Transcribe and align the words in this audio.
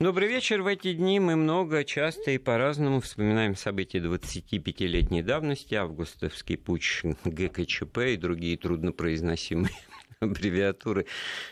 Добрый 0.00 0.26
вечер. 0.26 0.62
В 0.62 0.66
эти 0.66 0.94
дни 0.94 1.20
мы 1.20 1.36
много, 1.36 1.84
часто 1.84 2.32
и 2.32 2.38
по-разному 2.38 3.00
вспоминаем 3.00 3.54
события 3.54 3.98
25-летней 3.98 5.22
давности, 5.22 5.74
августовский 5.74 6.56
путь 6.56 7.02
ГКЧП 7.24 7.98
и 7.98 8.16
другие 8.16 8.56
труднопроизносимые 8.56 9.74
аббревиатуры 10.20 11.06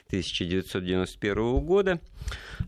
1991 0.08 1.60
года. 1.60 2.00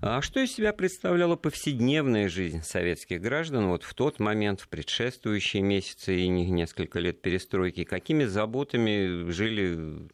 А 0.01 0.21
что 0.21 0.41
из 0.41 0.53
себя 0.53 0.73
представляла 0.73 1.37
повседневная 1.37 2.29
жизнь 2.29 2.63
советских 2.63 3.21
граждан 3.21 3.69
вот 3.69 3.83
в 3.83 3.95
тот 3.95 4.21
момент, 4.21 4.61
в 4.61 4.69
предшествующие 4.69 5.63
месяцы 5.63 6.21
и 6.21 6.29
несколько 6.29 7.01
лет 7.01 7.23
перестройки? 7.23 7.85
Какими 7.85 8.25
заботами 8.25 9.31
жили 9.31 10.07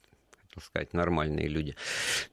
так 0.59 0.67
сказать, 0.67 0.93
нормальные 0.93 1.49
люди. 1.49 1.75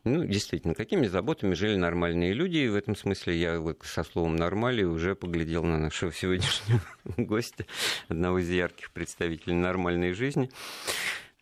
Ну, 0.04 0.26
действительно, 0.26 0.74
какими 0.74 1.08
заботами 1.08 1.54
жили 1.54 1.76
нормальные 1.76 2.34
люди, 2.34 2.58
и 2.58 2.68
в 2.68 2.76
этом 2.76 2.96
смысле 2.96 3.38
я 3.38 3.64
со 3.84 4.04
словом 4.04 4.36
«нормали» 4.36 4.84
уже 4.84 5.16
поглядел 5.16 5.64
на 5.64 5.78
нашего 5.78 6.12
сегодняшнего 6.12 6.82
гостя, 7.18 7.66
одного 8.08 8.40
из 8.40 8.50
ярких 8.50 8.92
представителей 8.92 9.56
нормальной 9.56 10.14
жизни. 10.14 10.50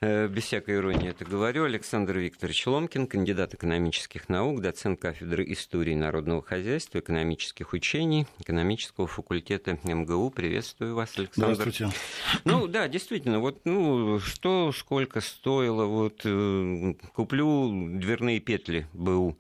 Э, 0.04 0.28
без 0.28 0.44
всякой 0.44 0.76
иронии 0.76 1.10
это 1.10 1.24
говорю, 1.24 1.64
Александр 1.64 2.18
Викторович 2.18 2.68
Ломкин, 2.68 3.08
кандидат 3.08 3.54
экономических 3.54 4.28
наук, 4.28 4.62
доцент 4.62 5.00
кафедры 5.00 5.46
истории 5.54 5.96
народного 5.96 6.42
хозяйства, 6.42 7.00
экономических 7.00 7.72
учений, 7.72 8.28
экономического 8.40 9.08
факультета 9.08 9.80
МГУ. 9.84 10.30
Приветствую 10.32 10.96
вас, 10.96 11.18
Александр. 11.18 11.56
Здравствуйте. 11.56 11.96
Ну 12.44 12.68
да, 12.68 12.90
действительно, 12.90 13.40
вот 13.40 13.62
ну, 13.64 14.20
что, 14.20 14.74
сколько 14.74 15.22
стоило, 15.22 15.86
вот 15.86 16.20
э, 16.26 16.96
куплю 17.14 17.72
дверные 17.98 18.42
петли 18.42 18.88
БУ 18.92 19.38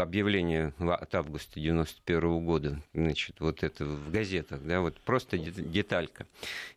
объявление 0.00 0.72
от 0.78 1.14
августа 1.14 1.60
91 1.60 2.44
года, 2.44 2.82
значит, 2.94 3.36
вот 3.40 3.62
это 3.62 3.84
в 3.84 4.10
газетах, 4.10 4.62
да, 4.62 4.80
вот 4.80 4.98
просто 5.00 5.38
деталька. 5.38 6.26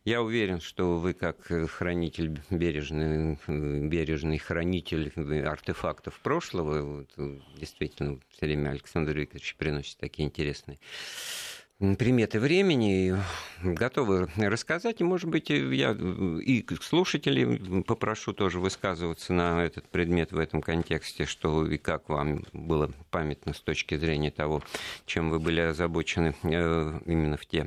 Я 0.04 0.22
уверен, 0.22 0.60
что 0.60 0.98
вы 0.98 1.14
как 1.14 1.36
хранитель, 1.70 2.40
бережный, 2.50 3.38
бережный 3.46 4.38
хранитель 4.38 5.12
артефактов 5.46 6.18
прошлого, 6.20 7.06
вот, 7.16 7.40
действительно, 7.58 8.18
все 8.30 8.46
время 8.46 8.70
Александр 8.70 9.16
Викторович 9.16 9.56
приносит 9.56 9.98
такие 9.98 10.26
интересные 10.28 10.78
приметы 11.78 12.40
времени, 12.40 13.16
готовы 13.62 14.28
рассказать. 14.36 15.00
И, 15.00 15.04
может 15.04 15.28
быть, 15.28 15.50
я 15.50 15.92
и 15.92 16.64
слушателей 16.80 17.82
попрошу 17.82 18.32
тоже 18.32 18.60
высказываться 18.60 19.32
на 19.32 19.64
этот 19.64 19.88
предмет 19.88 20.32
в 20.32 20.38
этом 20.38 20.62
контексте, 20.62 21.26
что 21.26 21.66
и 21.66 21.76
как 21.76 22.08
вам 22.08 22.44
было 22.52 22.90
памятно 23.10 23.52
с 23.52 23.60
точки 23.60 23.96
зрения 23.96 24.30
того, 24.30 24.62
чем 25.04 25.30
вы 25.30 25.38
были 25.38 25.60
озабочены 25.60 26.34
э, 26.42 27.00
именно 27.06 27.36
в 27.36 27.46
те 27.46 27.66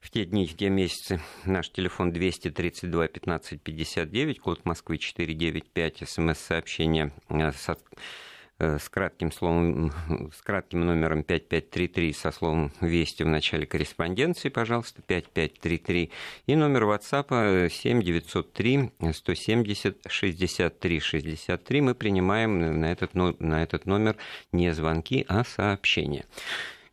в 0.00 0.10
те 0.10 0.24
дни, 0.24 0.48
в 0.48 0.56
те 0.56 0.68
месяцы. 0.68 1.20
Наш 1.44 1.70
телефон 1.70 2.12
232 2.12 3.06
15 3.06 3.62
59, 3.62 4.40
код 4.40 4.64
Москвы 4.64 4.98
495, 4.98 6.02
смс-сообщение 6.08 7.12
э, 7.28 7.52
Э, 7.52 8.31
с 8.62 8.88
кратким, 8.88 9.32
словом, 9.32 9.92
с 10.36 10.42
кратким 10.42 10.86
номером 10.86 11.22
5533 11.22 12.12
со 12.12 12.30
словом 12.30 12.72
«Вести» 12.80 13.22
в 13.22 13.28
начале 13.28 13.66
корреспонденции, 13.66 14.48
пожалуйста, 14.48 15.02
5533. 15.02 16.10
И 16.46 16.56
номер 16.56 16.84
WhatsApp 16.84 17.68
7903 17.68 18.90
170 19.12 19.98
63 20.08 21.00
63. 21.00 21.80
Мы 21.80 21.94
принимаем 21.94 22.80
на 22.80 22.92
этот, 22.92 23.14
на 23.14 23.62
этот 23.62 23.86
номер 23.86 24.16
не 24.52 24.72
звонки, 24.72 25.24
а 25.28 25.44
сообщения. 25.44 26.24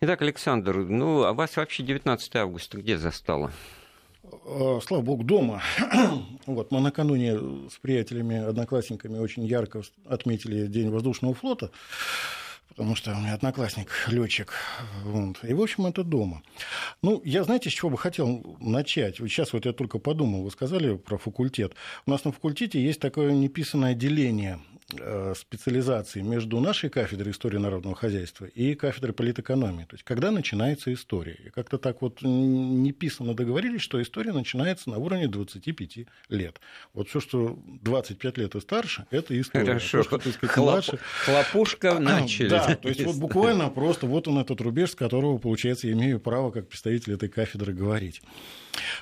Итак, 0.02 0.22
Александр, 0.22 0.78
ну, 0.78 1.24
а 1.24 1.34
вас 1.34 1.58
вообще 1.58 1.84
19 1.84 2.36
августа 2.38 2.78
где 2.78 2.98
застало? 2.98 3.52
Э, 4.46 4.80
слава 4.86 5.02
богу, 5.02 5.24
дома. 5.24 5.62
вот, 6.46 6.72
мы 6.72 6.82
накануне 6.82 7.38
с 7.70 7.78
приятелями, 7.82 8.38
одноклассниками 8.38 9.18
очень 9.18 9.46
ярко 9.46 9.82
отметили 10.06 10.68
День 10.68 10.90
воздушного 10.90 11.34
флота, 11.34 11.72
потому 12.70 12.96
что 12.96 13.12
у 13.12 13.16
меня 13.16 13.34
одноклассник, 13.34 13.90
летчик. 14.08 14.54
Вот. 15.04 15.38
И, 15.44 15.54
в 15.54 15.62
общем, 15.62 15.86
это 15.86 16.04
дома. 16.04 16.42
Ну, 17.02 17.22
я, 17.26 17.44
знаете, 17.44 17.70
с 17.70 17.74
чего 17.74 17.90
бы 17.90 17.98
хотел 17.98 18.58
начать? 18.60 19.20
Вот 19.20 19.30
сейчас 19.30 19.54
вот 19.54 19.66
я 19.66 19.74
только 19.74 20.00
подумал, 20.00 20.44
вы 20.44 20.52
сказали 20.52 20.96
про 20.98 21.18
факультет. 21.18 21.74
У 22.06 22.12
нас 22.12 22.26
на 22.26 22.32
факультете 22.32 22.82
есть 22.82 23.00
такое 23.00 23.32
неписанное 23.32 23.94
деление 23.94 24.60
специализации 25.36 26.22
между 26.22 26.60
нашей 26.60 26.90
кафедрой 26.90 27.32
истории 27.32 27.58
народного 27.58 27.96
хозяйства 27.96 28.46
и 28.46 28.74
кафедрой 28.76 29.14
политэкономии. 29.14 29.84
То 29.84 29.96
есть, 29.96 30.04
когда 30.04 30.32
начинается 30.32 30.92
история. 30.94 31.38
И 31.46 31.50
как-то 31.50 31.78
так 31.78 32.02
вот 32.02 32.22
неписано 32.22 33.34
договорились, 33.34 33.82
что 33.82 34.02
история 34.02 34.32
начинается 34.32 34.90
на 34.90 34.98
уровне 34.98 35.28
25 35.28 36.08
лет. 36.30 36.60
Вот 36.94 37.10
все, 37.10 37.20
что 37.20 37.60
25 37.84 38.38
лет 38.38 38.56
и 38.56 38.60
старше, 38.60 39.06
это 39.12 39.40
история. 39.40 39.66
Хорошо. 39.66 40.04
То, 40.04 40.20
что, 40.20 40.32
сказать, 40.32 40.56
Хлоп... 40.56 40.70
младше... 40.70 41.00
Хлопушка 41.26 42.00
начали. 42.00 42.50
Да, 42.50 42.76
то 42.76 42.90
есть, 42.90 43.04
вот 43.04 43.18
буквально 43.18 43.70
просто 43.70 44.08
вот 44.08 44.28
он 44.28 44.40
этот 44.40 44.60
рубеж, 44.62 44.92
с 44.92 44.96
которого, 44.96 45.38
получается, 45.38 45.88
я 45.88 45.94
имею 45.94 46.20
право 46.20 46.52
как 46.52 46.68
представитель 46.68 47.14
этой 47.14 47.30
кафедры 47.30 47.74
говорить. 47.74 48.22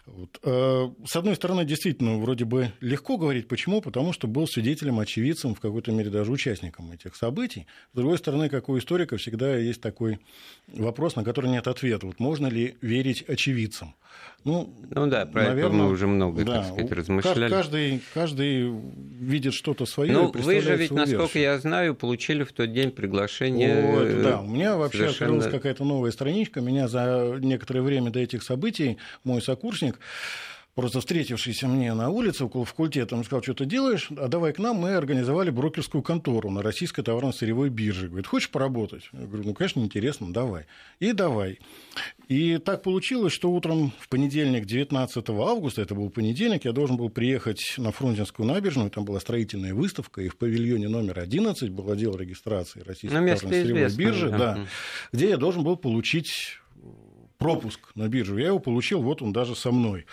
Вот. 0.06 0.40
Э, 0.44 0.90
с 1.06 1.16
одной 1.16 1.36
стороны, 1.36 1.66
действительно, 1.66 2.18
вроде 2.18 2.46
бы 2.46 2.72
легко 2.81 3.18
говорить. 3.18 3.47
Почему? 3.47 3.81
Потому 3.81 4.14
что 4.14 4.28
был 4.28 4.47
свидетелем, 4.47 5.00
очевидцем, 5.00 5.56
в 5.56 5.59
какой-то 5.78 5.92
мере 5.92 6.10
даже 6.10 6.32
участником 6.32 6.92
этих 6.92 7.16
событий. 7.16 7.68
С 7.94 7.96
другой 7.96 8.18
стороны, 8.18 8.50
как 8.50 8.68
у 8.68 8.78
историка, 8.78 9.18
всегда 9.18 9.56
есть 9.56 9.80
такой 9.80 10.20
вопрос, 10.68 11.16
на 11.16 11.24
который 11.24 11.52
нет 11.52 11.68
ответа. 11.68 12.08
Вот 12.08 12.20
можно 12.20 12.48
ли 12.48 12.78
верить 12.82 13.24
очевидцам? 13.28 13.94
Ну, 14.44 14.74
ну 14.90 15.08
да, 15.08 15.28
про 15.28 15.44
наверное, 15.44 15.66
это 15.66 15.74
мы 15.74 15.90
уже 15.92 16.08
много, 16.08 16.44
да, 16.44 16.64
так 16.64 16.66
сказать, 16.74 16.92
размышляли. 16.92 17.50
Каждый, 17.50 18.02
каждый 18.14 18.72
видит 19.20 19.54
что-то 19.54 19.86
свое. 19.86 20.14
Ну, 20.14 20.32
вы 20.32 20.62
же 20.62 20.76
ведь, 20.76 20.90
насколько 20.90 21.38
я 21.38 21.60
знаю, 21.60 21.94
получили 21.94 22.44
в 22.44 22.52
тот 22.54 22.74
день 22.74 22.90
приглашение. 22.92 23.92
Вот, 23.92 24.24
да, 24.24 24.42
у 24.42 24.48
меня 24.48 24.78
вообще 24.78 25.00
совершенно... 25.00 25.36
открылась 25.36 25.54
какая-то 25.54 25.84
новая 25.84 26.12
страничка. 26.12 26.62
Меня 26.62 26.88
за 26.88 27.38
некоторое 27.40 27.82
время 27.82 28.09
до 28.09 28.20
этих 28.20 28.42
событий 28.42 28.98
мой 29.24 29.44
сокурсник 29.44 30.00
просто 30.78 31.00
встретившийся 31.00 31.68
мне 31.68 31.92
на 31.96 32.12
улице 32.12 32.46
около 32.46 32.64
факультета, 32.64 33.16
он 33.16 33.24
сказал, 33.24 33.42
что 33.42 33.56
ты 33.56 33.66
делаешь, 33.66 34.10
а 34.16 34.28
давай 34.28 34.54
к 34.54 34.60
нам, 34.60 34.76
мы 34.76 34.94
организовали 34.94 35.50
брокерскую 35.50 36.04
контору 36.04 36.52
на 36.52 36.62
российской 36.62 37.02
товарно-сырьевой 37.02 37.72
бирже. 37.72 38.10
Говорит, 38.10 38.28
хочешь 38.28 38.52
поработать? 38.52 39.10
Я 39.12 39.26
говорю, 39.26 39.44
ну, 39.44 39.54
конечно, 39.56 39.80
интересно, 39.80 40.32
давай. 40.32 40.66
И 41.00 41.14
давай. 41.14 41.58
И 42.28 42.60
так 42.60 42.84
получилось, 42.84 43.34
что 43.34 43.50
утром 43.50 43.92
в 44.00 44.08
понедельник, 44.08 44.66
19 44.66 45.28
августа, 45.30 45.82
это 45.82 45.96
был 45.96 46.12
понедельник, 46.12 46.66
я 46.66 46.74
должен 46.74 46.96
был 46.96 47.09
приехать 47.09 47.74
на 47.78 47.92
Фрунзенскую 47.92 48.48
набережную, 48.48 48.92
там 48.92 49.04
была 49.04 49.20
строительная 49.20 49.74
выставка, 49.74 50.22
и 50.22 50.30
в 50.30 50.38
павильоне 50.38 50.90
номер 50.90 51.20
11 51.20 51.72
был 51.72 51.90
отдел 51.90 52.16
регистрации 52.16 52.82
российской 52.82 53.16
товарно-сырьевой 53.16 53.96
биржи, 53.96 54.30
да, 54.30 54.59
где 55.12 55.30
я 55.30 55.38
должен 55.38 55.64
был 55.64 55.76
получить 55.76 56.59
пропуск 57.38 57.80
на 57.96 58.08
биржу. 58.08 58.38
Я 58.38 58.48
его 58.48 58.59
получил, 58.59 59.02
вот 59.02 59.22
он 59.22 59.34
даже 59.34 59.56
со 59.56 59.72
мной. 59.72 60.06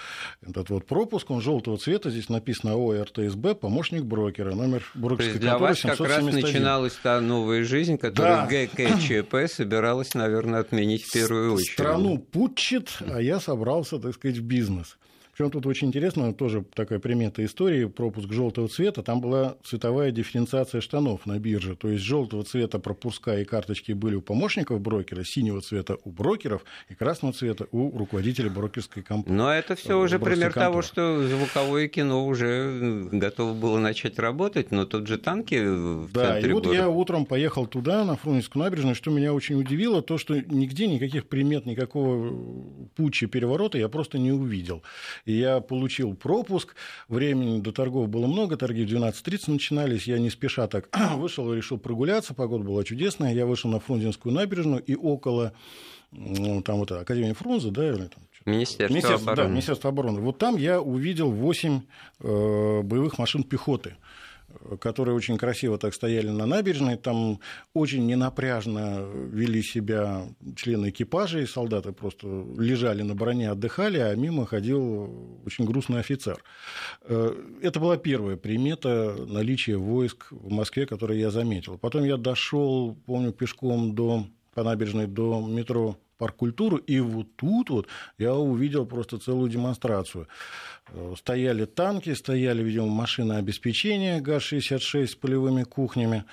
Этот 0.43 0.71
вот 0.71 0.87
пропуск, 0.87 1.31
он 1.31 1.41
желтого 1.41 1.79
цвета, 1.79 2.11
здесь 2.11 2.29
написано 2.29 2.75
ОРТСБ, 2.75 3.61
помощник 3.61 4.03
брокера, 4.03 4.55
номер 4.55 4.85
брокерской 4.95 5.41
для 5.41 5.59
вас 5.59 5.81
как 5.81 6.01
раз 6.01 6.23
начиналась 6.25 6.95
та 6.95 7.21
новая 7.21 7.65
жизнь, 7.65 7.99
которую 7.99 8.35
да. 8.35 8.47
ГКЧП 8.47 9.51
собиралась, 9.53 10.15
наверное, 10.15 10.61
отменить 10.61 11.05
в 11.05 11.13
первую 11.13 11.55
очередь. 11.55 11.73
Страну 11.73 12.19
путчит, 12.19 12.99
а 13.01 13.21
я 13.21 13.41
собрался, 13.41 13.99
так 13.99 14.15
сказать, 14.15 14.39
в 14.39 14.43
бизнес. 14.43 14.97
Причем 15.37 15.51
тут 15.51 15.67
очень 15.67 15.89
интересно, 15.89 16.33
тоже 16.33 16.65
такая 16.75 17.01
примета 17.01 17.45
истории, 17.45 17.87
пропуск 17.87 18.31
желтого 18.33 18.69
цвета, 18.69 19.03
там 19.03 19.21
была 19.21 19.57
цветовая 19.65 20.13
дифференциация 20.13 20.81
штанов 20.81 21.27
на 21.27 21.41
бирже, 21.41 21.75
то 21.75 21.89
есть 21.89 22.05
желтого 22.05 22.45
цвета 22.45 22.79
пропуска 22.79 23.41
и 23.41 23.45
карточки 23.45 23.93
были 23.93 24.15
у 24.15 24.23
помощников 24.23 24.81
брокера, 24.81 25.25
синего 25.25 25.61
цвета 25.61 25.97
у 26.05 26.13
брокеров 26.13 26.65
и 26.89 26.95
красного 26.95 27.35
цвета 27.35 27.67
у 27.73 27.97
руководителя 27.99 28.49
брокерской 28.49 29.03
компании. 29.03 29.37
Но 29.37 29.53
это 29.53 29.75
все 29.75 29.99
уже 29.99 30.21
пример 30.21 30.53
конторы. 30.53 30.67
того, 30.67 30.83
что 30.83 31.27
звуковое 31.27 31.89
кино 31.89 32.25
уже 32.27 33.09
готово 33.11 33.55
было 33.55 33.79
начать 33.79 34.21
работать, 34.21 34.71
но 34.71 34.87
тут 34.87 35.09
же 35.09 35.19
танки 35.19 35.57
в 35.57 36.13
Да, 36.13 36.39
и 36.39 36.53
вот 36.53 36.65
города. 36.65 36.83
я 36.83 36.89
утром 36.89 37.27
поехал 37.27 37.67
туда, 37.67 38.05
на 38.05 38.17
Фрунзенскую 38.17 38.63
набережную, 38.63 38.95
что 38.95 39.11
меня 39.11 39.35
очень 39.35 39.57
удивило, 39.57 40.01
то, 40.01 40.17
что 40.17 40.37
нигде 40.41 40.87
никаких 40.87 41.27
примет, 41.27 41.67
никакого 41.67 42.89
путча 42.95 43.27
переворота 43.27 43.79
я 43.79 43.89
просто 43.89 44.19
не 44.19 44.31
увидел 44.31 44.85
я 45.33 45.61
получил 45.61 46.15
пропуск, 46.15 46.75
времени 47.09 47.61
до 47.61 47.73
торгов 47.73 48.09
было 48.09 48.27
много, 48.27 48.57
торги 48.57 48.85
в 48.85 48.89
12.30 48.89 49.53
начинались, 49.53 50.05
я 50.05 50.19
не 50.19 50.31
спеша 50.31 50.67
так 50.67 50.89
вышел 51.17 51.53
и 51.53 51.57
решил 51.57 51.79
прогуляться, 51.79 52.35
погода 52.35 52.65
была 52.65 52.85
чудесная, 52.85 53.35
я 53.35 53.47
вышел 53.47 53.71
на 53.71 53.81
Фрунзенскую 53.81 54.35
набережную 54.35 54.83
и 54.83 54.95
около 54.95 55.53
ну, 56.13 56.63
там 56.63 56.79
вот 56.79 56.93
Академия 56.93 57.35
Фрунзе, 57.35 57.71
да, 57.71 57.89
или 57.89 58.07
там, 58.07 58.23
Министерство, 58.45 58.93
Министерство 58.93 59.33
обороны. 59.33 59.49
Да, 59.49 59.53
Министерство 59.53 59.91
обороны. 59.91 60.21
Вот 60.21 60.39
там 60.39 60.57
я 60.57 60.81
увидел 60.81 61.31
8 61.31 61.81
э, 62.21 62.83
боевых 62.83 63.19
машин 63.19 63.43
пехоты 63.43 63.97
которые 64.81 65.15
очень 65.15 65.39
красиво 65.39 65.79
так 65.79 65.95
стояли 65.95 66.29
на 66.29 66.47
набережной. 66.47 66.97
Там 66.97 67.41
очень 67.73 68.07
ненапряжно 68.07 69.07
вели 69.31 69.63
себя 69.63 70.27
члены 70.57 70.91
экипажа, 70.91 71.41
и 71.41 71.47
солдаты 71.47 71.93
просто 71.93 72.27
лежали 72.59 73.03
на 73.03 73.15
броне, 73.15 73.51
отдыхали, 73.51 73.99
а 73.99 74.15
мимо 74.15 74.47
ходил 74.47 75.41
очень 75.45 75.65
грустный 75.65 76.01
офицер. 76.01 76.43
Э, 77.03 77.35
это 77.63 77.81
была 77.81 77.97
первая 77.97 78.37
примета 78.37 79.17
наличия 79.27 79.77
войск 79.77 80.27
в 80.31 80.51
Москве, 80.51 80.87
которую 80.87 81.19
я 81.19 81.31
заметил. 81.31 81.79
Потом 81.79 82.05
я 82.05 82.17
дошел, 82.17 82.97
помню, 83.07 83.33
пешком 83.33 83.95
до, 83.95 84.27
по 84.55 84.63
набережной 84.63 85.07
до 85.07 85.47
метро 85.47 85.97
парк 86.19 86.37
культуры, 86.37 86.79
и 86.87 87.01
вот 87.01 87.27
тут 87.37 87.71
вот 87.71 87.89
я 88.19 88.35
увидел 88.35 88.87
просто 88.87 89.19
целую 89.19 89.51
демонстрацию. 89.51 90.29
Э, 90.95 91.15
стояли 91.19 91.65
танки, 91.65 92.15
стояли, 92.15 92.63
видимо, 92.63 92.87
машины 92.87 93.35
обеспечения 93.35 94.21
ГАЗ-66 94.21 95.09
с 95.09 95.15
полевыми 95.15 95.65
кухнями. 95.65 96.25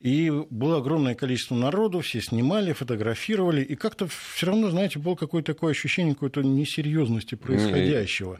И 0.00 0.32
было 0.48 0.78
огромное 0.78 1.14
количество 1.14 1.54
народу, 1.54 2.00
все 2.00 2.22
снимали, 2.22 2.72
фотографировали, 2.72 3.62
и 3.62 3.76
как-то 3.76 4.08
все 4.08 4.46
равно, 4.46 4.70
знаете, 4.70 4.98
было 4.98 5.14
какое-то 5.14 5.52
такое 5.52 5.72
ощущение 5.72 6.14
какой-то 6.14 6.42
несерьезности 6.42 7.34
происходящего. 7.34 8.38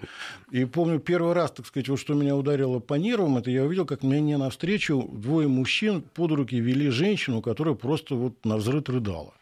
И 0.50 0.64
помню, 0.64 1.00
первый 1.00 1.34
раз, 1.34 1.50
так 1.50 1.66
сказать, 1.66 1.90
вот 1.90 2.00
что 2.00 2.14
меня 2.14 2.34
ударило 2.34 2.78
по 2.78 2.94
нервам, 2.94 3.36
это 3.36 3.50
я 3.50 3.64
увидел, 3.64 3.84
как 3.84 4.02
мне 4.02 4.38
навстречу 4.38 5.06
двое 5.12 5.48
мужчин 5.48 6.00
под 6.00 6.32
руки 6.32 6.58
вели 6.58 6.88
женщину, 6.88 7.42
которая 7.42 7.74
просто 7.74 8.14
вот 8.14 8.42
на 8.46 8.56
взрыв 8.56 8.88
рыдала. 8.88 9.34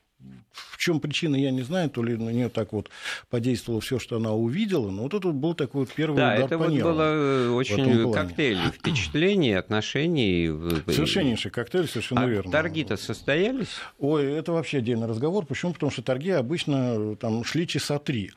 В 0.50 0.79
чем 0.79 1.00
причина, 1.00 1.37
я 1.37 1.50
не 1.50 1.62
знаю, 1.62 1.91
то 1.91 2.03
ли 2.03 2.17
на 2.17 2.31
нее 2.31 2.49
так 2.49 2.73
вот 2.73 2.91
подействовало 3.31 3.81
все, 3.81 3.99
что 3.99 4.17
она 4.17 4.32
увидела, 4.32 4.91
но 4.91 5.03
вот 5.03 5.15
это 5.15 5.29
был 5.31 5.55
такой 5.55 5.82
вот 5.82 5.93
первый 5.93 6.17
да, 6.17 6.35
удар 6.35 6.44
это 6.47 6.59
по 6.59 6.65
вот 6.65 6.73
нервам 6.73 6.94
было 6.94 7.03
э, 7.03 7.49
очень 7.50 8.12
коктейль 8.12 8.59
впечатлений, 8.73 9.53
отношений. 9.53 10.49
Совершеннейший 10.87 11.50
коктейль, 11.50 11.88
совершенно 11.88 12.23
а 12.23 12.26
верно. 12.26 12.50
торги-то 12.50 12.97
состоялись? 12.97 13.69
Ой, 13.99 14.25
это 14.25 14.53
вообще 14.53 14.79
отдельный 14.79 15.06
разговор. 15.06 15.47
Почему? 15.47 15.73
Потому 15.73 15.93
что 15.93 16.03
торги 16.03 16.31
обычно 16.31 17.17
там 17.17 17.44
шли 17.44 17.67
часа 17.67 17.99
три 17.99 18.32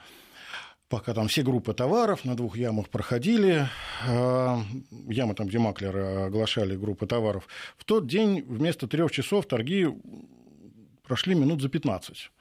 пока 0.91 1.13
там 1.13 1.29
все 1.29 1.41
группы 1.41 1.73
товаров 1.73 2.25
на 2.25 2.35
двух 2.35 2.57
ямах 2.57 2.89
проходили, 2.89 3.69
ямы 4.05 5.33
там, 5.35 5.47
где 5.47 5.57
маклеры 5.57 6.25
оглашали 6.25 6.75
группы 6.75 7.07
товаров, 7.07 7.47
в 7.77 7.85
тот 7.85 8.07
день 8.07 8.43
вместо 8.45 8.87
трех 8.87 9.09
часов 9.11 9.47
торги 9.47 9.87
прошли 11.11 11.35
минут 11.35 11.61
за 11.61 11.67
15. 11.67 12.31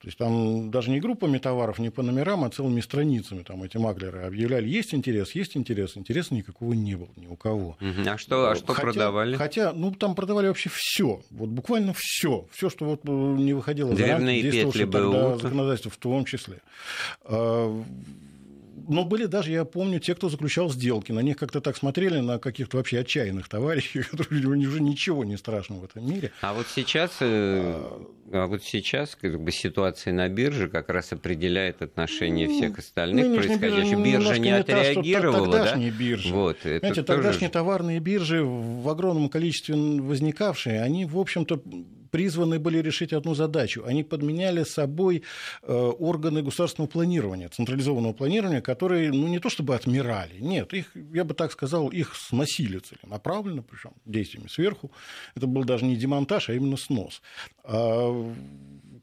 То 0.00 0.08
есть 0.08 0.18
там 0.18 0.70
даже 0.70 0.90
не 0.90 1.00
группами 1.00 1.38
товаров, 1.38 1.78
не 1.78 1.88
по 1.88 2.02
номерам, 2.02 2.44
а 2.44 2.50
целыми 2.50 2.82
страницами 2.82 3.42
там 3.42 3.62
эти 3.62 3.78
маклеры 3.78 4.24
объявляли, 4.24 4.68
есть 4.68 4.92
интерес, 4.92 5.34
есть 5.34 5.56
интерес. 5.56 5.96
Интереса 5.96 6.34
никакого 6.34 6.74
не 6.74 6.96
было 6.96 7.08
ни 7.16 7.26
у 7.26 7.36
кого. 7.36 7.78
А 7.80 8.18
что, 8.18 8.50
а 8.50 8.56
что 8.56 8.74
хотя, 8.74 8.82
продавали? 8.82 9.36
Хотя, 9.36 9.72
ну, 9.72 9.90
там 9.92 10.14
продавали 10.14 10.48
вообще 10.48 10.70
все, 10.70 11.22
вот 11.30 11.48
буквально 11.48 11.94
все, 11.96 12.46
все, 12.52 12.68
что 12.68 12.84
вот 12.84 13.00
э, 13.06 13.10
не 13.10 13.54
выходило 13.54 13.96
за 13.96 14.06
рамки 14.06 14.42
действовавшего 14.42 14.92
тогда 14.92 15.38
законодательства 15.38 15.90
в 15.90 15.96
том 15.96 16.26
числе. 16.26 16.58
А, 18.74 18.92
но 18.92 19.04
были 19.04 19.26
даже, 19.26 19.50
я 19.50 19.64
помню, 19.64 20.00
те, 20.00 20.14
кто 20.14 20.28
заключал 20.28 20.70
сделки. 20.70 21.12
На 21.12 21.20
них 21.20 21.36
как-то 21.36 21.60
так 21.60 21.76
смотрели, 21.76 22.18
на 22.18 22.38
каких-то 22.38 22.76
вообще 22.76 23.00
отчаянных 23.00 23.48
товарищей, 23.48 24.02
которые 24.10 24.46
уже 24.46 24.80
ничего 24.80 25.24
не 25.24 25.36
страшно 25.36 25.76
в 25.76 25.84
этом 25.84 26.08
мире. 26.08 26.32
А 26.40 26.54
вот 26.54 26.66
сейчас, 26.74 27.16
э, 27.20 27.82
а 28.32 28.46
вот 28.46 28.62
сейчас 28.62 29.16
как 29.16 29.40
бы, 29.40 29.52
ситуация 29.52 30.12
на 30.12 30.28
бирже 30.28 30.68
как 30.68 30.88
раз 30.88 31.12
определяет 31.12 31.82
отношение 31.82 32.48
ну, 32.48 32.58
всех 32.58 32.78
остальных 32.78 33.26
ну, 33.26 33.36
происходящих. 33.36 33.98
Биржа, 33.98 34.18
биржа 34.18 34.38
не 34.38 34.50
отреагировала, 34.50 35.46
та, 35.46 35.52
тогдашние 35.52 35.90
да? 35.90 35.98
биржи. 35.98 36.34
Вот, 36.34 36.56
это 36.64 36.78
Знаете, 36.78 37.02
тоже... 37.02 37.16
тогдашние 37.16 37.50
товарные 37.50 38.00
биржи 38.00 38.44
в 38.44 38.88
огромном 38.88 39.28
количестве 39.28 39.74
возникавшие, 39.74 40.82
они, 40.82 41.04
в 41.04 41.18
общем-то, 41.18 41.62
призваны 42.14 42.60
были 42.60 42.78
решить 42.78 43.12
одну 43.12 43.34
задачу. 43.34 43.82
Они 43.84 44.04
подменяли 44.04 44.62
собой 44.62 45.24
э, 45.62 45.72
органы 45.74 46.42
государственного 46.42 46.88
планирования, 46.88 47.48
централизованного 47.48 48.12
планирования, 48.12 48.60
которые 48.60 49.10
ну, 49.10 49.26
не 49.26 49.40
то 49.40 49.50
чтобы 49.50 49.74
отмирали, 49.74 50.38
нет, 50.38 50.72
их, 50.74 50.92
я 51.12 51.24
бы 51.24 51.34
так 51.34 51.50
сказал, 51.50 51.88
их 51.88 52.14
сносили 52.14 52.78
целенаправленно, 52.78 53.62
причем 53.62 53.90
действиями 54.04 54.46
сверху. 54.46 54.92
Это 55.34 55.48
был 55.48 55.64
даже 55.64 55.86
не 55.86 55.96
демонтаж, 55.96 56.50
а 56.50 56.54
именно 56.54 56.76
снос. 56.76 57.20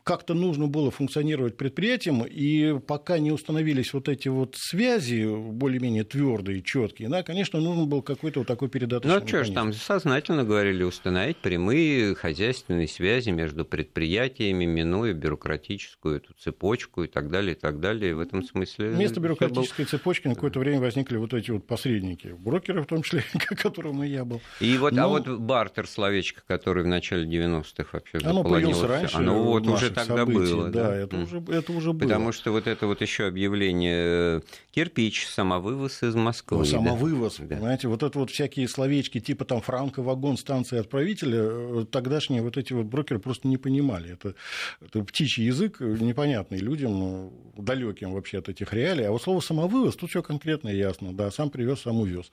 А 0.01 0.03
как-то 0.03 0.33
нужно 0.33 0.67
было 0.67 0.91
функционировать 0.91 1.57
предприятием, 1.57 2.23
и 2.23 2.79
пока 2.79 3.19
не 3.19 3.31
установились 3.31 3.93
вот 3.93 4.09
эти 4.09 4.27
вот 4.27 4.55
связи 4.57 5.25
более-менее 5.25 6.03
твердые, 6.03 6.61
четкие, 6.61 7.09
да, 7.09 7.23
конечно, 7.23 7.59
нужен 7.59 7.87
был 7.87 8.01
какой-то 8.01 8.39
вот 8.39 8.47
такой 8.47 8.69
передаточный 8.69 9.19
Ну, 9.19 9.27
что 9.27 9.43
ж, 9.43 9.49
там 9.51 9.73
сознательно 9.73 10.43
говорили 10.43 10.83
установить 10.83 11.37
прямые 11.37 12.15
хозяйственные 12.15 12.87
связи 12.87 13.29
между 13.29 13.65
предприятиями, 13.65 14.65
минуя 14.65 15.13
бюрократическую 15.13 16.17
эту 16.17 16.33
цепочку 16.33 17.03
и 17.03 17.07
так 17.07 17.29
далее, 17.29 17.55
и 17.55 17.59
так 17.59 17.79
далее. 17.79 18.15
В 18.15 18.19
этом 18.19 18.43
смысле... 18.43 18.89
Вместо 18.89 19.19
бюрократической 19.19 19.83
был... 19.83 19.89
цепочки 19.89 20.27
на 20.27 20.35
какое-то 20.35 20.59
время 20.59 20.79
возникли 20.79 21.17
вот 21.17 21.33
эти 21.33 21.51
вот 21.51 21.67
посредники, 21.67 22.27
брокеры 22.27 22.83
в 22.83 22.87
том 22.87 23.03
числе, 23.03 23.23
которым 23.57 24.03
и 24.03 24.07
я 24.07 24.25
был. 24.25 24.41
И 24.59 24.77
вот, 24.77 24.93
а 24.93 24.95
Но... 24.95 25.03
А 25.03 25.07
вот 25.07 25.27
бартер, 25.27 25.87
словечко, 25.87 26.41
который 26.47 26.83
в 26.83 26.87
начале 26.87 27.25
90-х 27.25 27.89
вообще 27.93 28.17
Оно 28.23 28.43
появилось 28.43 28.81
раньше. 28.81 29.17
Оно 29.17 29.43
вот 29.43 29.67
уже 29.67 29.90
тогда 29.91 30.17
событий. 30.17 30.53
было. 30.53 30.69
Да, 30.69 30.89
да. 30.89 30.95
Это, 30.95 31.15
mm. 31.17 31.23
уже, 31.23 31.57
это 31.57 31.71
уже 31.71 31.93
было. 31.93 32.07
Потому 32.07 32.31
что 32.31 32.51
вот 32.51 32.67
это 32.67 32.87
вот 32.87 33.01
еще 33.01 33.27
объявление 33.27 34.37
э, 34.37 34.41
кирпич, 34.71 35.27
самовывоз 35.27 36.03
из 36.03 36.15
Москвы. 36.15 36.59
Ну, 36.59 36.65
самовывоз, 36.65 37.37
да. 37.39 37.55
понимаете, 37.55 37.87
вот 37.87 38.03
это 38.03 38.19
вот 38.19 38.29
всякие 38.29 38.67
словечки 38.67 39.19
типа 39.19 39.45
там 39.45 39.61
франко, 39.61 40.01
вагон, 40.01 40.37
станции 40.37 40.79
отправителя, 40.79 41.39
э, 41.41 41.85
тогдашние 41.89 42.41
вот 42.41 42.57
эти 42.57 42.73
вот 42.73 42.85
брокеры 42.85 43.19
просто 43.19 43.47
не 43.47 43.57
понимали. 43.57 44.13
Это, 44.13 44.35
это 44.81 45.03
птичий 45.03 45.45
язык, 45.45 45.79
непонятный 45.79 46.59
людям, 46.59 47.31
далеким 47.57 48.13
вообще 48.13 48.39
от 48.39 48.49
этих 48.49 48.73
реалий. 48.73 49.05
А 49.05 49.11
вот 49.11 49.21
слово 49.21 49.39
самовывоз, 49.39 49.95
тут 49.95 50.09
все 50.09 50.21
конкретно 50.23 50.69
ясно. 50.69 51.13
Да, 51.13 51.31
сам 51.31 51.49
привез, 51.49 51.81
сам 51.81 51.99
увез 51.99 52.31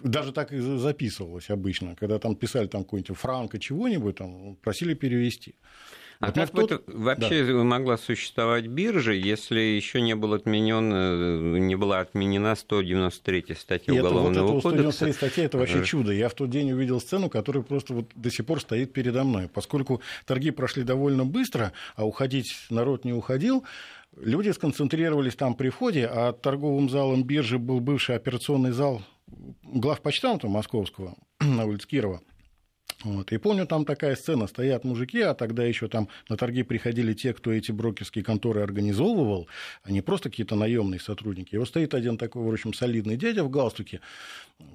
даже 0.00 0.32
так 0.32 0.52
и 0.52 0.58
записывалось 0.58 1.50
обычно, 1.50 1.96
когда 1.96 2.18
там 2.18 2.36
писали 2.36 2.66
там 2.66 2.84
какой-нибудь 2.84 3.16
франко 3.16 3.58
чего-нибудь, 3.58 4.16
там 4.16 4.56
просили 4.56 4.94
перевести. 4.94 5.54
А 6.18 6.26
вот 6.26 6.34
как 6.34 6.50
тот... 6.50 6.84
вообще 6.86 7.44
да. 7.44 7.62
могла 7.62 7.98
существовать 7.98 8.66
биржа, 8.66 9.12
если 9.12 9.60
еще 9.60 10.00
не, 10.00 10.14
был 10.14 10.32
отменен, 10.32 10.92
э, 10.92 11.58
не 11.58 11.76
была 11.76 12.00
отменена 12.00 12.56
193 12.56 13.54
статья 13.54 13.94
и 13.94 13.98
Уголовного 13.98 14.30
это, 14.30 14.52
вот 14.54 14.62
кодекса? 14.62 14.92
193 14.92 15.12
статья– 15.12 15.44
это 15.46 15.58
вообще 15.58 15.84
чудо. 15.84 16.12
Я 16.12 16.28
в 16.28 16.34
тот 16.34 16.48
день 16.48 16.72
увидел 16.72 17.00
сцену, 17.00 17.28
которая 17.28 17.62
просто 17.62 17.92
вот 17.92 18.06
до 18.14 18.30
сих 18.30 18.46
пор 18.46 18.60
стоит 18.60 18.92
передо 18.92 19.24
мной. 19.24 19.48
Поскольку 19.52 20.00
торги 20.24 20.50
прошли 20.50 20.84
довольно 20.84 21.26
быстро, 21.26 21.72
а 21.96 22.06
уходить 22.06 22.50
народ 22.70 23.04
не 23.04 23.12
уходил, 23.12 23.64
люди 24.16 24.50
сконцентрировались 24.50 25.36
там 25.36 25.54
при 25.54 25.68
входе, 25.68 26.06
а 26.06 26.32
торговым 26.32 26.88
залом 26.88 27.24
биржи 27.24 27.58
был 27.58 27.80
бывший 27.80 28.16
операционный 28.16 28.72
зал 28.72 29.02
главпочтамта 29.62 30.48
московского 30.48 31.16
на 31.40 31.64
улице 31.64 31.86
Кирова. 31.88 32.20
Вот. 33.04 33.30
И 33.30 33.36
помню, 33.36 33.66
там 33.66 33.84
такая 33.84 34.16
сцена, 34.16 34.46
стоят 34.46 34.84
мужики, 34.84 35.20
а 35.20 35.34
тогда 35.34 35.64
еще 35.64 35.86
там 35.86 36.08
на 36.28 36.36
торги 36.36 36.62
приходили 36.62 37.12
те, 37.12 37.34
кто 37.34 37.52
эти 37.52 37.70
брокерские 37.70 38.24
конторы 38.24 38.62
организовывал, 38.62 39.48
а 39.82 39.92
не 39.92 40.00
просто 40.00 40.30
какие-то 40.30 40.56
наемные 40.56 40.98
сотрудники. 40.98 41.54
И 41.54 41.58
вот 41.58 41.68
стоит 41.68 41.94
один 41.94 42.16
такой, 42.16 42.42
в 42.42 42.50
общем, 42.50 42.72
солидный 42.72 43.16
дядя 43.16 43.44
в 43.44 43.50
галстуке, 43.50 44.00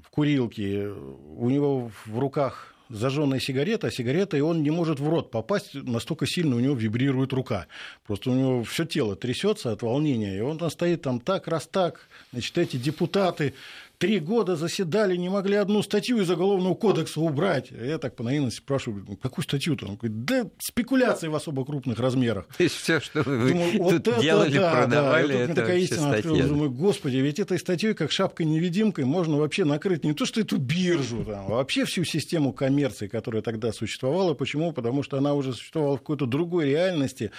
в 0.04 0.10
курилке, 0.12 0.88
у 0.88 1.50
него 1.50 1.92
в 2.06 2.20
руках 2.20 2.76
зажженная 2.90 3.40
сигарета, 3.40 3.88
а 3.88 3.92
сигарета, 3.92 4.38
и 4.38 4.42
он 4.42 4.62
не 4.62 4.70
может 4.70 5.00
в 5.00 5.10
рот 5.10 5.32
попасть, 5.32 5.74
настолько 5.74 6.26
сильно 6.26 6.56
у 6.56 6.60
него 6.60 6.76
вибрирует 6.76 7.34
рука. 7.34 7.68
Просто 8.06 8.30
у 8.30 8.36
него 8.36 8.64
все 8.64 8.86
тело 8.86 9.16
трясется 9.16 9.72
от 9.72 9.82
волнения, 9.82 10.38
и 10.38 10.42
он 10.42 10.58
там 10.58 10.70
стоит 10.70 11.02
там 11.02 11.20
так, 11.20 11.48
раз 11.48 11.68
так, 11.68 12.08
значит, 12.32 12.58
эти 12.58 12.78
депутаты 12.78 13.54
три 14.02 14.20
года 14.20 14.56
заседали, 14.56 15.16
не 15.16 15.30
могли 15.30 15.58
одну 15.58 15.84
статью 15.84 16.20
из 16.20 16.30
Уголовного 16.30 16.74
кодекса 16.74 17.22
убрать. 17.22 17.70
Я 17.70 18.00
так 18.00 18.16
по 18.16 18.24
наивности 18.24 18.58
спрашиваю, 18.58 19.06
«Ну, 19.08 19.16
какую 19.16 19.44
статью-то? 19.44 19.86
Он 19.86 19.96
говорит, 19.96 20.26
да 20.26 20.50
спекуляции 20.58 21.28
в 21.28 21.36
особо 21.36 21.64
крупных 21.64 22.00
размерах. 22.00 22.48
То 22.58 22.64
есть 22.64 22.78
все, 22.78 23.00
что 23.00 23.22
вы 23.22 23.50
думаю, 23.50 23.78
вот 23.78 24.04
тут 24.04 24.08
это, 24.08 24.22
делали, 24.22 24.58
да, 24.58 24.74
продавали, 24.74 25.34
да. 25.34 25.40
это 25.42 25.54
такая 25.54 25.78
истина 25.78 26.16
открылась. 26.16 26.48
Думаю, 26.48 26.72
господи, 26.72 27.18
ведь 27.18 27.40
этой 27.40 27.60
статьей, 27.60 27.94
как 27.94 28.12
шапкой-невидимкой, 28.12 29.06
можно 29.06 29.38
вообще 29.38 29.66
накрыть 29.66 30.04
не 30.04 30.14
то, 30.14 30.26
что 30.26 30.42
эту 30.42 30.58
биржу, 30.58 31.24
там, 31.24 31.46
а 31.46 31.50
вообще 31.58 31.86
всю 31.86 32.04
систему 32.04 32.54
коммерции, 32.54 33.08
которая 33.08 33.44
тогда 33.44 33.72
существовала. 33.72 34.34
Почему? 34.34 34.74
Потому 34.74 35.04
что 35.04 35.20
она 35.20 35.36
уже 35.36 35.54
существовала 35.54 35.98
в 35.98 36.00
какой-то 36.00 36.26
другой 36.26 36.66
реальности, 36.66 37.30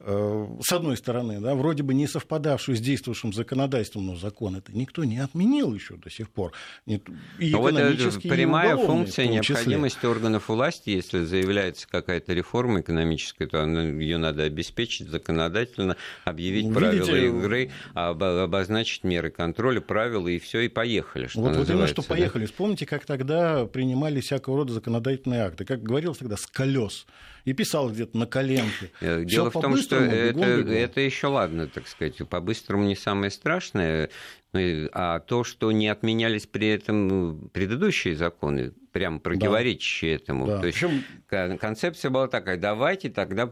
э, 0.00 0.46
с 0.62 0.70
одной 0.70 0.98
стороны, 0.98 1.40
да, 1.40 1.54
вроде 1.54 1.82
бы 1.82 1.94
не 1.94 2.06
совпадавшую 2.06 2.76
с 2.76 2.80
действующим 2.80 3.32
законодательством, 3.32 4.06
но 4.06 4.16
закон 4.16 4.56
это 4.56 4.70
никто 4.76 5.04
не 5.04 5.18
отменил 5.18 5.72
еще 5.72 5.96
до 5.96 6.09
до 6.10 6.16
сих 6.16 6.30
пор. 6.30 6.52
И 6.86 7.54
вот 7.54 7.74
это 7.74 8.20
прямая 8.20 8.76
функция 8.76 9.26
необходимости 9.26 10.04
органов 10.06 10.48
власти, 10.48 10.90
если 10.90 11.24
заявляется 11.24 11.86
какая-то 11.88 12.32
реформа 12.32 12.80
экономическая, 12.80 13.46
то 13.46 13.64
ее 13.64 14.18
надо 14.18 14.42
обеспечить 14.42 15.08
законодательно, 15.08 15.96
объявить 16.24 16.66
ну, 16.66 16.74
правила 16.74 17.06
Видите, 17.06 17.26
игры, 17.26 17.70
обозначить 17.94 19.04
меры 19.04 19.30
контроля, 19.30 19.80
правила, 19.80 20.28
и 20.28 20.38
все, 20.38 20.60
и 20.60 20.68
поехали. 20.68 21.28
Что 21.28 21.40
вот, 21.40 21.56
вот 21.56 21.68
именно 21.68 21.86
что 21.86 22.02
да? 22.02 22.08
поехали. 22.08 22.46
Вспомните, 22.46 22.86
как 22.86 23.06
тогда 23.06 23.66
принимали 23.66 24.20
всякого 24.20 24.58
рода 24.58 24.72
законодательные 24.72 25.42
акты. 25.42 25.64
Как 25.64 25.82
говорилось 25.82 26.18
тогда, 26.18 26.36
с 26.36 26.46
колес 26.46 27.06
и 27.44 27.52
писал 27.52 27.90
где-то 27.90 28.16
на 28.16 28.26
коленке. 28.26 28.90
Э, 29.00 29.24
дело 29.24 29.50
в 29.50 29.60
том, 29.60 29.76
что 29.76 29.96
это, 29.96 30.44
это 30.44 31.00
еще 31.00 31.28
ладно, 31.28 31.66
так 31.68 31.88
сказать, 31.88 32.16
по-быстрому 32.28 32.84
не 32.84 32.96
самое 32.96 33.30
страшное, 33.30 34.10
а 34.52 35.20
то, 35.20 35.44
что 35.44 35.70
не 35.72 35.88
отменялись 35.88 36.46
при 36.46 36.68
этом 36.68 37.08
ну, 37.08 37.48
предыдущие 37.52 38.16
законы, 38.16 38.72
прям 38.92 39.20
противоречащие 39.20 40.16
да. 40.16 40.22
этому. 40.22 40.46
Да. 40.46 40.60
То 40.60 40.66
есть 40.66 40.78
Причем... 40.78 41.58
концепция 41.58 42.10
была 42.10 42.28
такая: 42.28 42.56
давайте 42.56 43.10
тогда 43.10 43.46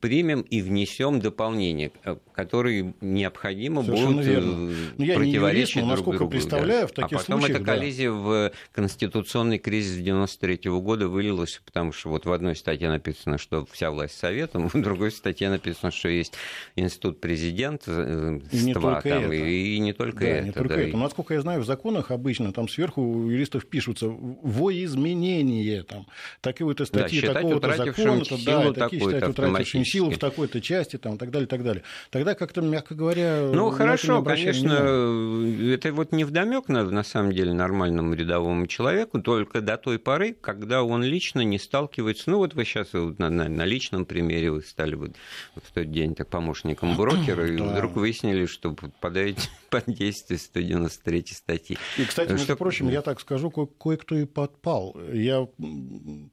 примем 0.00 0.42
и 0.42 0.62
внесем 0.62 1.20
дополнения, 1.20 1.90
э, 2.04 2.16
которые 2.32 2.94
необходимо 3.00 3.82
Совершенно 3.82 4.10
будут 4.12 4.26
верно. 4.26 4.72
Ну, 4.98 5.14
противоречить 5.14 5.76
юрист, 5.76 5.94
друг 6.02 6.16
другу. 6.16 6.30
представляю, 6.30 6.82
да. 6.82 6.86
в 6.86 6.92
таких 6.92 7.18
а 7.18 7.20
потом 7.20 7.40
случаях, 7.40 7.60
эта 7.60 7.66
коллизия 7.66 8.10
да. 8.10 8.16
в 8.16 8.52
конституционный 8.72 9.58
кризис 9.58 9.96
93 9.96 10.54
-го 10.56 10.80
года 10.80 11.08
вылилась, 11.08 11.60
потому 11.64 11.92
что 11.92 12.10
вот 12.10 12.26
в 12.26 12.32
одной 12.32 12.54
статье 12.54 12.88
написано, 12.88 13.38
что 13.38 13.66
вся 13.72 13.90
власть 13.90 14.18
советом, 14.18 14.68
в 14.72 14.80
другой 14.80 15.10
статье 15.10 15.50
написано, 15.50 15.90
что 15.90 16.08
есть 16.08 16.34
институт 16.76 17.20
президента, 17.20 17.90
э, 17.90 18.40
и 18.52 18.58
не 18.62 18.74
только 18.74 19.08
там, 19.08 19.24
это. 19.24 19.34
И, 19.34 19.76
и 19.76 19.78
не 19.78 19.92
только 19.92 20.20
да, 20.20 20.26
это. 20.26 20.44
Не 20.46 20.52
только 20.52 20.74
да. 20.74 20.80
это. 20.80 20.96
Но, 20.96 21.02
насколько 21.02 21.34
я 21.34 21.40
знаю, 21.40 21.60
в 21.60 21.66
законах 21.66 22.10
обычно 22.10 22.52
там 22.52 22.68
сверху 22.68 23.02
у 23.02 23.28
юристов 23.28 23.66
пишутся 23.66 24.06
во 24.08 24.75
изменение, 24.84 25.82
там, 25.82 26.06
такие-то 26.40 26.84
статьи 26.84 27.20
да, 27.20 27.34
такого-то 27.34 27.76
закона, 27.76 28.22
да, 28.44 28.72
такие 28.72 29.00
считать 29.00 29.28
утратившим 29.28 29.84
силу 29.84 30.10
в 30.10 30.18
такой-то 30.18 30.60
части, 30.60 30.96
там, 30.96 31.14
и 31.14 31.18
так 31.18 31.30
далее, 31.30 31.46
и 31.46 31.48
так 31.48 31.62
далее. 31.62 31.82
Тогда 32.10 32.34
как-то, 32.34 32.60
мягко 32.60 32.94
говоря... 32.94 33.50
Ну, 33.52 33.70
хорошо, 33.70 34.22
конечно, 34.22 34.72
это 34.72 35.92
вот 35.92 36.12
не 36.12 36.24
вдомек 36.24 36.68
на, 36.68 36.84
на 36.84 37.02
самом 37.02 37.32
деле 37.32 37.52
нормальному 37.52 38.14
рядовому 38.14 38.66
человеку, 38.66 39.20
только 39.20 39.60
до 39.60 39.76
той 39.76 39.98
поры, 39.98 40.36
когда 40.40 40.82
он 40.82 41.02
лично 41.02 41.40
не 41.40 41.58
сталкивается, 41.58 42.30
ну, 42.30 42.38
вот 42.38 42.54
вы 42.54 42.64
сейчас 42.64 42.92
на, 42.92 43.30
на, 43.30 43.48
на 43.48 43.64
личном 43.64 44.04
примере 44.04 44.50
вы 44.50 44.62
стали 44.62 44.94
вот, 44.94 45.12
вот 45.54 45.64
в 45.64 45.72
тот 45.72 45.90
день 45.90 46.14
так 46.14 46.28
помощником 46.28 46.96
брокера, 46.96 47.46
и 47.46 47.56
вдруг 47.60 47.96
выяснили, 47.96 48.46
что 48.46 48.72
попадаете 48.72 49.48
под 49.68 49.84
действие 49.86 50.38
193 50.38 51.24
статьи. 51.32 51.78
И, 51.98 52.04
кстати, 52.04 52.30
между 52.30 52.44
что... 52.44 52.56
прочим, 52.56 52.88
я 52.88 53.02
так 53.02 53.20
скажу, 53.20 53.50
ко- 53.50 53.66
кое-кто 53.66 54.16
и 54.16 54.24
подпал. 54.24 54.96
Я 55.12 55.48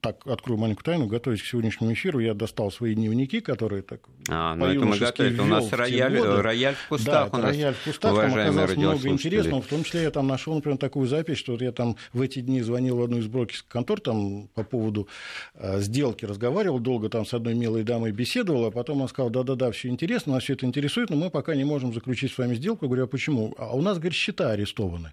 так 0.00 0.26
открою 0.26 0.60
маленькую 0.60 0.84
тайну, 0.84 1.06
готовясь 1.06 1.42
к 1.42 1.46
сегодняшнему 1.46 1.92
эфиру, 1.92 2.20
я 2.20 2.34
достал 2.34 2.70
свои 2.70 2.94
дневники, 2.94 3.40
которые 3.40 3.82
так 3.82 4.00
А, 4.28 4.54
ну 4.54 4.66
это 4.66 4.84
мы 4.84 4.98
готовы. 4.98 5.38
У 5.38 5.46
нас 5.46 5.72
рояль, 5.72 6.18
рояль 6.18 6.74
в 6.74 6.88
кустах 6.88 7.30
да, 7.30 7.38
у 7.38 7.40
нас, 7.40 7.50
рояль 7.50 7.74
в 7.74 7.84
кустах, 7.84 8.14
там 8.14 8.32
оказалось 8.32 8.76
много 8.76 9.08
интересного. 9.08 9.62
В 9.62 9.66
том 9.66 9.84
числе 9.84 10.02
я 10.02 10.10
там 10.10 10.26
нашел, 10.26 10.54
например, 10.54 10.78
такую 10.78 11.06
запись, 11.06 11.38
что 11.38 11.56
я 11.56 11.72
там 11.72 11.96
в 12.12 12.20
эти 12.20 12.40
дни 12.40 12.62
звонил 12.62 12.96
в 12.96 13.02
одну 13.02 13.18
из 13.18 13.26
брокерских 13.26 13.68
контор 13.68 14.00
там 14.00 14.48
по 14.54 14.62
поводу 14.64 15.08
э, 15.54 15.80
сделки, 15.80 16.24
разговаривал 16.24 16.78
долго 16.78 17.08
там 17.08 17.26
с 17.26 17.34
одной 17.34 17.54
милой 17.54 17.82
дамой 17.82 18.12
беседовал, 18.12 18.66
а 18.66 18.70
потом 18.70 19.02
он 19.02 19.08
сказал, 19.08 19.30
да-да-да, 19.30 19.70
все 19.70 19.88
интересно, 19.88 20.34
нас 20.34 20.44
все 20.44 20.54
это 20.54 20.66
интересует, 20.66 21.10
но 21.10 21.16
мы 21.16 21.30
пока 21.30 21.54
не 21.54 21.64
можем 21.64 21.92
заключить 21.92 22.32
с 22.32 22.38
вами 22.38 22.54
сделку. 22.54 22.84
Я 22.84 22.88
говорю, 22.88 23.04
а 23.04 23.06
почему? 23.06 23.33
А 23.58 23.74
у 23.76 23.82
нас, 23.82 23.98
говорит, 23.98 24.14
счета 24.14 24.50
арестованы. 24.50 25.12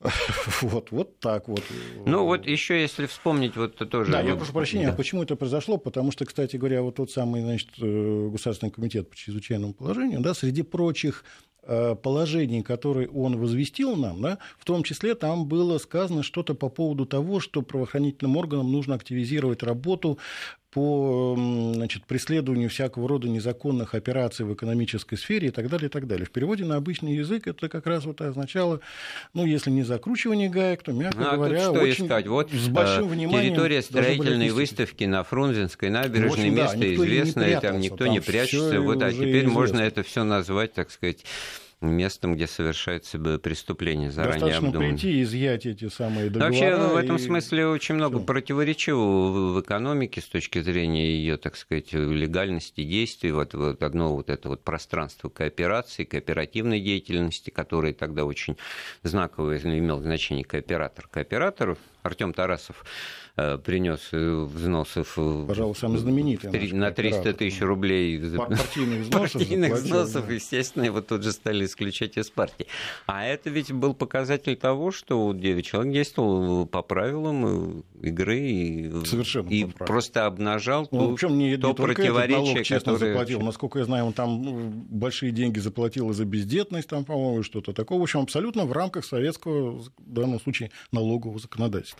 Вот, 0.62 0.90
вот 0.90 1.20
так 1.20 1.48
вот. 1.48 1.62
Ну 2.04 2.24
вот 2.24 2.46
еще 2.46 2.80
если 2.80 3.06
вспомнить 3.06 3.56
вот 3.56 3.76
это 3.76 3.86
тоже. 3.86 4.12
Да, 4.12 4.20
я 4.20 4.36
прошу 4.36 4.52
прощения, 4.52 4.88
да. 4.88 4.92
почему 4.92 5.22
это 5.22 5.36
произошло? 5.36 5.78
Потому 5.78 6.12
что, 6.12 6.24
кстати 6.24 6.56
говоря, 6.56 6.82
вот 6.82 6.96
тот 6.96 7.10
самый, 7.10 7.42
значит, 7.42 7.70
э, 7.80 8.28
Государственный 8.30 8.70
комитет 8.70 9.10
по 9.10 9.16
чрезвычайному 9.16 9.72
положению, 9.72 10.20
да, 10.20 10.34
среди 10.34 10.62
прочих 10.62 11.24
э, 11.62 11.94
положений, 11.94 12.62
которые 12.62 13.08
он 13.08 13.38
возвестил 13.38 13.96
нам, 13.96 14.20
да, 14.20 14.38
в 14.58 14.64
том 14.64 14.82
числе 14.82 15.14
там 15.14 15.46
было 15.46 15.78
сказано 15.78 16.22
что-то 16.22 16.54
по 16.54 16.68
поводу 16.68 17.06
того, 17.06 17.40
что 17.40 17.62
правоохранительным 17.62 18.36
органам 18.36 18.70
нужно 18.70 18.94
активизировать 18.94 19.62
работу 19.62 20.18
по 20.76 21.34
значит, 21.72 22.04
преследованию 22.04 22.68
всякого 22.68 23.08
рода 23.08 23.30
незаконных 23.30 23.94
операций 23.94 24.44
в 24.44 24.52
экономической 24.52 25.16
сфере 25.16 25.48
и 25.48 25.50
так 25.50 25.70
далее, 25.70 25.86
и 25.86 25.90
так 25.90 26.06
далее. 26.06 26.26
В 26.26 26.30
переводе 26.30 26.66
на 26.66 26.76
обычный 26.76 27.16
язык 27.16 27.46
это 27.46 27.70
как 27.70 27.86
раз 27.86 28.04
вот 28.04 28.20
означало, 28.20 28.80
ну, 29.32 29.46
если 29.46 29.70
не 29.70 29.84
закручивание 29.84 30.50
гаек, 30.50 30.82
то, 30.82 30.92
мягко 30.92 31.18
ну, 31.18 31.28
а 31.30 31.36
говоря, 31.36 31.60
что 31.60 31.80
очень 31.80 32.04
искать? 32.04 32.26
Вот, 32.26 32.50
с 32.52 32.68
большим 32.68 33.06
э, 33.06 33.08
вниманием... 33.08 33.54
Территория 33.54 33.80
строительной 33.80 34.50
выставки 34.50 35.04
на 35.04 35.24
Фрунзенской 35.24 35.88
набережной, 35.88 36.50
общем, 36.50 36.54
место 36.54 36.78
да, 36.78 36.94
известное, 36.94 37.60
там 37.62 37.80
никто 37.80 38.06
не 38.06 38.20
прячется. 38.20 38.78
Вот, 38.82 39.02
а 39.02 39.10
теперь 39.10 39.28
известно. 39.28 39.50
можно 39.52 39.78
это 39.78 40.02
все 40.02 40.24
назвать, 40.24 40.74
так 40.74 40.90
сказать, 40.90 41.24
местом, 41.90 42.34
где 42.34 42.46
совершается 42.46 43.18
преступление 43.38 44.10
заранее 44.10 44.40
Достаточно 44.40 44.68
обдуманно. 44.68 44.92
прийти 44.92 45.20
и 45.20 45.22
изъять 45.22 45.66
эти 45.66 45.88
самые 45.88 46.30
договора. 46.30 46.50
Вообще, 46.50 46.76
в 46.76 46.96
этом 46.96 47.16
и... 47.16 47.18
смысле 47.18 47.66
очень 47.68 47.94
много 47.94 48.18
Всё. 48.18 48.26
противоречивого 48.26 49.52
в 49.52 49.60
экономике 49.60 50.20
с 50.20 50.26
точки 50.26 50.60
зрения 50.60 51.08
ее, 51.08 51.36
так 51.36 51.56
сказать, 51.56 51.92
легальности 51.92 52.84
действий. 52.84 53.32
Вот, 53.32 53.54
вот 53.54 53.82
одно 53.82 54.14
вот 54.14 54.30
это 54.30 54.48
вот 54.48 54.62
пространство 54.62 55.28
кооперации, 55.28 56.04
кооперативной 56.04 56.80
деятельности, 56.80 57.50
которое 57.50 57.92
тогда 57.92 58.24
очень 58.24 58.56
знаковое 59.02 59.58
имел 59.58 60.00
значение 60.00 60.44
кооператор. 60.44 61.08
Кооператор 61.10 61.76
Артем 62.06 62.32
Тарасов 62.32 62.84
Э, 63.38 63.58
принес 63.58 64.00
э, 64.12 64.44
взносов 64.44 65.18
Пожалуй, 65.46 65.74
самый 65.74 65.98
знаменитый 65.98 66.72
на 66.72 66.90
300 66.90 67.34
тысяч 67.34 67.60
рублей 67.60 68.18
партийных 68.18 69.00
взносов, 69.02 69.32
партийных 69.32 69.72
взносов 69.74 70.30
естественно, 70.30 70.84
его 70.84 71.02
тут 71.02 71.22
же 71.22 71.32
стали 71.32 71.66
исключать 71.66 72.16
из 72.16 72.30
партии. 72.30 72.66
А 73.06 73.26
это 73.26 73.50
ведь 73.50 73.72
был 73.72 73.92
показатель 73.92 74.56
того, 74.56 74.90
что 74.90 75.36
человек 75.38 75.92
действовал 75.92 76.64
по 76.64 76.80
правилам 76.80 77.84
игры 78.00 78.40
и, 78.40 79.04
Совершенно 79.04 79.50
и 79.50 79.66
просто 79.66 80.24
обнажал 80.24 80.88
ну, 80.90 81.14
ту, 81.14 81.28
не, 81.28 81.58
то 81.58 81.68
не 81.68 81.74
противоречие, 81.74 82.38
налог, 82.38 82.62
честно 82.62 82.94
которое... 82.94 83.12
заплатил. 83.12 83.40
Насколько 83.42 83.80
я 83.80 83.84
знаю, 83.84 84.06
он 84.06 84.12
там 84.14 84.42
ну, 84.42 84.70
большие 84.88 85.30
деньги 85.30 85.58
заплатил 85.58 86.08
и 86.08 86.14
за 86.14 86.24
бездетность, 86.24 86.88
там, 86.88 87.04
по-моему, 87.04 87.42
что-то 87.42 87.74
такое. 87.74 87.98
В 87.98 88.02
общем, 88.02 88.20
абсолютно 88.20 88.64
в 88.64 88.72
рамках 88.72 89.04
советского, 89.04 89.72
в 89.72 89.90
данном 89.98 90.40
случае, 90.40 90.70
налогового 90.90 91.38
законодательства. 91.38 91.95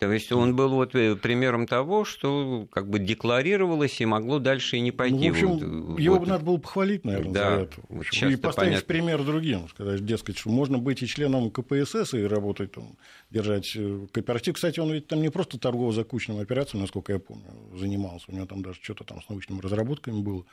То 0.00 0.10
есть 0.10 0.32
он 0.32 0.56
был 0.56 0.70
вот 0.70 0.94
э, 0.94 1.14
примером 1.14 1.66
того, 1.66 2.06
что 2.06 2.66
как 2.72 2.88
бы 2.88 2.98
декларировалось 2.98 4.00
и 4.00 4.06
могло 4.06 4.38
дальше 4.38 4.78
и 4.78 4.80
не 4.80 4.92
пойти. 4.92 5.14
Ну, 5.14 5.26
в 5.26 5.30
общем, 5.30 5.48
вот, 5.48 6.00
его 6.00 6.14
вот, 6.14 6.22
бы 6.22 6.26
надо 6.26 6.44
было 6.46 6.56
похвалить, 6.56 7.04
наверное, 7.04 7.32
да, 7.34 7.56
за 7.56 7.62
это. 7.64 7.74
Вот 7.90 8.06
и 8.06 8.36
поставить 8.36 8.70
понятно. 8.70 8.86
пример 8.86 9.22
другим, 9.22 9.68
сказать, 9.68 10.02
дескать, 10.06 10.38
что 10.38 10.48
можно 10.48 10.78
быть 10.78 11.02
и 11.02 11.06
членом 11.06 11.50
КПСС 11.50 12.14
и 12.14 12.22
работать 12.22 12.72
там, 12.72 12.96
держать 13.28 13.72
э, 13.76 14.06
кооператив. 14.10 14.54
Кстати, 14.54 14.80
он 14.80 14.90
ведь 14.90 15.06
там 15.06 15.20
не 15.20 15.28
просто 15.28 15.58
торгово-закупочным 15.58 16.40
операциям, 16.40 16.80
насколько 16.80 17.12
я 17.12 17.18
помню, 17.18 17.44
занимался. 17.76 18.24
У 18.28 18.32
него 18.32 18.46
там 18.46 18.62
даже 18.62 18.78
что-то 18.82 19.04
там 19.04 19.20
с 19.20 19.28
научными 19.28 19.60
разработками 19.60 20.22
было. 20.22 20.46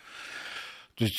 То 0.98 1.04
есть 1.04 1.16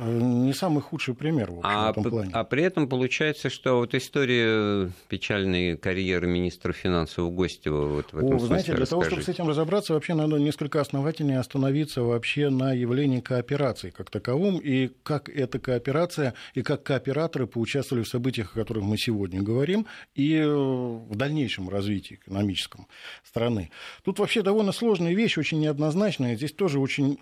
э, 0.00 0.10
не 0.10 0.54
самый 0.54 0.80
худший 0.80 1.14
пример 1.14 1.50
в, 1.50 1.58
общем, 1.58 1.70
а, 1.70 1.88
в 1.88 1.90
этом 1.90 2.04
плане. 2.04 2.30
А 2.32 2.44
при 2.44 2.62
этом 2.62 2.88
получается, 2.88 3.50
что 3.50 3.76
вот 3.76 3.94
история 3.94 4.90
печальной 5.08 5.76
карьеры 5.76 6.26
министра 6.26 6.72
финансов 6.72 7.30
Гостева 7.34 7.88
вот 7.88 8.12
в 8.12 8.16
этом 8.16 8.36
О, 8.36 8.38
вы 8.38 8.46
знаете, 8.46 8.74
для 8.74 8.86
того, 8.86 9.04
чтобы 9.04 9.22
с 9.22 9.28
этим 9.28 9.46
разобраться, 9.46 9.92
вообще 9.92 10.14
надо 10.14 10.38
несколько 10.38 10.80
основательнее 10.80 11.40
остановиться 11.40 12.02
вообще 12.02 12.48
на 12.48 12.72
явлении 12.72 13.20
кооперации 13.20 13.90
как 13.90 14.08
таковом, 14.08 14.60
и 14.60 14.88
как 15.02 15.28
эта 15.28 15.58
кооперация, 15.58 16.32
и 16.54 16.62
как 16.62 16.82
кооператоры 16.84 17.46
поучаствовали 17.46 18.04
в 18.04 18.08
событиях, 18.08 18.52
о 18.52 18.60
которых 18.60 18.84
мы 18.84 18.96
сегодня 18.96 19.42
говорим, 19.42 19.86
и 20.14 20.36
э, 20.36 20.48
в 20.48 21.14
дальнейшем 21.14 21.68
развитии 21.68 22.14
экономическом 22.14 22.86
страны. 23.24 23.70
Тут 24.04 24.20
вообще 24.20 24.40
довольно 24.40 24.72
сложная 24.72 25.12
вещь, 25.12 25.36
очень 25.36 25.60
неоднозначная. 25.60 26.34
Здесь 26.34 26.52
тоже 26.52 26.78
очень 26.80 27.18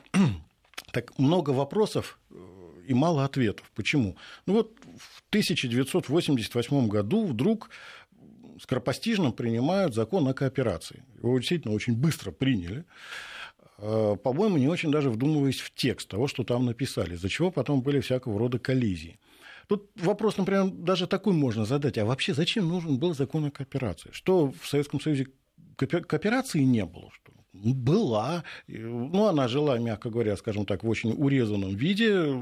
так 0.93 1.19
много 1.19 1.51
вопросов 1.51 2.19
э, 2.31 2.35
и 2.87 2.95
мало 2.95 3.25
ответов. 3.25 3.71
Почему? 3.75 4.17
Ну 4.47 4.55
вот 4.55 4.77
в 4.99 5.23
1988 5.31 6.89
году 6.89 7.27
вдруг 7.27 7.71
скоропостижно 8.61 9.33
принимают 9.33 9.95
закон 9.95 10.27
о 10.29 10.35
кооперации. 10.35 11.05
Его 11.19 11.39
действительно 11.39 11.75
очень 11.75 11.95
быстро 11.95 12.31
приняли. 12.31 12.85
Э, 13.79 14.17
по-моему, 14.23 14.57
не 14.57 14.69
очень 14.69 14.91
даже 14.91 15.11
вдумываясь 15.11 15.61
в 15.61 15.75
текст 15.75 16.09
того, 16.09 16.29
что 16.29 16.45
там 16.45 16.65
написали, 16.65 17.15
из-за 17.15 17.29
чего 17.29 17.51
потом 17.51 17.83
были 17.83 18.01
всякого 18.01 18.39
рода 18.39 18.59
коллизии. 18.59 19.19
Тут 19.69 19.91
вопрос, 19.97 20.37
например, 20.37 20.69
даже 20.71 21.07
такой 21.07 21.33
можно 21.33 21.65
задать. 21.65 21.99
А 21.99 22.05
вообще 22.05 22.35
зачем 22.35 22.69
нужен 22.69 22.99
был 22.99 23.15
закон 23.15 23.47
о 23.47 23.51
кооперации? 23.51 24.11
Что 24.13 24.53
в 24.61 24.69
Советском 24.69 25.01
Союзе 25.01 25.27
кооперации 25.77 26.61
не 26.61 26.85
было? 26.85 27.11
Что 27.13 27.33
была. 27.65 28.45
Ну, 28.69 29.27
она 29.27 29.49
жила, 29.49 29.79
мягко 29.79 30.11
говоря, 30.11 30.37
скажем 30.37 30.67
так, 30.67 30.85
в 30.85 30.89
очень 30.89 31.13
урезанном 31.13 31.75
виде. 31.77 32.41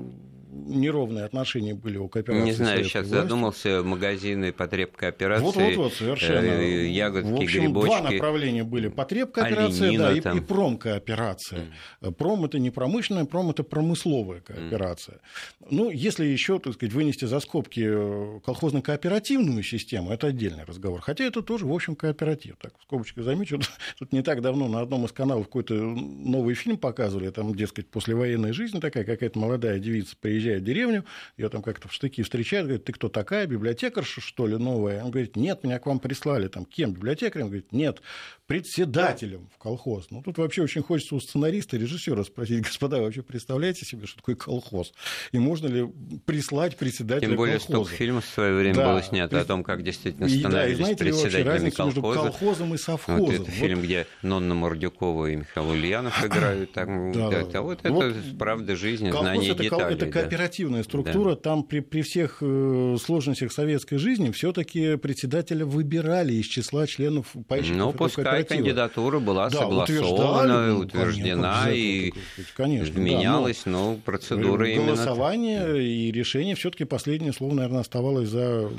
Неровные 0.65 1.25
отношения 1.25 1.75
были 1.75 1.99
у 1.99 2.09
кооперации. 2.09 2.45
Не 2.45 2.53
знаю, 2.53 2.85
сейчас 2.85 3.07
власти. 3.07 3.23
задумался 3.23 3.83
магазины 3.83 4.53
потребкооперации. 4.53 5.45
Вот, 5.45 5.57
вот, 5.57 5.77
вот, 5.77 5.95
совершенно. 5.95 6.47
Э, 6.47 6.87
ягодки, 6.89 7.31
в 7.31 7.37
общем, 7.37 7.61
грибочки. 7.61 7.87
два 7.87 8.11
направления 8.11 8.65
были. 8.65 8.89
Потребкооперация, 8.89 9.99
да, 9.99 10.13
и, 10.13 10.19
и 10.19 10.41
промкооперация. 10.41 11.67
Mm. 12.01 12.13
Пром 12.13 12.45
это 12.45 12.59
не 12.59 12.71
промышленная, 12.71 13.25
пром 13.25 13.51
это 13.51 13.63
промысловая 13.63 14.41
кооперация. 14.41 15.17
Mm. 15.17 15.67
Ну, 15.71 15.91
если 15.91 16.25
еще, 16.25 16.59
так 16.59 16.75
сказать, 16.75 16.93
вынести 16.93 17.25
за 17.25 17.41
скобки 17.41 17.85
э, 17.85 18.41
колхозно-кооперативную 18.45 19.63
систему, 19.63 20.11
это 20.13 20.29
отдельный 20.29 20.65
разговор. 20.65 21.01
Хотя 21.01 21.25
это 21.25 21.43
тоже, 21.43 21.67
в 21.67 21.73
общем, 21.73 21.97
кооператив. 21.97 22.57
Так, 22.61 22.73
в 22.79 22.83
скобочках 22.83 23.25
замечу, 23.25 23.61
тут 23.99 24.13
не 24.13 24.23
так 24.23 24.41
давно 24.41 24.69
на 24.69 24.81
одном 24.81 25.05
из 25.05 25.13
каналов 25.13 25.47
какой-то 25.47 25.75
новый 25.75 26.55
фильм 26.55 26.77
показывали, 26.77 27.31
там, 27.31 27.55
дескать, 27.55 27.89
послевоенная 27.89 28.53
жизнь 28.53 28.81
такая, 28.81 29.05
какая-то 29.05 29.39
молодая 29.39 29.79
девица 29.79 30.17
приезжает 30.21 30.54
в 30.59 30.65
деревню, 30.65 31.05
ее 31.37 31.49
там 31.49 31.63
как-то 31.63 31.89
в 31.89 31.93
штыки 31.93 32.23
встречают, 32.23 32.67
говорит, 32.67 32.85
ты 32.85 32.93
кто 32.93 33.09
такая, 33.09 33.47
библиотекарша, 33.47 34.21
что 34.21 34.47
ли, 34.47 34.57
новая? 34.57 35.03
Он 35.05 35.11
говорит, 35.11 35.37
нет, 35.37 35.65
меня 35.65 35.79
к 35.79 35.87
вам 35.87 35.99
прислали, 35.99 36.49
там, 36.49 36.65
кем, 36.65 36.93
библиотекарем? 36.93 37.47
Он 37.47 37.51
говорит, 37.51 37.73
нет, 37.73 38.01
председателем 38.47 39.49
в 39.55 39.59
колхоз. 39.59 40.07
Ну, 40.11 40.23
тут 40.23 40.39
вообще 40.39 40.63
очень 40.63 40.83
хочется 40.83 41.15
у 41.15 41.21
сценариста, 41.21 41.77
режиссера 41.77 42.25
спросить, 42.25 42.63
господа, 42.63 42.99
вы 42.99 43.05
вообще 43.05 43.23
представляете 43.23 43.87
себе, 43.87 44.07
что 44.07 44.19
такое 44.19 44.37
колхоз? 44.37 44.93
И 45.33 45.39
можно 45.39 45.67
ли 45.67 45.87
прислать 46.27 46.77
председателя 46.77 47.29
Тем 47.29 47.37
более, 47.37 47.59
колхоза? 47.59 47.73
столько 47.73 47.97
фильмов 47.97 48.25
в 48.25 48.29
свое 48.29 48.55
время 48.55 48.77
да, 48.77 48.93
было 48.93 49.03
снято 49.03 49.41
о 49.41 49.45
том, 49.45 49.65
как 49.65 49.83
действительно 49.83 50.29
становились 50.29 50.49
и, 50.49 50.53
да, 50.53 50.69
и 50.69 50.75
знаете 50.75 51.05
председателями 51.05 51.71
колхоза. 51.71 52.01
между 52.01 52.03
колхозом 52.03 52.75
и 52.75 52.79
совхозом? 52.79 53.21
Вот 53.21 53.35
этот 53.35 53.47
вот. 53.47 53.55
фильм, 53.55 53.81
где 53.81 54.07
Нонна 54.23 54.55
Мордюкова 54.55 55.27
и 55.27 55.37
Михаил 55.37 55.71
Ульянов 55.71 56.25
играют. 56.25 56.73
Там, 56.73 57.13
да, 57.13 57.31
да, 57.31 57.45
да. 57.45 57.63
Вот, 57.63 57.81
вот 57.83 58.05
это 58.05 58.17
правда 58.39 58.77
жизни, 58.77 59.11
знание 59.11 59.53
это, 59.53 59.63
деталей. 59.63 59.97
Это 59.97 60.07
кооперативная 60.07 60.44
да. 60.79 60.85
структура. 60.85 61.31
Да. 61.31 61.37
Там 61.37 61.65
при, 61.65 61.81
при 61.81 62.03
всех 62.03 62.39
э, 62.41 62.97
сложностях 63.03 63.53
советской 63.53 63.99
жизни 63.99 64.31
все-таки 64.31 64.97
председателя 64.97 65.67
выбирали 65.67 66.35
из 66.35 66.47
числа 66.47 66.87
членов 66.87 67.33
пайщиков 67.49 67.77
Ну, 67.77 67.93
пускай 67.93 68.45
кандидатура 68.45 69.19
была 69.19 69.51
да, 69.51 69.59
согласована, 69.59 70.79
утверждена 70.79 71.71
и 71.71 72.13
конечно, 72.55 72.99
менялась, 72.99 73.63
да, 73.65 73.71
но, 73.71 73.93
но 73.93 73.97
процедура 73.97 74.67
голосование 74.67 74.75
именно... 74.75 74.87
Голосование 74.95 75.83
и 75.83 76.13
решение 76.13 76.55
все 76.55 76.71
таки 76.71 76.85
последнее 76.85 77.33
слово, 77.33 77.55
наверное, 77.55 77.81
оставалось 77.81 78.29
за... 78.29 78.71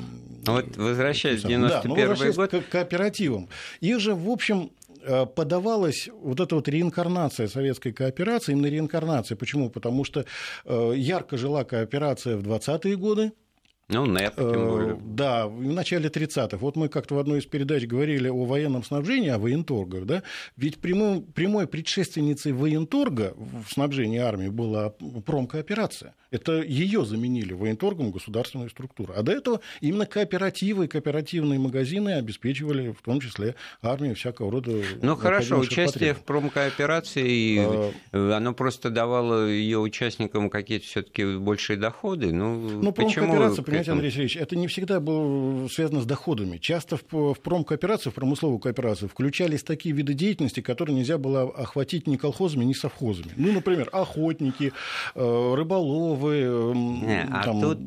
Вот 0.46 0.76
возвращаясь 0.76 1.42
в 1.42 1.48
91 1.48 1.94
да, 1.94 2.32
год... 2.32 2.50
к 2.50 2.68
кооперативам. 2.68 3.48
Их 3.80 4.00
же, 4.00 4.14
в 4.14 4.28
общем, 4.28 4.70
подавалась 5.26 6.08
вот 6.12 6.40
эта 6.40 6.54
вот 6.54 6.68
реинкарнация 6.68 7.48
советской 7.48 7.92
кооперации, 7.92 8.52
именно 8.52 8.66
реинкарнация. 8.66 9.36
Почему? 9.36 9.70
Потому 9.70 10.04
что 10.04 10.24
э, 10.64 10.92
ярко 10.96 11.36
жила 11.36 11.64
кооперация 11.64 12.36
в 12.36 12.42
20-е 12.42 12.96
годы, 12.96 13.32
ну, 13.88 14.04
НЭП, 14.04 14.34
тем 14.34 14.46
э, 14.46 14.68
более. 14.68 14.98
Да, 15.00 15.46
в 15.46 15.62
начале 15.62 16.08
30-х. 16.08 16.56
Вот 16.56 16.74
мы 16.74 16.88
как-то 16.88 17.14
в 17.14 17.18
одной 17.18 17.38
из 17.38 17.46
передач 17.46 17.86
говорили 17.86 18.28
о 18.28 18.44
военном 18.44 18.82
снабжении, 18.82 19.28
о 19.28 19.38
военторгах, 19.38 20.06
да? 20.06 20.22
Ведь 20.56 20.78
прямой, 20.78 21.22
прямой 21.22 21.68
предшественницей 21.68 22.52
военторга 22.52 23.34
в 23.36 23.70
снабжении 23.70 24.18
армии 24.18 24.48
была 24.48 24.90
промкооперация. 25.24 26.14
Это 26.30 26.62
ее 26.62 27.04
заменили 27.04 27.52
военторгом 27.52 28.10
государственной 28.10 28.70
структуры. 28.70 29.14
А 29.14 29.22
до 29.22 29.32
этого 29.32 29.60
именно 29.80 30.06
кооперативы 30.06 30.86
и 30.86 30.88
кооперативные 30.88 31.58
магазины 31.58 32.10
обеспечивали 32.14 32.92
в 32.92 33.02
том 33.02 33.20
числе 33.20 33.54
армию 33.82 34.14
всякого 34.14 34.50
рода 34.50 34.82
Ну, 35.02 35.16
хорошо, 35.16 35.58
участие 35.58 36.14
в 36.14 36.20
промкооперации, 36.20 37.92
а... 38.12 38.36
оно 38.36 38.54
просто 38.54 38.90
давало 38.90 39.46
ее 39.48 39.78
участникам 39.78 40.50
какие-то 40.50 40.86
все 40.86 41.02
таки 41.02 41.36
большие 41.36 41.76
доходы. 41.76 42.32
Ну, 42.32 42.82
ну 42.82 42.92
почему 42.92 43.26
понимаете, 43.62 43.92
Андрей 43.92 44.10
Сергеевич, 44.10 44.36
это 44.36 44.56
не 44.56 44.68
всегда 44.68 45.00
было 45.00 45.68
связано 45.68 46.00
с 46.00 46.06
доходами. 46.06 46.58
Часто 46.58 46.98
в, 47.10 47.34
промкооперацию, 47.34 48.12
в 48.12 48.14
промысловую 48.14 48.58
кооперацию 48.58 49.08
включались 49.08 49.62
такие 49.62 49.94
виды 49.94 50.14
деятельности, 50.14 50.60
которые 50.60 50.96
нельзя 50.96 51.18
было 51.18 51.42
охватить 51.42 52.06
ни 52.06 52.16
колхозами, 52.16 52.64
ни 52.64 52.72
совхозами. 52.72 53.32
Ну, 53.36 53.52
например, 53.52 53.88
охотники, 53.92 54.72
э, 55.14 55.54
рыболовы, 56.30 56.74
не, 56.74 57.22
а 57.22 57.44
там, 57.44 57.60
тут 57.60 57.78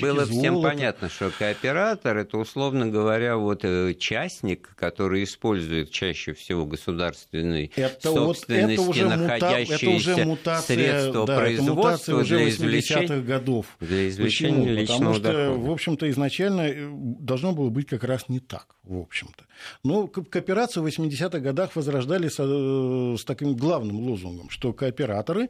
было 0.00 0.26
всем 0.26 0.62
понятно, 0.62 1.08
что 1.08 1.30
кооператор– 1.30 2.16
это, 2.18 2.38
условно 2.38 2.86
говоря, 2.86 3.36
вот 3.36 3.64
э, 3.64 3.94
частник, 3.94 4.74
который 4.76 5.24
использует 5.24 5.90
чаще 5.90 6.32
всего 6.32 6.66
государственный 6.66 7.70
это 7.74 8.12
собственности, 8.12 8.78
вот, 8.78 8.96
это 8.96 9.04
уже 9.04 9.08
находящиеся 9.08 9.74
это 9.74 9.90
уже 9.90 10.24
мутация, 10.24 10.76
средства 10.76 11.26
да, 11.26 11.36
производства 11.36 12.12
это 12.12 12.20
уже 12.20 12.36
для 12.36 12.48
извлечения 12.48 13.20
годов. 13.20 13.66
Для 13.80 14.08
извлечения 14.08 14.58
Почему? 14.58 14.74
личного 14.74 15.14
что, 15.14 15.22
дохода. 15.22 15.50
в 15.52 15.70
общем-то, 15.70 16.10
изначально 16.10 16.60
э, 16.62 16.88
должно 16.90 17.52
было 17.52 17.70
быть 17.70 17.86
как 17.86 18.04
раз 18.04 18.28
не 18.28 18.40
так, 18.40 18.76
в 18.82 18.98
общем-то. 18.98 19.44
Но 19.82 20.06
кооперацию 20.06 20.82
в 20.82 20.86
80-х 20.86 21.38
годах 21.40 21.74
возрождали 21.74 22.28
с, 22.28 22.36
э, 22.38 23.16
с 23.18 23.24
таким 23.24 23.54
главным 23.56 24.00
лозунгом, 24.00 24.50
что 24.50 24.72
кооператоры 24.72 25.48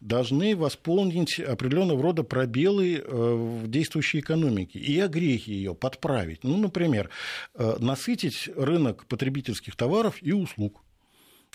должны 0.00 0.56
восполнить 0.56 1.40
определенного 1.70 2.02
рода 2.02 2.22
пробелы 2.22 2.96
э, 2.96 3.02
в 3.04 3.68
действующей 3.68 4.20
экономике 4.20 4.78
и 4.78 4.98
огрехи 4.98 5.50
ее 5.50 5.74
подправить. 5.74 6.44
Ну, 6.44 6.56
например, 6.56 7.10
насытить 7.54 8.48
рынок 8.56 9.06
потребительских 9.06 9.76
товаров 9.76 10.16
и 10.20 10.32
услуг. 10.32 10.82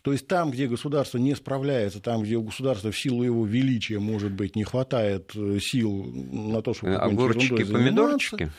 То 0.05 0.11
есть 0.11 0.27
там, 0.27 0.51
где 0.51 0.67
государство 0.67 1.17
не 1.17 1.33
справляется, 1.33 1.99
там, 1.99 2.21
где 2.21 2.35
у 2.35 2.43
государства 2.43 2.91
в 2.91 2.97
силу 2.97 3.23
его 3.23 3.43
величия, 3.43 3.97
может 3.97 4.31
быть, 4.31 4.55
не 4.55 4.63
хватает 4.63 5.31
э, 5.35 5.57
сил 5.59 6.03
на 6.03 6.61
то, 6.61 6.75
чтобы 6.75 6.93
Огурчики, 6.93 7.63
помидорчики? 7.63 8.51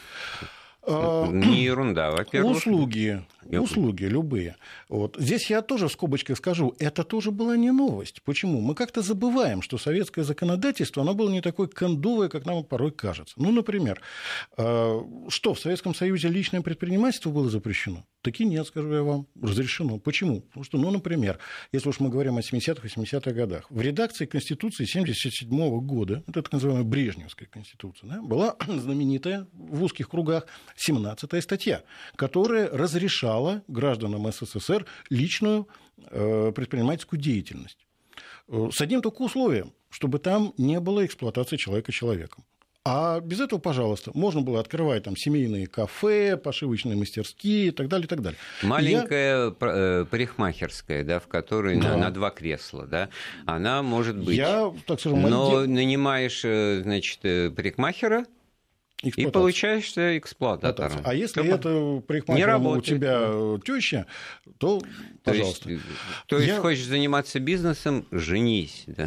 А, 0.83 1.29
не 1.29 1.63
ерунда, 1.63 2.11
во-первых. 2.11 2.57
Услуги, 2.57 3.25
услуги 3.51 4.05
любые. 4.05 4.57
Вот. 4.89 5.17
Здесь 5.19 5.51
я 5.51 5.63
тоже 5.63 5.89
в 5.89 5.93
скобочках 5.93 6.39
скажу, 6.39 6.75
это 6.79 7.05
тоже 7.05 7.31
была 7.31 7.57
не 7.57 7.71
новость. 7.71 8.23
Почему? 8.23 8.61
Мы 8.61 8.75
как-то 8.75 9.03
забываем, 9.03 9.63
что 9.63 9.79
советское 9.79 10.25
законодательство, 10.25 11.03
оно 11.03 11.15
было 11.15 11.31
не 11.31 11.41
такое 11.41 11.67
кондовое, 11.67 12.29
как 12.29 12.47
нам 12.47 12.65
порой 12.65 12.93
кажется. 12.93 13.35
Ну, 13.37 13.53
например, 13.53 14.01
а, 14.57 15.03
что, 15.29 15.55
в 15.55 15.61
Советском 15.61 15.95
Союзе 15.95 16.29
личное 16.29 16.61
предпринимательство 16.61 17.31
было 17.31 17.49
запрещено? 17.49 18.05
Таки 18.23 18.45
нет, 18.45 18.67
скажу 18.67 18.93
я 18.93 19.03
вам, 19.03 19.29
разрешено. 19.41 19.99
Почему? 19.99 20.41
Потому 20.41 20.65
что, 20.65 20.79
ну, 20.79 20.91
например, 20.91 21.39
если 21.71 21.89
уж 21.89 22.01
мы 22.01 22.09
говорим 22.09 22.39
о 22.39 22.41
70-х, 22.41 22.83
80-х 22.83 23.31
годах, 23.31 23.67
в 23.71 23.81
редакции 23.81 24.27
Конституции 24.27 24.83
1977 24.83 25.81
года, 25.81 26.25
это 26.27 26.43
так 26.43 26.53
называемая 26.53 26.85
Брежневская 26.85 27.49
Конституция, 27.49 28.11
да, 28.11 28.23
была 28.23 28.57
знаменитая 28.67 29.47
в 29.53 29.83
узких 29.83 30.09
кругах 30.09 30.47
17 30.77 31.43
статья, 31.43 31.83
которая 32.17 32.69
разрешала 32.71 33.36
гражданам 33.69 34.31
СССР 34.31 34.87
личную 35.11 35.69
э, 36.11 36.53
предпринимательскую 36.55 37.21
деятельность. 37.21 37.87
Э, 38.49 38.69
с 38.73 38.81
одним 38.81 39.03
только 39.03 39.23
условием, 39.23 39.73
чтобы 39.91 40.19
там 40.19 40.53
не 40.59 40.81
было 40.81 41.05
эксплуатации 41.05 41.57
человека 41.57 41.93
человеком. 41.93 42.45
А 42.89 43.19
без 43.19 43.41
этого, 43.41 43.59
пожалуйста, 43.59 44.13
можно 44.15 44.43
было 44.43 44.61
открывать 44.61 45.03
там 45.03 45.17
семейные 45.17 45.67
кафе, 45.67 46.37
пошивочные 46.37 46.97
мастерские 46.97 47.69
и 47.69 47.71
так 47.73 47.89
далее, 47.89 48.07
и 48.07 48.09
так 48.09 48.23
далее. 48.23 48.39
Маленькая 48.63 49.47
я... 49.47 49.55
Э, 49.61 50.07
парикмахерская, 50.09 51.03
да, 51.03 51.19
в 51.19 51.27
которой 51.27 51.81
да. 51.81 51.91
на, 51.91 51.97
на 51.97 52.11
два 52.11 52.31
кресла, 52.31 52.87
да, 52.87 53.09
она 53.45 53.83
может 53.83 54.17
быть. 54.17 54.37
Я, 54.37 54.73
так 54.87 55.01
скажем, 55.01 55.23
Но 55.23 55.63
нанимаешь, 55.67 56.43
значит, 56.43 57.21
парикмахера, 57.57 58.25
и 59.03 59.27
получаешься 59.27 60.17
эксплуататором. 60.17 61.01
А 61.05 61.15
если 61.15 61.41
Только 61.41 61.55
это 61.57 62.03
парикмахер 62.07 62.57
у 62.57 62.81
тебя 62.81 63.59
теща, 63.65 64.07
то, 64.59 64.81
пожалуйста. 65.23 65.65
То 65.65 65.71
есть, 65.71 65.83
то 66.29 66.37
есть 66.37 66.49
Я... 66.49 66.61
хочешь 66.61 66.87
заниматься 66.87 67.39
бизнесом, 67.39 68.07
женись. 68.11 68.85
Да? 68.87 69.07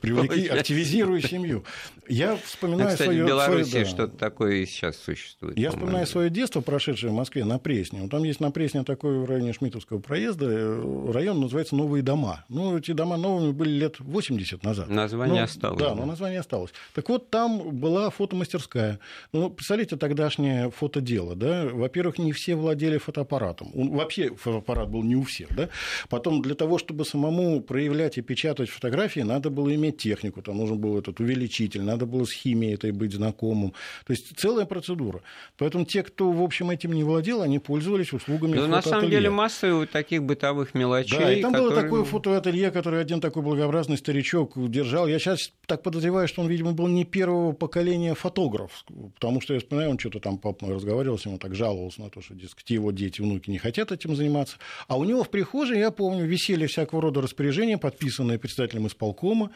Привлеки, 0.00 0.48
активизируй 0.48 1.22
семью. 1.22 1.64
Я 2.08 2.36
вспоминаю 2.36 2.88
а, 2.88 2.92
кстати, 2.92 3.08
свое... 3.08 3.24
в 3.24 3.26
Беларуси 3.26 3.70
свое, 3.70 3.84
да. 3.84 3.90
что-то 3.90 4.16
такое 4.16 4.54
и 4.56 4.66
сейчас 4.66 4.96
существует. 4.96 5.56
Я 5.56 5.70
вспоминаю 5.70 6.06
свое 6.06 6.30
детство, 6.30 6.60
прошедшее 6.60 7.10
в 7.10 7.14
Москве, 7.14 7.44
на 7.44 7.58
Пресне. 7.58 8.02
Вот 8.02 8.10
там 8.10 8.24
есть 8.24 8.40
на 8.40 8.50
Пресне 8.50 8.82
такой 8.82 9.20
в 9.20 9.24
районе 9.24 9.52
Шмитовского 9.52 10.00
проезда, 10.00 10.46
э, 10.48 11.10
район 11.12 11.40
называется 11.40 11.76
Новые 11.76 12.02
дома. 12.02 12.44
Ну, 12.48 12.76
эти 12.76 12.92
дома 12.92 13.16
новыми 13.16 13.52
были 13.52 13.70
лет 13.70 13.96
80 13.98 14.64
назад. 14.64 14.88
Название 14.88 15.40
ну, 15.40 15.44
осталось. 15.44 15.78
Да, 15.78 15.94
но 15.94 16.06
название 16.06 16.40
осталось. 16.40 16.72
Так 16.94 17.08
вот, 17.08 17.30
там 17.30 17.76
была 17.76 18.10
фотомастерская 18.10 18.95
Да? 19.32 19.38
Ну, 19.38 19.50
представляете, 19.50 19.96
тогдашнее 19.96 20.70
фотодело. 20.70 21.34
Да? 21.34 21.66
Во-первых, 21.72 22.18
не 22.18 22.32
все 22.32 22.54
владели 22.54 22.98
фотоаппаратом. 22.98 23.70
Вообще 23.74 24.34
фотоаппарат 24.34 24.88
был 24.88 25.02
не 25.02 25.16
у 25.16 25.22
всех. 25.22 25.54
Да? 25.54 25.68
Потом 26.08 26.42
для 26.42 26.54
того, 26.54 26.78
чтобы 26.78 27.04
самому 27.04 27.60
проявлять 27.60 28.18
и 28.18 28.22
печатать 28.22 28.68
фотографии, 28.68 29.20
надо 29.20 29.50
было 29.50 29.74
иметь 29.74 29.98
технику. 29.98 30.42
Там 30.42 30.56
нужен 30.58 30.78
был 30.78 30.98
этот 30.98 31.20
увеличитель, 31.20 31.82
надо 31.82 32.06
было 32.06 32.24
с 32.24 32.32
химией 32.32 32.74
этой 32.74 32.92
быть 32.92 33.12
знакомым. 33.12 33.72
То 34.06 34.12
есть 34.12 34.36
целая 34.36 34.66
процедура. 34.66 35.22
Поэтому 35.58 35.84
те, 35.84 36.02
кто, 36.02 36.30
в 36.30 36.42
общем, 36.42 36.70
этим 36.70 36.92
не 36.92 37.04
владел, 37.04 37.42
они 37.42 37.58
пользовались 37.58 38.12
услугами 38.12 38.56
Но 38.56 38.66
на 38.66 38.82
самом 38.82 39.10
деле 39.10 39.30
масса 39.30 39.86
таких 39.86 40.22
бытовых 40.22 40.74
мелочей. 40.74 41.18
Да, 41.18 41.32
и 41.32 41.42
там 41.42 41.52
которые... 41.52 41.74
было 41.74 41.82
такое 41.82 42.04
фотоателье, 42.04 42.70
который 42.70 43.00
один 43.00 43.20
такой 43.20 43.42
благообразный 43.42 43.96
старичок 43.96 44.52
держал. 44.70 45.06
Я 45.06 45.18
сейчас 45.18 45.52
так 45.66 45.82
подозреваю, 45.82 46.28
что 46.28 46.42
он, 46.42 46.48
видимо, 46.48 46.72
был 46.72 46.88
не 46.88 47.04
первого 47.04 47.52
поколения 47.52 48.14
фотограф, 48.14 48.84
потому 49.14 49.40
что 49.40 49.54
я 49.54 49.60
вспоминаю, 49.60 49.90
он 49.90 49.98
что-то 49.98 50.20
там 50.20 50.38
папа 50.38 50.68
разговаривал 50.68 51.18
с 51.18 51.24
ним, 51.24 51.34
он 51.34 51.40
так 51.40 51.54
жаловался 51.54 52.00
на 52.02 52.10
то, 52.10 52.20
что, 52.20 52.34
дескать, 52.34 52.70
его 52.70 52.90
дети, 52.90 53.20
внуки 53.20 53.50
не 53.50 53.58
хотят 53.58 53.92
этим 53.92 54.16
заниматься. 54.16 54.56
А 54.88 54.96
у 54.98 55.04
него 55.04 55.24
в 55.24 55.30
прихожей, 55.30 55.78
я 55.78 55.90
помню, 55.90 56.24
висели 56.24 56.66
всякого 56.66 57.02
рода 57.02 57.20
распоряжения, 57.20 57.78
подписанные 57.78 58.38
председателем 58.38 58.86
исполкома, 58.86 59.50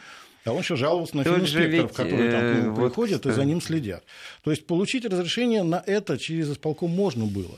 а 0.45 0.51
он 0.51 0.59
еще 0.59 0.75
жаловался 0.75 1.17
на 1.17 1.23
фининспекторов, 1.23 1.93
которые 1.93 2.31
там 2.31 2.41
к 2.41 2.57
нему 2.57 2.75
вот, 2.75 2.87
приходят 2.87 3.25
и 3.25 3.31
за 3.31 3.45
ним 3.45 3.61
следят. 3.61 4.03
То 4.43 4.51
есть 4.51 4.65
получить 4.65 5.05
разрешение 5.05 5.63
на 5.63 5.83
это 5.85 6.17
через 6.17 6.51
исполком 6.51 6.89
можно 6.89 7.25
было. 7.25 7.57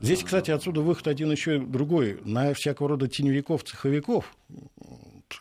Здесь, 0.00 0.22
кстати, 0.22 0.50
отсюда 0.50 0.82
выход 0.82 1.08
один 1.08 1.30
еще 1.30 1.58
другой. 1.58 2.18
На 2.24 2.52
всякого 2.52 2.90
рода 2.90 3.08
теневиков, 3.08 3.64
цеховиков, 3.64 4.36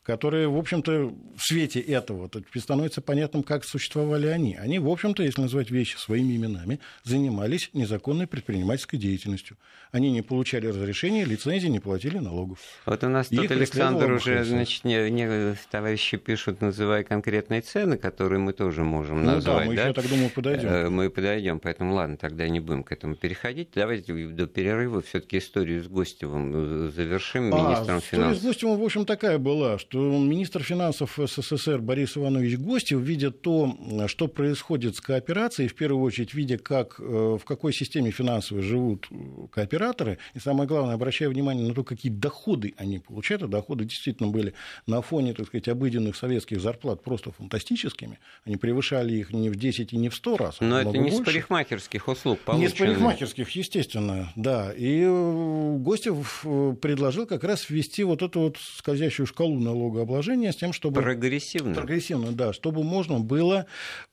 которые, 0.03 0.47
в 0.47 0.57
общем-то, 0.57 1.13
в 1.37 1.41
свете 1.41 1.79
этого 1.79 2.29
становится 2.57 3.01
понятным, 3.01 3.43
как 3.43 3.63
существовали 3.63 4.27
они. 4.27 4.55
Они, 4.55 4.79
в 4.79 4.89
общем-то, 4.89 5.23
если 5.23 5.41
называть 5.41 5.71
вещи 5.71 5.97
своими 5.97 6.35
именами, 6.35 6.79
занимались 7.03 7.69
незаконной 7.73 8.27
предпринимательской 8.27 8.97
деятельностью. 8.97 9.57
Они 9.91 10.11
не 10.11 10.21
получали 10.21 10.67
разрешения, 10.67 11.23
лицензии, 11.23 11.67
не 11.67 11.79
платили 11.79 12.17
налогов. 12.17 12.59
Вот 12.85 13.03
у 13.03 13.09
нас 13.09 13.27
тут 13.27 13.49
Александр 13.51 14.11
уже, 14.11 14.43
значит, 14.43 14.83
не, 14.83 15.09
не, 15.09 15.55
товарищи 15.69 16.17
пишут, 16.17 16.61
называя 16.61 17.03
конкретные 17.03 17.61
цены, 17.61 17.97
которые 17.97 18.39
мы 18.39 18.53
тоже 18.53 18.83
можем 18.83 19.23
ну, 19.23 19.33
назвать. 19.33 19.63
Да, 19.63 19.65
мы 19.65 19.75
да? 19.75 19.83
еще, 19.83 19.93
так 19.93 20.09
думаю, 20.09 20.29
подойдем. 20.29 20.67
Э, 20.67 20.89
мы 20.89 21.09
подойдем, 21.09 21.59
поэтому 21.59 21.93
ладно, 21.93 22.17
тогда 22.17 22.47
не 22.49 22.59
будем 22.59 22.83
к 22.83 22.91
этому 22.91 23.15
переходить. 23.15 23.69
Давайте 23.73 24.13
до 24.13 24.47
перерыва 24.47 25.01
все-таки 25.01 25.37
историю 25.37 25.83
с 25.83 25.87
Гостевым 25.87 26.87
э, 26.87 26.91
завершим, 26.91 27.53
а, 27.53 27.57
министром 27.57 28.01
финансов. 28.01 28.03
История 28.03 28.35
с 28.35 28.43
Гостевым, 28.43 28.79
в 28.79 28.83
общем, 28.83 29.05
такая 29.05 29.37
была, 29.37 29.74
что 29.77 29.97
министр 30.17 30.63
финансов 30.63 31.17
СССР 31.17 31.79
Борис 31.79 32.17
Иванович 32.17 32.57
Гостев, 32.57 32.99
видя 33.01 33.31
то, 33.31 34.05
что 34.07 34.27
происходит 34.27 34.95
с 34.95 35.01
кооперацией, 35.01 35.67
в 35.67 35.75
первую 35.75 36.03
очередь 36.03 36.33
видя, 36.33 36.57
как, 36.57 36.99
э, 36.99 37.38
в 37.39 37.43
какой 37.45 37.73
системе 37.73 38.11
финансовой 38.11 38.63
живут 38.63 39.07
кооператоры, 39.51 40.17
и 40.33 40.39
самое 40.39 40.67
главное, 40.67 40.95
обращая 40.95 41.29
внимание 41.29 41.67
на 41.67 41.73
то, 41.73 41.83
какие 41.83 42.11
доходы 42.11 42.73
они 42.77 42.99
получают, 42.99 43.43
а 43.43 43.47
доходы 43.47 43.85
действительно 43.85 44.29
были 44.29 44.53
на 44.88 45.01
фоне, 45.01 45.33
так 45.33 45.47
сказать, 45.47 45.67
обыденных 45.67 46.15
советских 46.15 46.59
зарплат 46.61 47.03
просто 47.03 47.31
фантастическими, 47.31 48.19
они 48.45 48.57
превышали 48.57 49.15
их 49.15 49.31
не 49.31 49.49
в 49.49 49.55
10 49.55 49.93
и 49.93 49.97
не 49.97 50.09
в 50.09 50.15
100 50.15 50.38
раз. 50.38 50.57
А 50.59 50.65
Но 50.65 50.79
это 50.79 50.91
не 50.91 51.09
больше. 51.09 51.17
с 51.17 51.25
парикмахерских 51.25 52.07
услуг 52.07 52.39
получено. 52.39 52.63
Не 52.63 52.69
с 52.69 52.73
парикмахерских, 52.73 53.49
естественно, 53.51 54.31
да. 54.35 54.71
И 54.73 55.01
э, 55.05 55.77
Гостев 55.77 56.41
э, 56.45 56.75
предложил 56.81 57.25
как 57.25 57.43
раз 57.43 57.69
ввести 57.69 58.03
вот 58.03 58.21
эту 58.21 58.41
вот 58.41 58.57
скользящую 58.57 59.25
шкалу 59.27 59.59
налогообложения 59.65 60.51
с 60.51 60.56
тем, 60.56 60.71
чтобы... 60.71 61.01
Прогрессивно. 61.01 61.75
Прогрессивно, 61.75 62.32
да, 62.32 62.54
чтобы 62.54 62.84
можно 62.84 63.19
было 63.19 63.65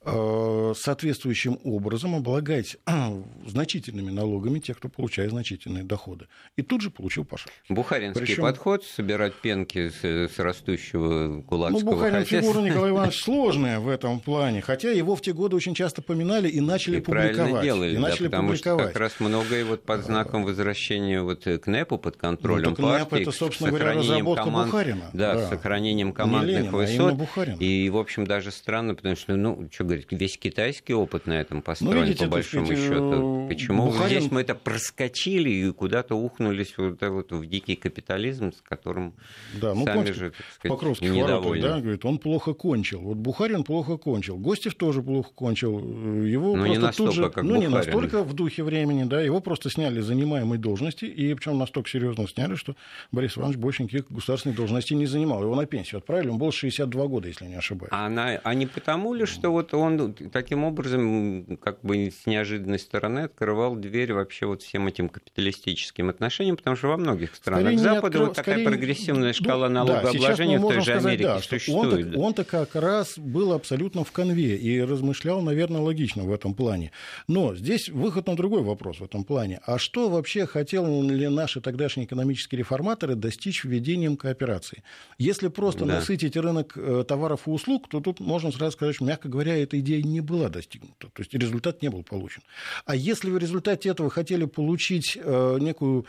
э, 0.05 0.73
соответствующим 0.77 1.59
образом 1.65 2.15
облагать 2.15 2.77
значительными 3.47 4.11
налогами 4.11 4.59
тех, 4.59 4.79
кто 4.79 4.89
получает 4.89 5.31
значительные 5.31 5.85
доходы. 5.85 6.27
И 6.57 6.63
тут 6.63 6.81
же 6.81 6.91
получил 6.91 7.25
по 7.25 7.37
Бухаринский 7.69 8.27
Причем... 8.27 8.43
подход, 8.43 8.85
собирать 8.85 9.35
пенки 9.35 9.91
с, 9.91 10.05
с 10.05 10.39
растущего 10.39 11.43
кулацкого 11.43 11.81
Ну, 11.81 11.91
Бухарин 11.93 12.25
хозяйства. 12.25 12.53
фигура, 12.53 12.69
Николай 12.69 12.91
Иванович, 12.93 13.23
сложная 13.23 13.81
в 13.81 13.89
этом 13.89 14.21
плане, 14.21 14.61
хотя 14.61 14.91
его 14.91 15.15
в 15.15 15.21
те 15.21 15.33
годы 15.33 15.57
очень 15.57 15.75
часто 15.75 16.03
поминали 16.03 16.49
и 16.49 16.61
начали 16.61 16.99
и 16.99 17.01
публиковать. 17.01 17.63
делали, 17.63 17.95
и 17.95 17.99
начали 17.99 18.25
да, 18.25 18.31
потому 18.31 18.49
публиковать. 18.49 18.81
что 18.81 18.89
как 18.89 19.01
раз 19.01 19.13
многое 19.21 19.65
вот 19.65 19.85
под 19.85 20.05
знаком 20.05 20.45
возвращения 20.45 21.23
вот 21.23 21.45
к 21.45 21.67
НЭПу, 21.67 21.99
под 21.99 22.17
контролем 22.17 22.71
ну, 22.71 22.77
партии, 22.77 23.05
НЭП 23.05 23.15
это, 23.15 23.33
собственно 23.33 23.71
говоря, 23.71 23.93
разработка 23.95 24.45
команд... 24.45 24.71
Бухарина. 24.71 25.11
Да, 25.13 25.35
да, 25.35 25.42
с 25.47 25.49
сохранением 25.49 26.13
командных 26.13 26.73
Ленина, 26.73 26.73
высот. 26.73 27.29
А 27.37 27.45
и, 27.59 27.89
в 27.91 27.97
общем, 27.97 28.27
даже 28.27 28.51
странно, 28.51 28.95
потому 28.95 29.17
что, 29.17 29.37
ну, 29.37 29.69
что 29.73 29.85
говорить, 29.85 30.07
весь 30.11 30.39
китайский 30.39 30.95
опыт 30.95 31.27
на 31.27 31.41
этом 31.41 31.63
построен, 31.63 31.97
ну, 31.97 32.05
видите, 32.05 32.25
по 32.25 32.33
большому 32.33 32.67
сказать, 32.67 32.85
счету. 32.85 33.47
Почему 33.49 33.87
Бухарин... 33.87 34.21
здесь 34.21 34.31
мы 34.31 34.41
это 34.43 34.55
проскочили 34.55 35.51
и 35.51 35.73
куда-то 35.73 36.15
ухнулись 36.15 36.75
вот, 36.77 37.01
вот 37.01 37.33
в 37.33 37.47
дикий 37.47 37.77
капитализм, 37.77 38.53
с 38.53 38.61
которым 38.61 39.15
да, 39.61 39.75
ну, 39.75 39.85
сами 39.85 40.13
же, 40.13 40.31
так 40.31 40.47
сказать, 40.55 40.79
Покровский 40.79 41.09
недовольны. 41.09 41.63
да, 41.63 41.81
говорит, 41.81 42.05
он 42.05 42.19
плохо 42.19 42.55
кончил. 42.55 43.01
Вот 43.01 43.17
Бухарин 43.17 43.65
плохо 43.65 43.97
кончил. 43.97 44.37
Гостев 44.39 44.75
тоже 44.75 45.03
плохо 45.03 45.31
кончил. 45.35 45.79
Его 46.25 46.57
ну, 46.57 46.65
просто 46.65 46.71
не 46.71 46.79
настолько, 46.79 47.13
тут 47.13 47.15
же, 47.15 47.31
как 47.31 47.45
ну, 47.45 47.55
Бухарин. 47.55 47.71
не 47.71 47.75
настолько 47.75 48.23
в 48.23 48.33
духе 48.35 48.63
времени, 48.63 49.05
да, 49.05 49.21
его 49.21 49.41
просто 49.41 49.71
сняли 49.71 50.01
с 50.01 50.05
занимаемой 50.05 50.59
должности, 50.59 51.05
и 51.05 51.35
причем 51.35 51.59
настолько 51.59 51.89
серьезно 51.89 52.29
сняли, 52.29 52.55
что 52.55 52.77
Борис 53.11 53.37
Иванович 53.37 53.59
больше 53.59 53.83
никаких 53.83 54.11
государственных 54.11 54.57
должностей 54.57 54.97
не 54.97 55.07
занимал. 55.07 55.32
Его 55.41 55.55
на 55.55 55.67
пенсию 55.67 55.99
отправили, 55.99 56.29
он 56.29 56.39
был 56.39 56.53
62 56.53 57.07
года, 57.07 57.29
если 57.29 57.47
не 57.47 57.55
ошибаюсь. 57.55 57.91
А, 57.93 58.09
на, 58.09 58.39
а 58.43 58.55
не 58.55 58.67
потому 58.67 59.15
ли, 59.15 59.25
что 59.27 59.51
вот 59.51 59.73
он 59.75 60.15
таким 60.15 60.65
образом, 60.65 61.57
как 61.63 61.81
бы 61.83 62.11
с 62.11 62.27
неожиданной 62.27 62.79
стороны, 62.79 63.21
открывал 63.21 63.77
дверь 63.77 64.13
вообще 64.13 64.47
вот 64.47 64.63
всем 64.63 64.87
этим 64.87 65.09
капиталистическим 65.09 66.09
отношениям, 66.09 66.57
потому 66.57 66.77
что 66.77 66.89
во 66.89 66.97
многих 66.97 67.35
странах 67.35 67.63
скорее 67.63 67.79
Запада 67.79 68.07
открыл, 68.07 68.27
вот 68.27 68.37
такая 68.37 68.55
скорее, 68.57 68.69
прогрессивная 68.69 69.33
шкала 69.33 69.69
ну, 69.69 69.75
налогообложения 69.75 70.59
да, 70.59 70.67
в 70.67 70.69
той 70.69 70.77
же 70.77 70.83
сказать, 70.83 71.05
Америке 71.05 71.25
да, 71.25 71.41
существует. 71.41 72.07
Он-то, 72.07 72.19
он-то 72.19 72.45
как 72.45 72.75
раз 72.75 73.19
был 73.19 73.53
абсолютно 73.53 74.05
в 74.05 74.13
конве 74.13 74.57
и 74.57 74.81
размышлял, 74.81 75.41
наверное, 75.43 75.81
логично 75.81 76.25
в 76.25 76.33
этом 76.33 76.55
плане. 76.55 76.93
Но 77.29 77.55
здесь 77.55 77.89
выход 77.89 78.27
на 78.27 78.37
другой 78.37 78.63
вопрос 78.63 79.01
в 79.01 79.05
этом 79.05 79.25
плане. 79.25 79.61
А 79.65 79.79
что 79.79 80.09
вообще 80.09 80.47
хотели 80.47 80.73
ли 80.83 81.29
наши 81.29 81.61
тогдашние 81.61 82.07
экономические 82.07 82.59
реформаторы 82.59 83.15
достичь 83.15 83.65
введением 83.65 84.17
кооперации? 84.17 84.83
Если 85.23 85.49
просто 85.49 85.85
да. 85.85 85.97
насытить 85.97 86.37
рынок 86.37 86.73
э, 86.77 87.05
товаров 87.07 87.47
и 87.47 87.51
услуг, 87.51 87.89
то 87.89 88.01
тут 88.01 88.19
можно 88.21 88.51
сразу 88.51 88.73
сказать, 88.73 88.97
что, 88.97 89.05
мягко 89.05 89.29
говоря, 89.29 89.57
эта 89.57 89.79
идея 89.79 90.03
не 90.03 90.21
была 90.21 90.49
достигнута. 90.49 91.09
То 91.09 91.21
есть 91.23 91.33
результат 91.33 91.81
не 91.81 91.91
был 91.91 92.03
получен. 92.03 92.43
А 92.87 92.97
если 92.97 93.31
в 93.31 93.39
результате 93.39 93.89
этого 93.89 94.11
хотели 94.11 94.47
получить 94.47 95.17
э, 95.17 95.59
некую, 95.61 96.07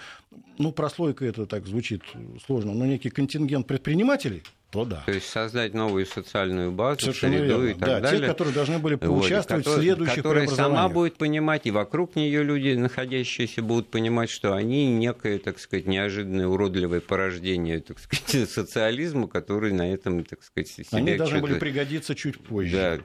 ну, 0.58 0.72
прослойка 0.72 1.26
это 1.26 1.46
так 1.46 1.68
звучит 1.68 2.02
сложно, 2.46 2.74
но 2.74 2.86
некий 2.86 3.10
контингент 3.10 3.68
предпринимателей, 3.68 4.42
то 4.74 4.86
да. 4.86 5.04
То 5.06 5.12
есть 5.12 5.30
создать 5.30 5.76
новую 5.76 6.08
социальную 6.08 6.72
базу, 6.72 7.02
Совершенно 7.02 7.38
среду 7.38 7.62
верно. 7.62 7.68
и 7.68 7.74
так 7.74 7.90
да, 7.90 8.00
далее. 8.00 8.22
те, 8.22 8.28
которые 8.28 8.56
должны 8.56 8.80
были 8.80 8.96
поучаствовать 8.96 9.68
вот, 9.68 9.78
в 9.78 9.80
следующих 9.82 10.16
Которая 10.16 10.48
сама 10.48 10.90
будет 10.90 11.16
понимать, 11.18 11.68
и 11.68 11.72
вокруг 11.72 12.16
нее 12.16 12.44
люди, 12.44 12.74
находящиеся, 12.74 13.62
будут 13.62 13.92
понимать, 13.92 14.32
что 14.32 14.56
они 14.56 14.88
некое, 14.88 15.38
так 15.38 15.60
сказать, 15.60 15.86
неожиданное 15.86 16.48
уродливое 16.48 17.02
порождение, 17.02 17.82
так 17.82 18.00
сказать, 18.00 18.50
социализма, 18.50 19.28
который 19.28 19.74
на 19.74 19.94
этом, 19.94 20.26
так 20.26 20.42
сказать, 20.42 20.70
себя 20.70 20.88
Они 20.92 21.14
должны 21.18 21.40
были 21.40 21.60
пригодиться 21.60 22.16
чуть 22.16 22.40
позже. 22.40 22.76
Да. 22.76 23.00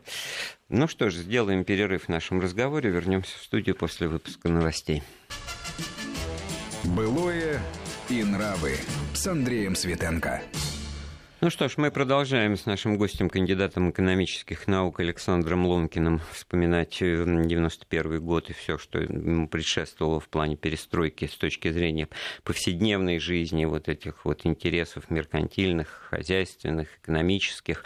Ну 0.71 0.89
что 0.89 1.11
ж, 1.11 1.17
сделаем 1.17 1.65
перерыв 1.65 2.05
в 2.05 2.09
нашем 2.09 2.41
разговоре, 2.41 2.89
вернемся 2.89 3.39
в 3.39 3.43
студию 3.43 3.77
после 3.77 4.09
выпуска 4.09 4.49
новостей. 4.49 5.03
Былое 6.85 7.61
и 8.09 8.23
нравы 8.23 8.77
с 9.13 9.27
Андреем 9.27 9.77
Светенко. 9.77 10.41
Ну 11.41 11.51
что 11.51 11.69
ж, 11.69 11.75
мы 11.77 11.93
продолжаем 11.93 12.57
с 12.57 12.67
нашим 12.67 12.99
гостем, 12.99 13.31
кандидатом 13.31 13.91
экономических 13.91 14.67
наук 14.67 14.99
Александром 14.99 15.67
Ломкиным, 15.67 16.21
вспоминать 16.33 16.97
91 16.99 18.13
э, 18.13 18.19
год 18.19 18.51
и 18.51 18.53
все, 18.53 18.77
что 18.77 18.99
ему 18.99 19.47
предшествовало 19.47 20.19
в 20.19 20.29
плане 20.29 20.57
перестройки 20.57 21.27
с 21.27 21.37
точки 21.37 21.71
зрения 21.71 22.09
повседневной 22.43 23.21
жизни, 23.21 23.67
вот 23.67 23.89
этих 23.89 24.25
вот 24.25 24.47
интересов 24.47 25.11
меркантильных, 25.11 26.09
хозяйственных, 26.11 26.89
экономических. 27.05 27.85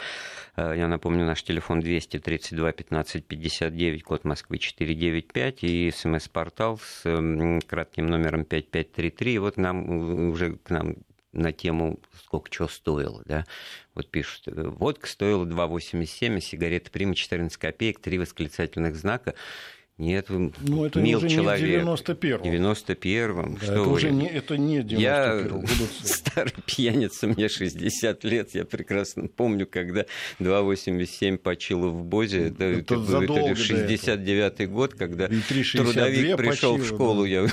Э, 0.56 0.72
я 0.74 0.88
напомню, 0.88 1.26
наш 1.26 1.42
телефон 1.42 1.80
232 1.80 2.72
15 2.72 3.26
59, 3.26 4.02
код 4.02 4.24
Москвы 4.24 4.56
495 4.56 5.64
и 5.64 5.90
смс-портал 5.90 6.78
с 6.78 7.02
кратким 7.66 8.06
номером 8.06 8.46
5533. 8.46 9.34
И 9.34 9.38
вот 9.38 9.58
нам 9.58 10.30
уже 10.30 10.54
к 10.54 10.70
нам 10.70 10.94
на 11.32 11.52
тему, 11.52 11.98
сколько 12.24 12.50
чего 12.50 12.68
стоило, 12.68 13.22
да. 13.24 13.44
Вот 13.94 14.10
пишут, 14.10 14.44
водка 14.46 15.06
стоила 15.06 15.44
2,87, 15.44 16.36
а 16.36 16.40
сигареты 16.40 16.90
Прима 16.90 17.14
14 17.14 17.56
копеек, 17.56 18.00
три 18.00 18.18
восклицательных 18.18 18.96
знака. 18.96 19.34
Нет, 19.98 20.26
ну, 20.30 20.86
это 20.86 21.00
мил 21.00 21.18
уже 21.18 21.28
человек. 21.28 21.84
не 21.84 21.84
в 21.84 22.00
91-м. 22.00 22.42
91-м. 22.42 23.54
Да, 23.54 23.60
что 23.60 23.72
это, 23.72 23.82
вы? 23.82 23.92
уже 23.92 24.10
не, 24.10 24.26
это 24.26 24.56
не 24.56 24.78
91-м. 24.78 24.98
Я 24.98 25.48
старый 26.02 26.54
пьяница, 26.66 27.26
мне 27.26 27.48
60 27.50 28.24
лет. 28.24 28.54
Я 28.54 28.64
прекрасно 28.64 29.28
помню, 29.28 29.66
когда 29.66 30.06
2,87 30.40 31.36
почило 31.36 31.88
в 31.88 32.04
Бозе. 32.04 32.48
Это, 32.48 32.64
это, 32.64 32.94
это, 32.94 33.22
это 33.22 33.52
69-й 33.52 34.66
год, 34.66 34.94
когда 34.94 35.28
трудовик 35.28 36.36
пришел 36.38 36.78
в 36.78 36.86
школу. 36.86 37.24
Да. 37.24 37.28
Я, 37.28 37.46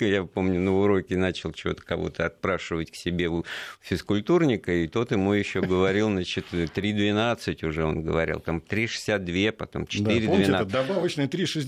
я 0.00 0.24
помню, 0.24 0.60
на 0.60 0.76
уроке 0.76 1.16
начал 1.16 1.52
чего-то 1.52 1.82
кого-то 1.82 2.26
отпрашивать 2.26 2.90
к 2.90 2.96
себе 2.96 3.28
у 3.28 3.44
физкультурника, 3.80 4.72
и 4.72 4.88
тот 4.88 5.12
ему 5.12 5.34
еще 5.34 5.60
говорил, 5.62 6.08
значит, 6.08 6.46
3,12 6.52 7.64
уже 7.64 7.84
он 7.84 8.02
говорил, 8.02 8.40
там 8.40 8.58
3,62, 8.58 9.52
потом 9.52 9.84
4,12. 9.84 10.46
Да, 10.48 10.64
добавочный 10.64 11.26
3,62. 11.26 11.59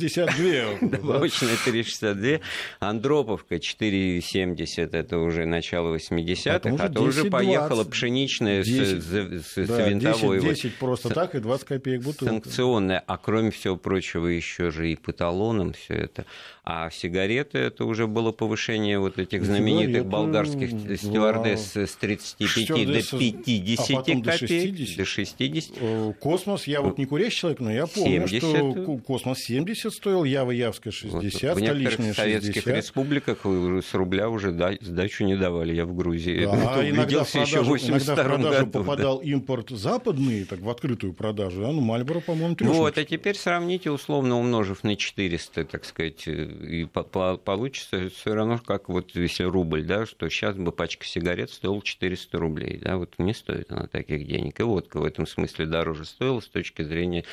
Добавочная 0.80 1.56
3,62. 1.66 2.40
Андроповка 2.80 3.56
4,70, 3.56 4.96
это 4.96 5.18
уже 5.18 5.46
начало 5.46 5.94
80-х, 5.96 6.84
а 6.84 6.88
то 6.88 7.02
уже 7.02 7.24
поехала 7.24 7.84
пшеничная 7.84 8.62
с 8.64 9.56
винтовой. 9.56 10.40
10 10.40 10.74
просто 10.76 11.10
так 11.10 11.34
и 11.34 11.40
20 11.40 11.66
копеек 11.66 12.02
бутылка. 12.02 12.32
Санкционная, 12.32 13.02
а 13.06 13.18
кроме 13.18 13.50
всего 13.50 13.76
прочего 13.76 14.26
еще 14.26 14.70
же 14.70 14.90
и 14.90 14.96
по 14.96 15.12
талонам 15.12 15.72
все 15.72 15.94
это. 15.94 16.26
А 16.64 16.90
сигареты 16.90 17.58
это 17.58 17.84
уже 17.84 18.06
было 18.06 18.30
повышение 18.30 19.00
вот 19.00 19.18
этих 19.18 19.44
знаменитых 19.44 20.06
болгарских 20.06 20.70
стюардесс 20.96 21.76
с 21.76 21.96
35 21.96 22.86
до 22.86 23.18
50 23.18 23.90
а 23.90 24.02
копеек. 24.02 24.22
До 24.22 24.32
60. 24.32 24.96
до 24.96 25.04
60. 25.04 25.76
Э, 25.80 26.12
космос, 26.20 26.68
я 26.68 26.80
вот 26.80 26.98
не 26.98 27.06
курящий 27.06 27.38
человек, 27.40 27.58
но 27.58 27.72
я 27.72 27.88
помню, 27.88 28.28
70. 28.28 28.38
что 28.38 28.98
космос 28.98 29.38
70 29.40 29.92
стоил, 29.92 30.22
Ява 30.22 30.52
Явская 30.52 30.92
60, 30.92 31.42
вот, 31.42 31.58
в 31.58 31.60
некоторых 31.60 32.14
советских 32.14 32.66
республиках 32.68 33.38
с 33.44 33.92
рубля 33.94 34.30
уже 34.30 34.52
сдачу 34.52 35.24
не 35.24 35.34
давали, 35.36 35.74
я 35.74 35.84
в 35.84 35.96
Грузии. 35.96 36.44
Да, 36.44 36.74
а 36.76 36.88
иногда 36.88 37.24
в 37.24 37.32
продажу, 37.32 37.76
иногда 37.76 38.14
в 38.14 38.24
продажу 38.24 38.66
году, 38.66 38.70
попадал 38.70 39.18
да. 39.18 39.28
импорт 39.28 39.70
западный, 39.70 40.44
так 40.44 40.60
в 40.60 40.70
открытую 40.70 41.12
продажу, 41.12 41.66
а 41.66 41.72
ну 41.72 41.80
Мальборо, 41.80 42.20
по-моему, 42.20 42.54
трешечки. 42.54 42.78
Вот, 42.78 42.98
а 42.98 43.04
теперь 43.04 43.34
сравните, 43.34 43.90
условно 43.90 44.38
умножив 44.38 44.84
на 44.84 44.94
400, 44.94 45.64
так 45.64 45.84
сказать, 45.84 46.28
и 46.60 46.84
получится 46.84 48.08
все 48.08 48.34
равно, 48.34 48.58
как 48.58 48.88
вот 48.88 49.14
если 49.14 49.44
рубль, 49.44 49.84
да, 49.84 50.06
что 50.06 50.28
сейчас 50.28 50.56
бы 50.56 50.72
пачка 50.72 51.04
сигарет 51.04 51.50
стоила 51.50 51.82
400 51.82 52.38
рублей, 52.38 52.78
да, 52.78 52.96
вот 52.96 53.14
не 53.18 53.34
стоит 53.34 53.70
она 53.72 53.86
таких 53.86 54.26
денег. 54.26 54.60
И 54.60 54.62
водка 54.62 54.98
в 54.98 55.04
этом 55.04 55.26
смысле 55.26 55.66
дороже 55.66 56.04
стоила 56.04 56.40
с 56.40 56.48
точки 56.48 56.82
зрения 56.82 57.24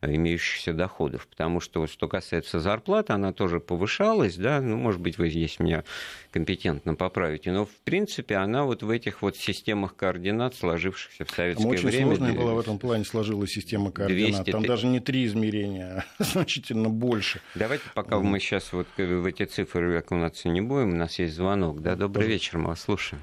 имеющихся 0.00 0.72
доходов, 0.72 1.26
потому 1.26 1.60
что 1.60 1.80
вот, 1.80 1.90
что 1.90 2.06
касается 2.06 2.60
зарплаты, 2.60 3.12
она 3.12 3.32
тоже 3.32 3.58
повышалась, 3.58 4.36
да, 4.36 4.60
ну, 4.60 4.76
может 4.76 5.00
быть, 5.00 5.18
вы 5.18 5.28
здесь 5.30 5.58
меня 5.58 5.84
компетентно 6.30 6.94
поправите, 6.94 7.50
но, 7.50 7.66
в 7.66 7.74
принципе, 7.84 8.36
она 8.36 8.64
вот 8.64 8.82
в 8.82 8.90
этих 8.90 9.22
вот 9.22 9.36
системах 9.36 9.96
координат, 9.96 10.54
сложившихся 10.54 11.24
в 11.24 11.30
советское 11.30 11.62
Там 11.64 11.72
очень 11.72 11.88
время... 11.88 12.06
Очень 12.06 12.16
сложная 12.16 12.38
была 12.38 12.54
в 12.54 12.58
этом 12.60 12.78
плане 12.78 13.04
сложилась 13.04 13.50
система 13.50 13.90
координат, 13.90 14.44
200... 14.44 14.52
там 14.52 14.64
даже 14.64 14.86
не 14.86 15.00
три 15.00 15.24
измерения, 15.24 16.04
а 16.18 16.24
значительно 16.24 16.88
больше. 16.88 17.40
Давайте, 17.54 17.84
пока 17.94 18.18
мы 18.20 18.38
сейчас 18.38 18.72
вот 18.72 18.86
в 18.96 19.24
эти 19.26 19.44
цифры 19.44 19.98
окунаться 19.98 20.48
не 20.48 20.60
будем, 20.60 20.92
у 20.92 20.96
нас 20.96 21.18
есть 21.18 21.34
звонок, 21.34 21.82
да, 21.82 21.96
добрый 21.96 22.26
вечер, 22.26 22.58
мы 22.58 22.68
вас 22.68 22.82
слушаем. 22.82 23.20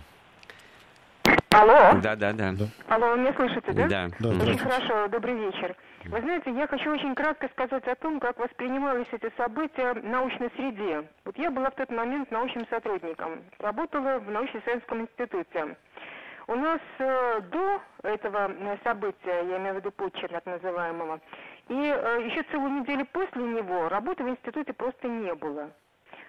Алло. 1.56 2.02
Да, 2.02 2.18
да, 2.18 2.34
да. 2.34 2.54
Алло, 2.90 3.12
вы 3.12 3.18
меня 3.20 3.34
слышите, 3.34 3.72
да? 3.72 3.88
Да. 3.88 4.08
да 4.20 4.30
очень 4.30 4.58
хорошо, 4.58 5.08
добрый 5.08 5.36
вечер. 5.36 5.74
Вы 6.04 6.20
знаете, 6.20 6.52
я 6.52 6.68
хочу 6.68 6.92
очень 6.92 7.16
кратко 7.16 7.48
сказать 7.48 7.88
о 7.88 7.96
том, 7.96 8.20
как 8.20 8.38
воспринимались 8.40 9.08
эти 9.14 9.32
события 9.38 9.94
в 9.94 10.04
научной 10.04 10.52
среде. 10.58 11.08
Вот 11.24 11.38
я 11.38 11.50
была 11.52 11.70
в 11.70 11.76
тот 11.76 11.90
момент 11.92 12.30
научным 12.30 12.68
сотрудником, 12.68 13.42
работала 13.60 14.20
в 14.20 14.30
научно-исследовательском 14.30 15.02
институте. 15.04 15.78
У 16.48 16.56
нас 16.56 16.82
э, 17.00 17.42
до 17.50 17.82
этого 18.04 18.52
э, 18.52 18.78
события, 18.84 19.48
я 19.50 19.58
имею 19.58 19.76
в 19.76 19.78
виду 19.78 19.92
путча 19.92 20.28
так 20.28 20.46
называемого, 20.46 21.22
и 21.70 21.74
э, 21.74 22.28
еще 22.28 22.44
целую 22.52 22.82
неделю 22.82 23.06
после 23.14 23.42
него 23.42 23.88
работы 23.88 24.26
в 24.26 24.30
институте 24.30 24.74
просто 24.74 25.08
не 25.08 25.34
было. 25.34 25.72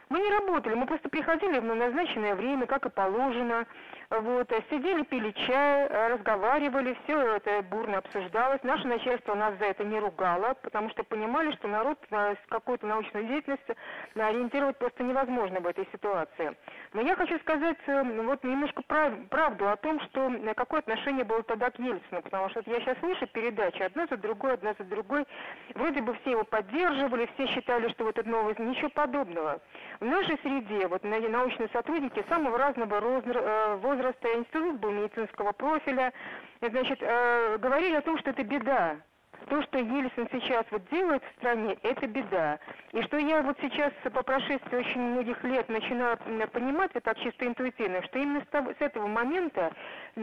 Мы 0.09 0.21
не 0.21 0.31
работали, 0.31 0.75
мы 0.75 0.87
просто 0.87 1.09
приходили 1.09 1.59
в 1.59 1.65
назначенное 1.65 2.37
время, 2.37 2.67
как 2.67 2.87
и 2.87 2.91
положено, 2.91 3.67
вот, 4.11 4.53
э, 4.53 4.63
сидели, 4.71 5.03
пили 5.03 5.33
чай, 5.33 5.87
э, 5.89 6.09
разговаривали, 6.15 6.97
все 7.05 7.37
это 7.37 7.63
бурно 7.63 7.99
обсуждалось. 7.99 8.63
Наше 8.63 8.87
начальство 8.87 9.35
нас 9.35 9.59
за 9.59 9.67
это 9.67 9.85
не 9.85 9.99
ругало, 9.99 10.55
потому 10.63 10.91
что 10.91 11.03
понимали, 11.03 11.53
что 11.57 11.67
народ 11.67 11.99
с 12.11 12.49
какой-то 12.49 12.87
научной 12.87 13.25
деятельностью 13.25 13.75
ориентировать 14.15 14.79
просто 14.79 15.03
невозможно 15.03 15.61
в 15.61 15.67
этой 15.67 15.89
ситуации. 15.91 16.57
Но 16.93 17.01
я 17.01 17.17
хочу 17.17 17.39
сказать 17.41 17.79
э, 17.87 18.03
вот 18.23 18.45
немножко 18.45 18.83
прав, 18.83 19.13
правду 19.29 19.69
о 19.69 19.77
том, 19.77 20.01
что 20.01 20.33
какое 20.55 20.81
отношение 20.81 21.25
было 21.25 21.43
тогда 21.43 21.71
к 21.71 21.79
Ельцину, 21.79 22.23
потому 22.23 22.49
что 22.51 22.63
я 22.67 22.81
сейчас 22.81 22.99
слышу 23.01 23.27
передачи 23.27 23.83
одна 23.83 24.07
за 24.07 24.17
другой, 24.17 24.55
одна 24.55 24.75
за 24.79 24.85
другой. 24.85 25.27
Вроде 25.75 26.01
бы 26.01 26.15
все 26.21 26.33
его 26.33 26.45
поддерживали, 26.45 27.29
все 27.35 27.47
считали, 27.49 27.89
что 27.89 28.05
вот 28.05 28.19
это 28.19 28.29
новость, 28.29 28.61
ничего 28.61 28.89
подобного. 28.91 29.61
В 29.99 30.05
нашей 30.05 30.39
среде 30.43 30.87
вот 30.87 31.03
научные 31.03 31.69
сотрудники 31.73 32.25
самого 32.29 32.57
разного 32.57 33.01
возраста, 33.77 33.96
возраста, 33.97 34.29
институт 34.35 34.81
был 34.81 34.91
медицинского 34.93 35.53
профиля, 35.53 36.13
значит, 36.61 36.99
э, 37.01 37.59
говорили 37.59 37.95
о 37.97 38.03
том, 38.03 38.19
что 38.19 38.31
это 38.31 38.43
беда. 38.45 38.97
То, 39.49 39.63
что 39.63 39.79
Ельцин 39.79 40.29
сейчас 40.33 40.67
вот 40.71 40.83
делает 40.91 41.23
в 41.23 41.39
стране, 41.39 41.79
это 41.83 42.07
беда. 42.09 42.59
И 42.93 43.03
что 43.03 43.17
я 43.17 43.43
вот 43.43 43.57
сейчас 43.61 43.93
по 44.03 44.23
прошествии 44.23 44.77
очень 44.77 45.01
многих 45.01 45.43
лет 45.45 45.69
начинаю 45.69 46.19
понимать, 46.53 46.91
это 46.95 47.13
так 47.13 47.19
чисто 47.19 47.47
интуитивно, 47.47 48.03
что 48.05 48.19
именно 48.19 48.41
с, 48.41 48.49
того, 48.49 48.73
с 48.73 48.81
этого 48.81 49.07
момента, 49.07 49.73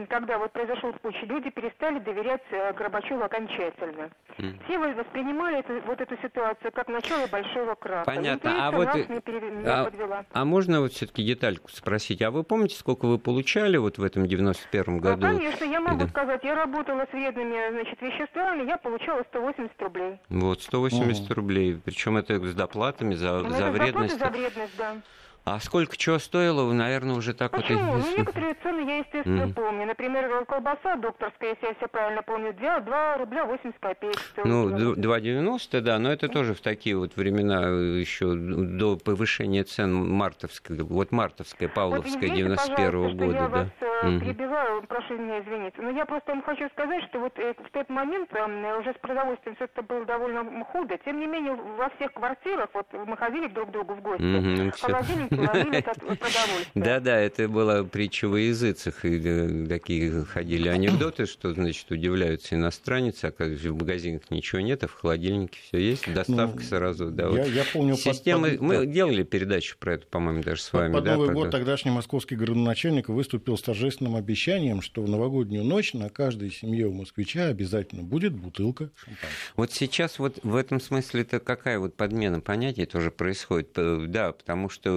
когда 0.09 0.37
вот 0.37 0.51
произошел 0.51 0.91
путч, 0.93 1.15
люди 1.23 1.49
перестали 1.51 1.99
доверять 1.99 2.41
э, 2.51 2.73
Горбачеву 2.73 3.23
окончательно. 3.23 4.09
Mm. 4.37 4.63
Все 4.65 4.77
воспринимали 4.77 5.59
эту, 5.59 5.81
вот 5.85 6.01
эту 6.01 6.17
ситуацию 6.17 6.71
как 6.73 6.89
начало 6.89 7.27
большого 7.27 7.75
краха. 7.75 8.03
Понятно. 8.05 8.67
А 8.67 8.71
вот 8.71 8.93
не 8.95 9.21
пере... 9.21 9.39
не 9.39 9.65
а, 9.65 10.25
а 10.33 10.45
можно 10.45 10.81
вот 10.81 10.91
все-таки 10.91 11.23
детальку 11.23 11.69
спросить? 11.69 12.21
А 12.21 12.31
вы 12.31 12.43
помните, 12.43 12.75
сколько 12.75 13.05
вы 13.05 13.19
получали 13.19 13.77
вот 13.77 13.99
в 13.99 14.03
этом 14.03 14.23
91-м 14.23 14.99
году? 14.99 15.25
Ну, 15.25 15.37
конечно, 15.37 15.63
я 15.63 15.79
могу 15.79 16.01
да. 16.01 16.07
сказать. 16.07 16.43
Я 16.43 16.55
работала 16.55 17.05
с 17.09 17.13
вредными 17.13 17.71
значит, 17.71 18.01
веществами, 18.01 18.67
я 18.67 18.77
получала 18.77 19.02
180 19.29 19.81
рублей. 19.81 20.19
Вот, 20.29 20.61
180 20.61 21.29
mm. 21.29 21.33
рублей. 21.33 21.81
Причем 21.83 22.17
это 22.17 22.39
с 22.45 22.53
доплатами 22.53 23.15
за, 23.15 23.39
ну, 23.39 23.49
за 23.49 23.71
вредность. 23.71 24.19
за 24.19 24.29
вредность, 24.29 24.77
да. 24.77 24.95
А 25.45 25.59
сколько 25.59 25.97
чего 25.97 26.19
стоило, 26.19 26.71
наверное, 26.71 27.15
уже 27.15 27.33
так 27.33 27.51
Почему? 27.51 27.91
вот... 27.91 28.05
Ну, 28.05 28.17
некоторые 28.17 28.53
цены 28.63 28.89
я, 28.89 28.97
естественно, 28.99 29.43
mm. 29.43 29.53
помню. 29.53 29.85
Например, 29.85 30.45
колбаса 30.45 30.95
докторская, 30.95 31.49
если 31.49 31.67
я 31.67 31.73
все 31.75 31.87
правильно 31.89 32.23
помню, 32.23 32.53
2, 32.53 32.79
2 32.79 33.17
рубля 33.17 33.45
80 33.45 33.77
копеек. 33.77 34.15
Ну, 34.45 34.69
2,90, 34.69 35.81
да, 35.81 35.99
но 35.99 36.13
это 36.13 36.29
тоже 36.29 36.53
в 36.53 36.61
такие 36.61 36.95
вот 36.95 37.17
времена 37.17 37.61
э, 37.65 37.99
еще 37.99 38.33
до 38.35 38.95
повышения 38.95 39.65
цен 39.65 39.93
мартовской, 39.93 40.77
вот 40.79 41.11
мартовская, 41.11 41.67
Павловская, 41.67 42.29
вот 42.29 42.37
91 42.37 42.85
-го 42.89 43.11
года, 43.11 43.25
я 43.25 43.41
да. 43.41 43.47
вас 43.49 43.67
mm. 43.81 44.19
перебиваю, 44.21 44.83
прошу 44.83 45.17
меня 45.17 45.41
извинить. 45.41 45.73
Но 45.77 45.89
я 45.89 46.05
просто 46.05 46.31
вам 46.31 46.43
хочу 46.43 46.69
сказать, 46.69 47.03
что 47.09 47.19
вот 47.19 47.37
э, 47.37 47.53
в 47.53 47.69
тот 47.71 47.89
момент 47.89 48.31
уже 48.31 48.93
с 48.93 48.97
продовольствием 49.01 49.57
все 49.57 49.65
это 49.65 49.81
было 49.81 50.05
довольно 50.05 50.63
худо. 50.71 50.97
Тем 51.03 51.19
не 51.19 51.27
менее, 51.27 51.53
во 51.53 51.89
всех 51.89 52.13
квартирах, 52.13 52.69
вот 52.73 52.87
мы 52.93 53.17
ходили 53.17 53.47
друг 53.47 53.67
к 53.69 53.71
другу 53.73 53.95
в 53.95 54.01
гости, 54.01 54.23
mm-hmm, 54.23 54.71
холодильник 54.79 55.32
да-да, 56.75 57.19
это 57.19 57.47
была 57.47 57.83
притча 57.83 58.27
во 58.27 58.39
языцах. 58.39 59.05
И 59.05 59.21
э, 59.23 59.65
такие 59.67 60.25
ходили 60.25 60.67
анекдоты, 60.67 61.25
что, 61.25 61.53
значит, 61.53 61.89
удивляются 61.91 62.55
иностранцы, 62.55 63.25
оказывается, 63.25 63.71
в 63.71 63.77
магазинах 63.77 64.21
ничего 64.29 64.61
нет, 64.61 64.83
а 64.83 64.87
в 64.87 64.93
холодильнике 64.93 65.59
все 65.67 65.77
есть, 65.77 66.11
доставка 66.13 66.59
ну, 66.59 66.67
сразу. 66.67 67.11
Да, 67.11 67.29
я, 67.29 67.63
помню, 67.71 67.95
под... 67.97 68.61
Мы 68.61 68.85
делали 68.85 69.23
передачу 69.23 69.75
про 69.79 69.93
это, 69.93 70.07
по-моему, 70.07 70.43
даже 70.43 70.61
с 70.61 70.73
вами. 70.73 70.93
Под 70.93 71.03
да, 71.03 71.15
Новый 71.15 71.33
год 71.33 71.51
тогдашний 71.51 71.91
московский 71.91 72.35
городоначальник 72.35 73.09
выступил 73.09 73.57
с 73.57 73.61
торжественным 73.61 74.15
обещанием, 74.15 74.81
что 74.81 75.01
в 75.01 75.09
новогоднюю 75.09 75.63
ночь 75.63 75.93
на 75.93 76.09
каждой 76.09 76.51
семье 76.51 76.87
у 76.87 76.93
москвича 76.93 77.47
обязательно 77.47 78.03
будет 78.03 78.33
бутылка 78.33 78.89
шампанского. 78.95 79.29
Вот 79.55 79.71
сейчас 79.71 80.19
вот 80.19 80.39
в 80.43 80.55
этом 80.55 80.79
смысле 80.79 81.21
это 81.21 81.39
какая 81.39 81.79
вот 81.79 81.95
подмена 81.95 82.41
понятий 82.41 82.85
тоже 82.85 83.11
происходит? 83.11 83.71
Да, 83.73 84.31
потому 84.31 84.69
что 84.69 84.91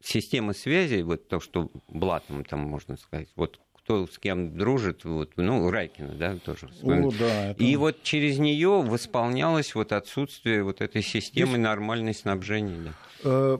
система 0.00 0.52
связи, 0.52 1.02
вот 1.02 1.28
то, 1.28 1.40
что 1.40 1.70
блатом 1.88 2.44
там 2.44 2.60
можно 2.60 2.96
сказать, 2.96 3.28
вот 3.36 3.60
кто 3.84 4.06
с 4.06 4.18
кем 4.18 4.56
дружит, 4.56 5.04
вот, 5.04 5.32
ну, 5.36 5.70
Райкина, 5.70 6.14
да, 6.14 6.36
тоже. 6.36 6.68
О, 6.82 7.10
да, 7.18 7.50
это... 7.50 7.62
И 7.62 7.74
вот 7.76 8.02
через 8.02 8.38
нее 8.38 8.82
восполнялось 8.82 9.74
вот 9.74 9.92
отсутствие 9.92 10.62
вот 10.62 10.80
этой 10.80 11.02
системы 11.02 11.52
Здесь... 11.52 11.62
нормальной 11.62 12.14
снабжения. 12.14 12.78
Да. 12.84 12.92
Э, 13.24 13.58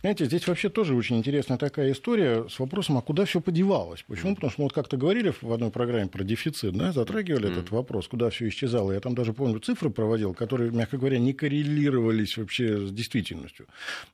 Знаете, 0.00 0.26
здесь 0.26 0.46
вообще 0.46 0.68
тоже 0.68 0.94
очень 0.94 1.18
интересная 1.18 1.58
такая 1.58 1.92
история 1.92 2.48
с 2.48 2.58
вопросом, 2.58 2.98
а 2.98 3.02
куда 3.02 3.24
все 3.24 3.40
подевалось? 3.40 4.04
Почему? 4.06 4.34
Потому 4.34 4.50
что 4.50 4.60
мы 4.60 4.64
вот 4.66 4.72
как-то 4.72 4.96
говорили 4.96 5.32
в 5.40 5.52
одной 5.52 5.70
программе 5.70 6.08
про 6.08 6.24
дефицит, 6.24 6.74
да, 6.74 6.92
затрагивали 6.92 7.48
mm. 7.48 7.52
этот 7.52 7.70
вопрос, 7.70 8.06
куда 8.06 8.30
все 8.30 8.48
исчезало. 8.48 8.92
Я 8.92 9.00
там 9.00 9.14
даже 9.14 9.32
помню 9.32 9.58
цифры 9.60 9.90
проводил, 9.90 10.34
которые, 10.34 10.70
мягко 10.70 10.98
говоря, 10.98 11.18
не 11.18 11.32
коррелировались 11.32 12.36
вообще 12.36 12.86
с 12.86 12.92
действительностью. 12.92 13.66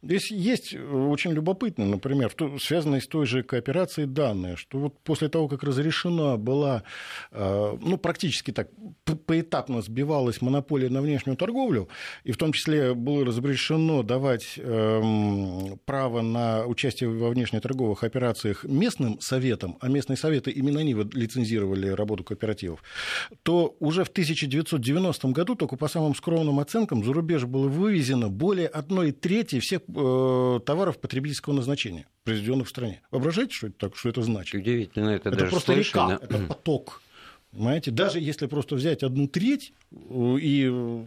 Здесь 0.02 0.30
есть 0.30 0.74
очень 0.74 1.32
любопытно, 1.32 1.84
например, 1.84 2.32
связанные 2.60 3.00
с 3.00 3.06
той 3.06 3.26
же 3.26 3.42
кооперацией 3.42 4.06
данные, 4.06 4.56
что 4.56 4.78
вот 4.78 4.98
после 5.00 5.28
того, 5.28 5.43
как 5.48 5.62
разрешена 5.62 6.37
была, 6.37 6.83
э, 7.30 7.76
ну, 7.80 7.96
практически 7.98 8.50
так 8.50 8.68
поэтапно 9.26 9.83
сбивалась 9.83 10.40
монополия 10.40 10.88
на 10.88 11.00
внешнюю 11.00 11.37
торговлю, 11.37 11.88
и 12.24 12.33
в 12.33 12.37
том 12.37 12.52
числе 12.52 12.94
было 12.94 13.24
разрешено 13.24 14.02
давать 14.02 14.54
эм, 14.57 15.78
право 15.85 16.22
на 16.22 16.66
участие 16.66 17.11
во 17.11 17.30
внешнеторговых 17.30 18.04
операциях 18.04 18.64
местным 18.64 19.20
советам, 19.20 19.76
а 19.80 19.88
местные 19.88 20.16
советы 20.16 20.50
именно 20.50 20.80
они 20.80 20.94
лицензировали 20.94 21.88
работу 21.88 22.24
кооперативов, 22.24 22.83
то 23.42 23.76
уже 23.80 24.04
в 24.04 24.09
1990 24.09 25.28
году, 25.28 25.54
только 25.54 25.76
по 25.76 25.88
самым 25.88 26.14
скромным 26.14 26.61
оценкам, 26.61 27.04
за 27.04 27.12
рубеж 27.12 27.44
было 27.44 27.68
вывезено 27.68 28.28
более 28.28 28.68
одной 28.68 29.12
трети 29.12 29.61
всех 29.61 29.83
э, 29.88 30.61
товаров 30.64 30.98
потребительского 30.98 31.54
назначения, 31.54 32.07
произведенных 32.24 32.66
в 32.66 32.70
стране. 32.70 33.02
Воображаете, 33.11 33.54
что 33.54 33.66
это, 33.68 33.76
так, 33.78 33.96
что 33.96 34.09
это 34.09 34.22
значит? 34.22 34.61
Удивительно, 34.61 35.11
это, 35.11 35.30
это 35.35 35.42
даже 35.42 35.51
просто 35.51 35.73
слышно. 35.75 36.12
река, 36.12 36.18
это 36.23 36.38
поток. 36.47 37.01
Понимаете? 37.55 37.90
Даже 37.92 38.18
если 38.18 38.47
просто 38.47 38.75
взять 38.75 39.05
одну 39.05 39.29
треть 39.29 39.73
э, 39.92 40.37
и 40.40 41.05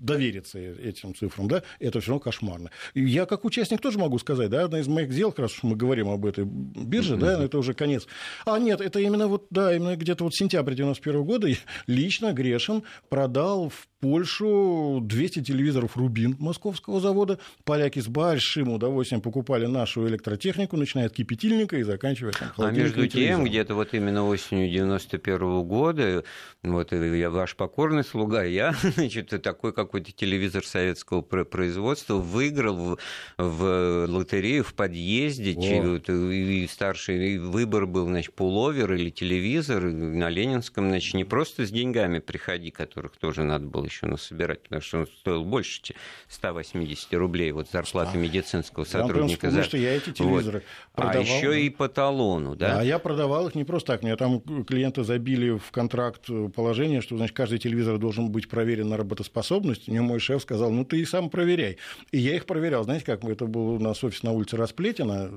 довериться 0.00 0.58
этим 0.58 1.14
цифрам, 1.14 1.48
да, 1.48 1.62
это 1.80 2.00
все 2.00 2.10
равно 2.10 2.20
кошмарно. 2.20 2.70
Я 2.94 3.26
как 3.26 3.44
участник 3.44 3.80
тоже 3.80 3.98
могу 3.98 4.18
сказать, 4.18 4.48
да, 4.48 4.64
одна 4.64 4.78
из 4.78 4.86
моих 4.86 5.12
сделок, 5.12 5.38
раз 5.40 5.52
уж 5.54 5.64
мы 5.64 5.74
говорим 5.74 6.08
об 6.08 6.24
этой 6.24 6.44
бирже, 6.44 7.16
mm-hmm. 7.16 7.18
да, 7.18 7.44
это 7.44 7.58
уже 7.58 7.74
конец. 7.74 8.06
А 8.44 8.58
нет, 8.60 8.80
это 8.80 9.00
именно 9.00 9.26
вот, 9.26 9.46
да, 9.50 9.74
именно 9.74 9.96
где-то 9.96 10.22
вот 10.22 10.34
сентябрь 10.34 10.74
91 10.74 11.24
года 11.24 11.48
лично 11.88 12.32
Грешин 12.32 12.84
продал 13.08 13.70
в 13.70 13.88
Польшу 14.00 15.00
200 15.02 15.42
телевизоров 15.42 15.96
«Рубин» 15.96 16.36
московского 16.38 17.00
завода. 17.00 17.40
Поляки 17.64 17.98
с 17.98 18.06
большим 18.06 18.68
удовольствием 18.68 19.20
покупали 19.20 19.66
нашу 19.66 20.06
электротехнику, 20.06 20.76
начиная 20.76 21.06
от 21.06 21.14
кипятильника 21.14 21.76
и 21.76 21.82
заканчивая 21.82 22.32
там, 22.32 22.52
А 22.58 22.70
между 22.70 23.08
тем, 23.08 23.44
где-то 23.44 23.74
вот 23.74 23.94
именно 23.94 24.24
осенью 24.24 24.70
91 24.70 25.62
года, 25.64 26.22
вот 26.62 26.92
я 26.92 27.30
ваш 27.30 27.56
покорный 27.56 28.04
слуга, 28.04 28.44
я, 28.44 28.72
значит, 28.94 29.30
такой 29.42 29.72
какой-то 29.72 30.12
телевизор 30.12 30.64
советского 30.64 31.22
производства 31.22 32.14
выиграл 32.14 32.76
в, 32.76 32.98
в 33.36 34.06
лотерею 34.06 34.62
в 34.62 34.74
подъезде, 34.74 35.54
вот, 35.82 36.08
и 36.08 36.68
старший 36.70 37.38
выбор 37.38 37.86
был, 37.86 38.06
значит, 38.06 38.32
пуловер 38.34 38.92
или 38.92 39.10
телевизор 39.10 39.82
на 39.82 40.28
Ленинском, 40.28 40.88
значит, 40.88 41.14
не 41.14 41.24
просто 41.24 41.66
с 41.66 41.70
деньгами 41.70 42.20
приходи, 42.20 42.70
которых 42.70 43.16
тоже 43.16 43.42
надо 43.42 43.66
было 43.66 43.87
еще 43.88 44.06
насобирать, 44.06 44.62
потому 44.62 44.82
что 44.82 44.98
он 44.98 45.06
стоил 45.06 45.44
больше 45.44 45.82
180 46.28 47.14
рублей, 47.14 47.52
вот 47.52 47.68
зарплата 47.70 48.12
а, 48.14 48.16
медицинского 48.16 48.84
сотрудника. 48.84 49.48
Я 49.48 49.52
за... 49.52 49.62
что 49.64 49.76
я 49.76 49.96
эти 49.96 50.10
телевизоры 50.12 50.58
вот. 50.58 50.94
Продавал. 50.94 51.20
А 51.20 51.24
еще 51.24 51.60
и 51.62 51.70
по 51.70 51.88
талону, 51.88 52.56
да? 52.56 52.80
А 52.80 52.84
я 52.84 52.98
продавал 52.98 53.48
их 53.48 53.54
не 53.54 53.64
просто 53.64 53.92
так. 53.92 54.02
Мне 54.02 54.16
там 54.16 54.40
клиенты 54.64 55.04
забили 55.04 55.58
в 55.58 55.70
контракт 55.70 56.26
положение, 56.54 57.00
что, 57.00 57.16
значит, 57.16 57.36
каждый 57.36 57.58
телевизор 57.58 57.98
должен 57.98 58.30
быть 58.30 58.48
проверен 58.48 58.88
на 58.88 58.96
работоспособность. 58.96 59.88
Мне 59.88 60.00
мой 60.00 60.20
шеф 60.20 60.42
сказал, 60.42 60.70
ну, 60.70 60.84
ты 60.84 61.00
и 61.00 61.04
сам 61.04 61.30
проверяй. 61.30 61.78
И 62.10 62.18
я 62.18 62.34
их 62.34 62.46
проверял. 62.46 62.84
Знаете, 62.84 63.04
как 63.04 63.24
это 63.24 63.46
был 63.46 63.74
у 63.74 63.78
нас 63.78 64.02
офис 64.04 64.22
на 64.22 64.32
улице 64.32 64.56
Расплетина, 64.56 65.30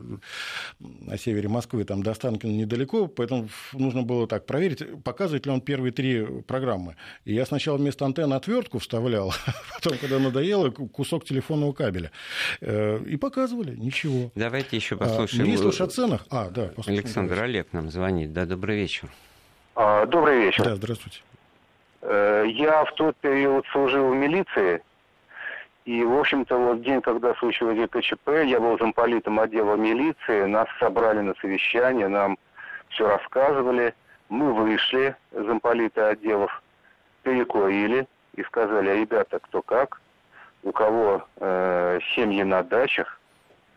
на 0.80 1.18
севере 1.18 1.50
Москвы, 1.50 1.84
там 1.84 2.04
до 2.04 2.12
Останкина 2.12 2.52
недалеко, 2.52 3.08
поэтому 3.08 3.50
нужно 3.74 4.04
было 4.04 4.28
так 4.28 4.46
проверить, 4.46 5.04
показывает 5.04 5.46
ли 5.46 5.52
он 5.52 5.62
первые 5.62 5.92
три 5.92 6.26
программы. 6.48 6.96
И 7.26 7.34
я 7.34 7.46
сначала 7.46 7.78
вместо 7.78 8.06
антенны 8.06 8.34
отвертку 8.42 8.80
вставлял, 8.80 9.34
потом, 9.74 9.98
когда 10.00 10.20
надоело, 10.20 10.70
кусок 10.70 11.26
телефонного 11.26 11.74
кабеля. 11.74 12.12
Э, 12.60 13.00
и 13.06 13.18
показывали, 13.18 13.76
ничего. 13.76 14.32
Давайте 14.36 14.76
еще 14.76 14.98
послушаем. 14.98 15.44
А, 15.44 15.46
ну, 15.46 15.52
если 15.52 15.68
уж 15.68 15.82
о 15.82 15.88
ценах... 15.88 16.26
А, 16.30 16.50
да, 16.50 16.72
Александр 16.88 17.42
Олег 17.44 17.68
нам 17.72 17.90
звонит. 17.90 18.34
Да, 18.34 18.46
добрый 18.46 18.78
вечер. 18.78 19.10
А, 19.76 20.06
добрый 20.06 20.46
вечер. 20.46 20.64
Да, 20.64 20.76
здравствуйте. 20.76 21.22
Э, 22.02 22.46
я 22.48 22.84
в 22.86 22.94
тот 22.96 23.16
период 23.18 23.66
служил 23.72 24.10
в 24.10 24.16
милиции, 24.16 24.82
и, 25.86 26.04
в 26.04 26.20
общем-то, 26.20 26.58
вот 26.58 26.84
день, 26.84 27.02
когда 27.02 27.34
случилось 27.36 27.78
ГКЧП, 27.78 28.30
я 28.46 28.60
был 28.60 28.78
замполитом 28.78 29.40
отдела 29.40 29.76
милиции, 29.76 30.46
нас 30.46 30.68
собрали 30.80 31.22
на 31.22 31.34
совещание, 31.42 32.08
нам 32.08 32.38
все 32.90 33.08
рассказывали. 33.08 33.94
Мы 34.30 34.54
вышли, 34.54 35.16
замполиты 35.32 36.02
отделов, 36.02 36.62
перекурили, 37.24 38.08
и 38.36 38.44
сказали, 38.44 38.89
а 38.89 38.96
ребята, 38.96 39.39
кто 39.39 39.62
как, 39.62 40.02
у 40.63 40.72
кого 40.72 41.26
э, 41.38 42.00
семьи 42.15 42.44
на 42.44 42.63
дачах, 42.63 43.20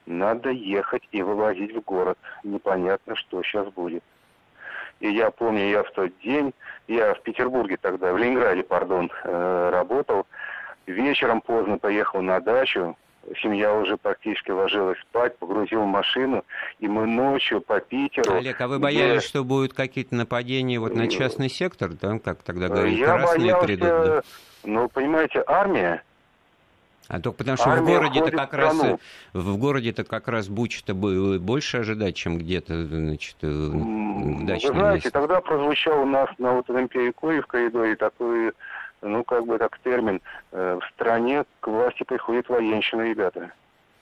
надо 0.06 0.50
ехать 0.50 1.02
и 1.12 1.22
вывозить 1.22 1.74
в 1.74 1.80
город. 1.80 2.18
Непонятно, 2.42 3.16
что 3.16 3.42
сейчас 3.42 3.68
будет. 3.68 4.02
И 5.00 5.08
я 5.08 5.30
помню, 5.30 5.68
я 5.68 5.82
в 5.82 5.90
тот 5.92 6.12
день, 6.20 6.52
я 6.88 7.14
в 7.14 7.22
Петербурге 7.22 7.78
тогда, 7.78 8.12
в 8.12 8.18
Ленинграде, 8.18 8.62
пардон, 8.62 9.10
э, 9.24 9.70
работал. 9.72 10.26
Вечером 10.86 11.40
поздно 11.40 11.78
поехал 11.78 12.20
на 12.20 12.40
дачу, 12.40 12.96
семья 13.42 13.74
уже 13.74 13.96
практически 13.96 14.50
ложилась 14.50 14.98
спать, 15.00 15.36
погрузил 15.38 15.82
в 15.82 15.86
машину, 15.86 16.44
и 16.78 16.88
мы 16.88 17.06
ночью 17.06 17.60
по 17.60 17.80
Питеру... 17.80 18.34
Олег, 18.34 18.60
а 18.60 18.68
вы 18.68 18.78
боялись, 18.78 19.20
где... 19.20 19.28
что 19.28 19.44
будут 19.44 19.74
какие-то 19.74 20.14
нападения 20.14 20.78
вот 20.78 20.94
на 20.94 21.08
частный 21.08 21.48
сектор, 21.48 21.92
да, 21.92 22.18
как 22.18 22.42
тогда 22.42 22.68
говорили, 22.68 23.00
Я 23.00 23.06
красные 23.06 23.40
боялся, 23.40 23.66
придут? 23.66 23.88
Да? 23.88 24.22
Ну, 24.64 24.88
понимаете, 24.88 25.44
армия, 25.46 26.02
а 27.06 27.20
только 27.20 27.38
потому 27.38 27.56
что 27.58 27.70
Армия 27.70 27.98
в 27.98 28.00
городе-то 28.00 28.30
как 28.30 28.54
раз 28.54 28.82
в 29.34 29.56
городе-то 29.58 30.04
как 30.04 30.28
раз 30.28 30.48
Буча-то 30.48 30.94
больше 30.94 31.78
ожидать, 31.78 32.16
чем 32.16 32.38
где-то, 32.38 32.86
значит, 32.86 33.36
в 33.42 34.46
дачном 34.46 34.72
Вы 34.72 34.78
знаете, 34.78 34.94
месте. 34.94 35.10
тогда 35.10 35.40
прозвучал 35.40 36.02
у 36.02 36.06
нас 36.06 36.30
на 36.38 36.52
вот 36.52 36.70
Олимпии 36.70 37.12
в 37.40 37.46
коридоре 37.46 37.96
такой 37.96 38.52
ну, 39.04 39.24
как 39.24 39.46
бы 39.46 39.58
так 39.58 39.78
термин, 39.78 40.20
э, 40.52 40.78
в 40.80 40.94
стране 40.94 41.44
к 41.60 41.68
власти 41.68 42.02
приходит 42.02 42.48
военщина, 42.48 43.02
ребята. 43.02 43.52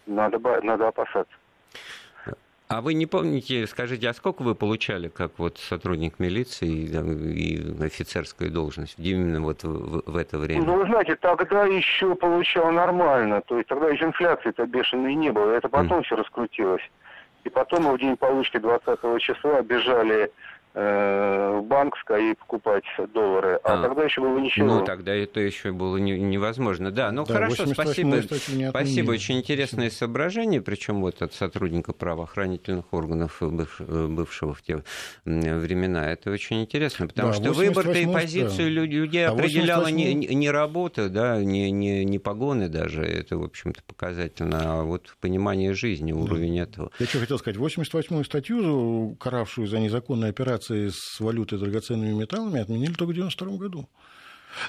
Надо, 0.07 0.39
надо 0.63 0.89
опасаться. 0.89 1.35
А 2.69 2.81
вы 2.81 2.95
не 2.95 3.05
помните, 3.05 3.67
скажите, 3.67 4.09
а 4.09 4.15
сколько 4.15 4.43
вы 4.43 4.55
получали 4.55 5.09
как 5.09 5.33
вот 5.39 5.59
сотрудник 5.59 6.19
милиции 6.19 6.87
и, 6.87 7.85
офицерскую 7.85 8.51
должность 8.51 8.99
именно 8.99 9.43
вот 9.43 9.63
в, 9.63 10.11
в 10.11 10.17
это 10.17 10.39
время? 10.39 10.65
Ну, 10.65 10.79
вы 10.79 10.87
знаете, 10.87 11.17
тогда 11.17 11.67
еще 11.67 12.15
получал 12.15 12.73
нормально. 12.73 13.43
То 13.43 13.59
есть 13.59 13.69
тогда 13.69 13.91
еще 13.91 14.07
инфляции-то 14.07 14.65
бешеной 14.65 15.15
не 15.15 15.31
было. 15.31 15.51
Это 15.51 15.69
потом 15.69 16.01
mm. 16.01 16.05
все 16.05 16.17
раскрутилось. 16.17 16.91
И 17.45 17.51
потом 17.51 17.93
в 17.93 17.99
день 17.99 18.17
получки 18.17 18.57
20 18.57 19.21
числа 19.21 19.61
бежали 19.61 20.33
в 20.75 21.61
банк 21.63 21.97
скорее 21.99 22.35
покупать 22.35 22.85
доллары, 23.13 23.61
а, 23.63 23.79
а 23.79 23.83
тогда 23.83 24.05
еще 24.05 24.23
было 24.23 24.39
ничего. 24.39 24.67
Ну, 24.67 24.85
тогда 24.85 25.15
это 25.15 25.41
еще 25.41 25.73
было 25.73 25.99
не, 25.99 26.19
невозможно. 26.19 26.91
Да, 26.91 27.13
ну 27.13 27.27
да, 27.27 27.35
хорошо, 27.35 27.67
спасибо. 27.67 28.23
Спасибо, 28.71 29.11
очень 29.11 29.39
интересное 29.39 29.91
соображение, 29.91 30.63
причем 30.63 31.03
вот 31.03 31.21
от 31.21 31.35
сотрудника 31.35 31.93
правоохранительных 31.93 32.93
органов 32.93 33.37
бывшего 33.41 34.55
в 34.55 34.63
те 34.63 34.83
времена. 35.25 36.11
Это 36.11 36.31
очень 36.31 36.63
интересно, 36.63 37.07
потому 37.07 37.29
да, 37.29 37.35
что 37.35 37.53
выбор-то 37.53 37.99
и 37.99 38.07
позицию 38.07 38.75
да. 38.75 38.81
людей 38.87 39.27
а 39.27 39.33
определяла 39.33 39.89
не, 39.89 40.15
не 40.15 40.51
работа, 40.51 41.11
да, 41.11 41.43
не, 41.43 41.71
не, 41.71 42.05
не 42.05 42.19
погоны 42.19 42.69
даже, 42.69 43.03
это, 43.03 43.37
в 43.37 43.45
общем-то, 43.45 43.83
показательно, 43.87 44.81
а 44.81 44.83
вот 44.85 45.15
понимание 45.21 45.75
жизни, 45.75 46.13
уровень 46.13 46.57
да. 46.57 46.63
этого. 46.63 46.91
Я 46.99 47.07
что 47.07 47.19
хотел 47.19 47.39
сказать, 47.39 47.61
88-ю 47.61 48.25
статью, 48.25 49.17
каравшую 49.21 49.67
за 49.67 49.79
незаконные 49.79 50.31
операции 50.31 50.62
операции 50.63 50.89
с 50.89 51.21
валютой 51.21 51.59
и 51.59 51.61
драгоценными 51.61 52.13
металлами 52.13 52.61
отменили 52.61 52.93
только 52.93 53.13
в 53.13 53.19
1992 53.19 53.57
году. 53.57 53.89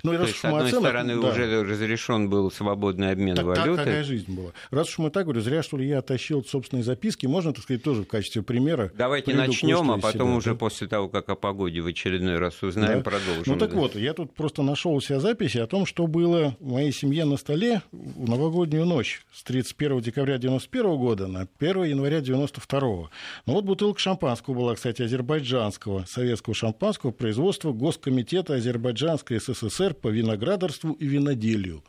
Ну, 0.03 0.13
То 0.13 0.23
есть, 0.23 0.39
с 0.39 0.45
одной 0.45 0.67
оценок, 0.67 0.89
стороны, 0.89 1.21
да. 1.21 1.29
уже 1.29 1.63
разрешен 1.63 2.29
был 2.29 2.51
свободный 2.51 3.11
обмен 3.11 3.35
так, 3.35 3.45
валюты. 3.45 3.77
Такая 3.77 4.03
жизнь 4.03 4.33
была. 4.33 4.51
Раз 4.71 4.89
уж 4.89 4.97
мы 4.99 5.09
так 5.09 5.23
говорю, 5.23 5.41
зря, 5.41 5.63
что 5.63 5.77
ли, 5.77 5.87
я 5.87 5.99
оттащил 5.99 6.43
собственные 6.43 6.83
записки, 6.83 7.25
можно, 7.25 7.53
так 7.53 7.63
сказать, 7.63 7.83
тоже 7.83 8.03
в 8.03 8.07
качестве 8.07 8.41
примера. 8.41 8.91
Давайте 8.95 9.33
начнем, 9.33 9.91
а 9.91 9.97
потом 9.97 10.27
себя, 10.27 10.37
уже 10.37 10.49
да? 10.51 10.55
после 10.55 10.87
того, 10.87 11.09
как 11.09 11.29
о 11.29 11.35
погоде 11.35 11.81
в 11.81 11.87
очередной 11.87 12.37
раз 12.37 12.61
узнаем, 12.63 12.99
да. 12.99 13.03
продолжим. 13.03 13.43
Ну, 13.45 13.57
так 13.57 13.71
да. 13.71 13.77
вот, 13.77 13.95
я 13.95 14.13
тут 14.13 14.33
просто 14.33 14.61
нашел 14.63 14.93
у 14.93 15.01
себя 15.01 15.19
записи 15.19 15.57
о 15.57 15.67
том, 15.67 15.85
что 15.85 16.07
было 16.07 16.55
в 16.59 16.71
моей 16.71 16.91
семье 16.91 17.25
на 17.25 17.37
столе 17.37 17.81
в 17.91 18.29
новогоднюю 18.29 18.85
ночь 18.85 19.25
с 19.33 19.43
31 19.43 20.01
декабря 20.01 20.37
91 20.37 20.97
года 20.97 21.27
на 21.27 21.47
1 21.59 21.83
января 21.83 22.21
92 22.21 22.79
Ну, 22.79 23.09
вот 23.45 23.65
бутылка 23.65 23.99
шампанского 23.99 24.53
была, 24.53 24.75
кстати, 24.75 25.01
азербайджанского, 25.01 26.05
советского 26.07 26.55
шампанского 26.55 27.11
производства 27.11 27.71
Госкомитета 27.71 28.55
Азербайджанской 28.55 29.39
СССР 29.39 29.72
СССР 29.73 29.93
по 29.93 30.07
виноградарству 30.07 30.93
и 30.93 31.05
виноделию. 31.05 31.83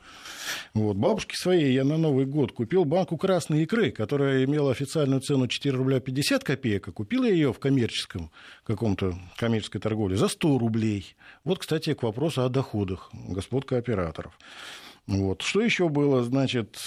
Вот. 0.75 0.97
Бабушке 0.97 1.37
своей 1.37 1.73
я 1.73 1.85
на 1.85 1.97
Новый 1.97 2.27
год 2.27 2.53
купил 2.53 2.85
банку 2.85 3.17
красной 3.17 3.63
икры, 3.63 3.91
которая 3.91 4.45
имела 4.45 4.71
официальную 4.71 5.21
цену 5.21 5.47
4 5.49 5.77
рубля 5.77 6.01
50 6.01 6.45
копеек, 6.45 6.89
а 6.89 6.93
купила 6.93 7.25
ее 7.25 7.53
в 7.53 7.59
коммерческом 7.59 8.31
каком-то 8.65 9.15
коммерческой 9.37 9.81
торговле 9.81 10.17
за 10.17 10.29
100 10.29 10.59
рублей. 10.59 11.17
Вот, 11.45 11.59
кстати, 11.59 11.95
к 11.95 12.03
вопросу 12.03 12.45
о 12.45 12.49
доходах 12.49 13.11
господ 13.13 13.65
кооператоров. 13.65 14.39
Вот. 15.07 15.43
Что 15.43 15.61
еще 15.61 15.89
было? 15.89 16.23
Значит, 16.23 16.79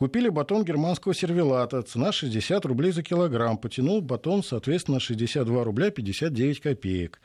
Купили 0.00 0.30
батон 0.30 0.64
германского 0.64 1.12
сервелата, 1.12 1.82
цена 1.82 2.10
60 2.10 2.64
рублей 2.64 2.90
за 2.90 3.02
килограмм. 3.02 3.58
Потянул 3.58 4.00
батон, 4.00 4.42
соответственно, 4.42 4.98
62 4.98 5.62
рубля 5.62 5.90
59 5.90 6.60
копеек. 6.60 7.20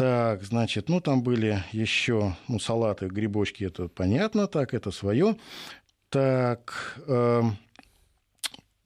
Так, 0.00 0.44
значит, 0.44 0.88
ну 0.88 1.02
там 1.02 1.22
были 1.22 1.62
еще 1.72 2.34
ну, 2.48 2.58
салаты, 2.58 3.08
грибочки, 3.08 3.64
это 3.64 3.88
понятно, 3.88 4.46
так, 4.46 4.72
это 4.72 4.92
свое. 4.92 5.36
Так, 6.08 6.98
э, 7.06 7.42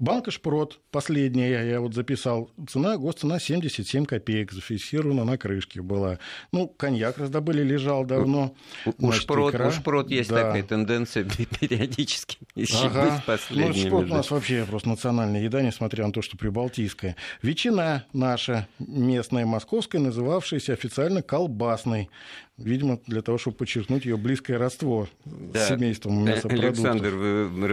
банка 0.01 0.33
шпрот, 0.33 0.81
последняя, 0.95 1.69
я 1.69 1.81
вот 1.81 1.93
записал, 1.93 2.53
цена, 2.69 2.97
госцена 2.97 3.41
77 3.41 4.07
копеек, 4.07 4.53
зафиксирована 4.53 5.25
на 5.25 5.37
крышке 5.37 5.83
была. 5.83 6.21
Ну, 6.53 6.69
коньяк 6.69 7.19
раздобыли, 7.19 7.65
лежал 7.65 8.05
давно. 8.05 8.55
У, 8.99 9.11
шпрот, 9.11 9.53
икра. 9.53 9.67
у 9.67 9.73
шпрот 9.73 10.09
есть 10.09 10.31
да. 10.31 10.45
такая 10.45 10.63
тенденция 10.63 11.25
периодически 11.61 12.39
ага. 12.81 13.21
Ну, 13.51 13.75
шпрот 13.75 14.05
у 14.05 14.15
нас 14.15 14.31
вообще 14.31 14.65
просто 14.65 14.89
национальная 14.89 15.43
еда, 15.43 15.63
несмотря 15.63 16.07
на 16.07 16.13
то, 16.13 16.23
что 16.23 16.37
прибалтийская. 16.37 17.17
Ветчина 17.43 18.05
наша 18.13 18.69
местная, 18.79 19.47
московская, 19.47 19.99
называвшаяся 19.99 20.75
официально 20.75 21.23
колбасной 21.23 22.09
видимо, 22.57 23.01
для 23.07 23.23
того, 23.23 23.39
чтобы 23.39 23.57
подчеркнуть 23.57 24.05
ее 24.05 24.17
близкое 24.17 24.59
родство 24.59 25.09
да. 25.25 25.61
с 25.61 25.69
семейством 25.69 26.25
мясопродуктов. 26.25 26.85
Александр, 26.85 27.09
вы 27.11 27.69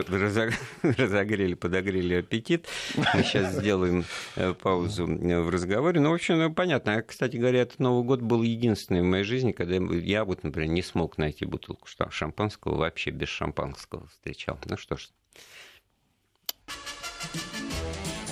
разогрели, 0.97 1.53
подогрели 1.53 2.15
аппетит. 2.15 2.67
Мы 3.14 3.24
сейчас 3.24 3.53
сделаем 3.53 4.05
э, 4.36 4.53
паузу 4.53 5.05
в 5.05 5.49
разговоре. 5.49 5.99
Ну, 5.99 6.12
в 6.12 6.14
общем, 6.14 6.38
ну, 6.38 6.53
понятно. 6.53 7.01
Кстати 7.01 7.38
говоря, 7.38 7.62
этот 7.62 7.80
Новый 7.80 8.03
год 8.03 8.22
был 8.22 8.41
единственный 8.41 9.01
в 9.01 9.05
моей 9.05 9.24
жизни, 9.24 9.51
когда 9.51 9.76
я 9.76 10.24
вот, 10.24 10.43
например, 10.43 10.70
не 10.70 10.82
смог 10.82 11.18
найти 11.18 11.45
бутылку 11.45 11.88
шампанского, 12.09 12.76
вообще 12.76 13.12
без 13.12 13.30
шампанского 13.30 14.07
встречал. 14.07 14.57
Ну 14.66 14.78
что 14.78 14.97
ж. 14.97 15.09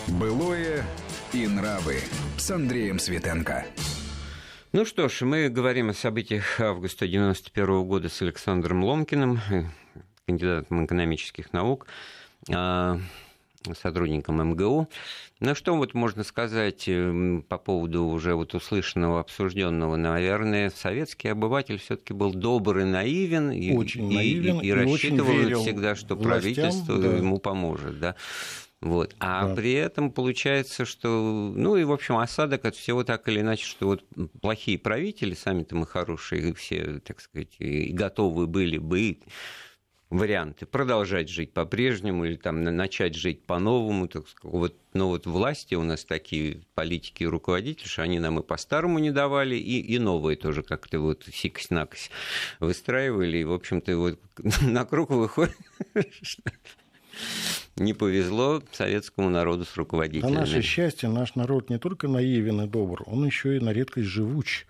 Былое 0.08 0.84
и 1.34 1.48
нравы 1.48 1.98
с 2.38 2.50
Андреем 2.50 3.00
Светенко. 3.00 3.66
Ну 4.72 4.86
что 4.86 5.10
ж, 5.10 5.22
мы 5.22 5.50
говорим 5.50 5.90
о 5.90 5.94
событиях 5.94 6.60
августа 6.60 7.06
1991 7.06 7.88
года 7.88 8.10
с 8.10 8.22
Александром 8.22 8.84
Ломкиным, 8.84 9.40
кандидатом 10.26 10.86
экономических 10.86 11.54
наук, 11.54 11.88
сотрудником 13.74 14.42
МГУ. 14.52 14.90
Ну 15.40 15.56
что 15.56 15.76
вот 15.76 15.94
можно 15.94 16.24
сказать 16.24 16.84
э, 16.88 17.42
по 17.48 17.58
поводу 17.58 18.06
уже 18.06 18.36
вот 18.36 18.54
услышанного, 18.54 19.22
обсужденного, 19.22 19.96
наверное, 19.96 20.70
советский 20.70 21.30
обыватель 21.30 21.78
все-таки 21.78 22.14
был 22.14 22.34
добр 22.34 22.80
и 22.80 22.84
наивен, 22.84 23.50
очень 23.78 24.12
и, 24.12 24.16
наивен, 24.16 24.60
и, 24.60 24.66
и, 24.66 24.68
и 24.70 24.72
рассчитывал 24.72 25.62
всегда, 25.62 25.96
что 25.96 26.16
властям, 26.16 26.32
правительство 26.32 26.98
да. 26.98 27.18
ему 27.18 27.40
поможет, 27.40 28.00
да. 28.00 28.16
Вот. 28.82 29.14
А 29.20 29.48
да. 29.48 29.56
при 29.56 29.74
этом 29.74 30.12
получается, 30.12 30.86
что, 30.86 31.54
ну 31.54 31.76
и, 31.76 31.84
в 31.84 31.92
общем, 31.92 32.18
осадок 32.18 32.64
от 32.64 32.76
всего 32.76 33.04
так 33.04 33.28
или 33.28 33.42
иначе, 33.42 33.66
что 33.66 33.88
вот 33.88 34.06
плохие 34.42 34.80
правители, 34.80 35.34
сами-то 35.34 35.76
мы 35.76 35.86
хорошие, 35.86 36.54
все, 36.54 37.00
так 37.00 37.20
сказать, 37.20 37.56
и 37.60 37.92
готовы 37.92 38.48
были 38.48 38.78
бы 38.78 39.20
варианты 40.10 40.66
продолжать 40.66 41.30
жить 41.30 41.54
по-прежнему 41.54 42.26
или 42.26 42.36
там 42.36 42.64
начать 42.64 43.16
жить 43.16 43.44
по-новому. 43.44 44.08
Так 44.08 44.28
сказать. 44.28 44.54
Вот, 44.54 44.76
но 44.94 45.10
вот 45.10 45.28
власти 45.28 45.76
у 45.76 45.84
нас 45.84 46.04
такие 46.04 46.62
политики 46.74 47.24
и 47.24 47.28
руководители, 47.28 47.88
что 47.88 48.02
они 48.02 48.20
нам 48.20 48.40
и 48.40 48.44
по-старому 48.44 49.00
не 49.00 49.12
давали, 49.12 49.56
и, 49.56 49.80
и 49.80 50.00
новые 50.00 50.36
тоже 50.36 50.64
как-то 50.64 51.00
вот 51.00 51.26
сикось-накось 51.32 52.10
выстраивали. 52.60 53.38
И, 53.38 53.44
в 53.44 53.54
общем-то, 53.54 53.98
вот 53.98 54.20
на 54.62 54.86
круг 54.86 55.12
выходит, 55.12 55.56
не 57.76 57.94
повезло 57.94 58.64
советскому 58.72 59.30
народу 59.30 59.66
с 59.66 59.76
руководителями. 59.78 60.34
На 60.34 60.40
наше 60.42 60.62
счастье, 60.62 61.08
наш 61.08 61.36
народ 61.36 61.70
не 61.70 61.78
только 61.78 62.08
наивен 62.08 62.62
и 62.62 62.68
добр, 62.68 63.04
он 63.06 63.26
еще 63.26 63.58
и 63.58 63.60
на 63.60 63.72
редкость 63.74 64.08
живуч. 64.08 64.66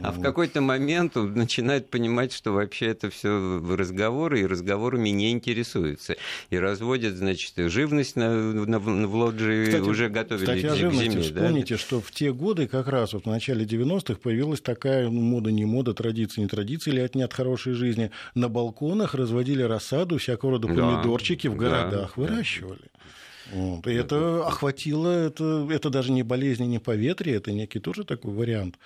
А 0.00 0.12
в 0.12 0.20
какой-то 0.20 0.60
момент 0.60 1.16
он 1.16 1.32
начинает 1.34 1.88
понимать, 1.88 2.32
что 2.32 2.52
вообще 2.52 2.86
это 2.86 3.10
все 3.10 3.60
разговоры, 3.74 4.40
и 4.40 4.46
разговорами 4.46 5.08
не 5.10 5.30
интересуются. 5.30 6.16
И 6.50 6.58
разводят, 6.58 7.14
значит, 7.14 7.54
живность 7.56 8.16
на, 8.16 8.30
на, 8.30 8.78
в 8.78 9.14
лоджии 9.14 9.66
кстати, 9.66 9.88
уже 9.88 10.08
готовили 10.08 10.44
кстати, 10.44 10.66
о 10.66 10.90
к 10.90 10.94
зиме. 10.94 11.22
Вспомните, 11.22 11.74
да? 11.74 11.80
что 11.80 12.00
в 12.00 12.10
те 12.10 12.32
годы, 12.32 12.68
как 12.68 12.88
раз 12.88 13.14
вот 13.14 13.24
в 13.24 13.28
начале 13.28 13.64
90-х, 13.64 14.20
появилась 14.20 14.60
такая 14.60 15.08
ну, 15.08 15.20
мода, 15.20 15.50
не 15.50 15.64
мода, 15.64 15.94
традиция, 15.94 16.42
не 16.42 16.48
традиция, 16.48 16.92
или 16.92 17.00
отнят 17.00 17.32
хорошей 17.32 17.72
жизни. 17.72 18.10
На 18.34 18.48
балконах 18.48 19.14
разводили 19.14 19.62
рассаду, 19.62 20.18
всякого 20.18 20.52
рода 20.52 20.68
помидорчики 20.68 21.46
да, 21.46 21.54
в 21.54 21.56
городах 21.56 22.12
да, 22.16 22.22
выращивали. 22.22 22.90
Вот. 23.52 23.86
И 23.86 23.92
это 23.92 24.46
охватило, 24.46 25.08
это, 25.08 25.68
это 25.70 25.90
даже 25.90 26.10
не 26.10 26.22
болезни, 26.22 26.64
не 26.64 26.78
поветрие, 26.78 27.36
это 27.36 27.52
некий 27.52 27.80
тоже 27.80 28.04
такой 28.04 28.32
вариант. 28.32 28.78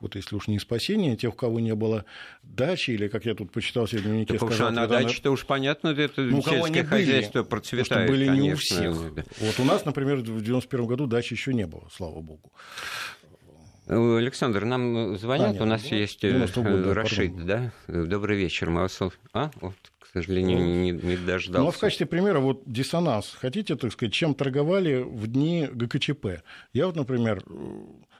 Вот 0.00 0.16
если 0.16 0.34
уж 0.34 0.48
не 0.48 0.58
спасение 0.58 1.16
тех, 1.16 1.32
у 1.32 1.36
кого 1.36 1.60
не 1.60 1.74
было 1.76 2.04
дачи, 2.42 2.90
или, 2.90 3.06
как 3.06 3.24
я 3.24 3.34
тут 3.34 3.52
почитал 3.52 3.86
в 3.86 3.90
дневнике, 3.90 4.36
так 4.36 4.52
сказал... 4.52 4.72
на 4.72 4.88
даче-то 4.88 5.30
уж 5.30 5.46
понятно, 5.46 5.88
это 5.88 6.22
ну, 6.22 6.42
сельское 6.42 6.84
хозяйство 6.84 7.42
были, 7.42 7.50
процветает, 7.50 8.10
были 8.10 8.26
конечно. 8.26 8.42
не 8.42 8.52
у 8.52 8.56
всех. 8.56 8.94
Вот 9.40 9.60
у 9.60 9.64
нас, 9.64 9.84
например, 9.84 10.16
в 10.16 10.42
91 10.42 10.86
году 10.86 11.06
дачи 11.06 11.34
еще 11.34 11.54
не 11.54 11.66
было, 11.66 11.88
слава 11.92 12.20
богу. 12.20 12.50
Александр, 13.86 14.64
нам 14.64 15.16
звонят, 15.18 15.56
а, 15.60 15.62
у 15.62 15.66
нас 15.66 15.82
да? 15.82 15.96
есть 15.96 16.22
э, 16.22 16.46
Рашид, 16.92 17.44
да? 17.44 17.72
Добрый 17.88 18.36
вечер, 18.36 18.70
мы 18.70 18.82
вас... 18.82 18.98
А, 19.32 19.50
вот, 19.60 19.74
сожалению, 20.12 20.58
не, 20.58 20.90
не 20.90 21.16
дождался. 21.16 21.62
Ну, 21.62 21.68
а 21.68 21.70
в 21.70 21.78
качестве 21.78 22.06
примера 22.06 22.40
вот 22.40 22.62
диссонанс. 22.66 23.36
Хотите, 23.40 23.76
так 23.76 23.92
сказать, 23.92 24.12
чем 24.12 24.34
торговали 24.34 25.02
в 25.02 25.26
дни 25.26 25.68
ГКЧП? 25.70 26.42
Я 26.72 26.86
вот, 26.86 26.96
например, 26.96 27.42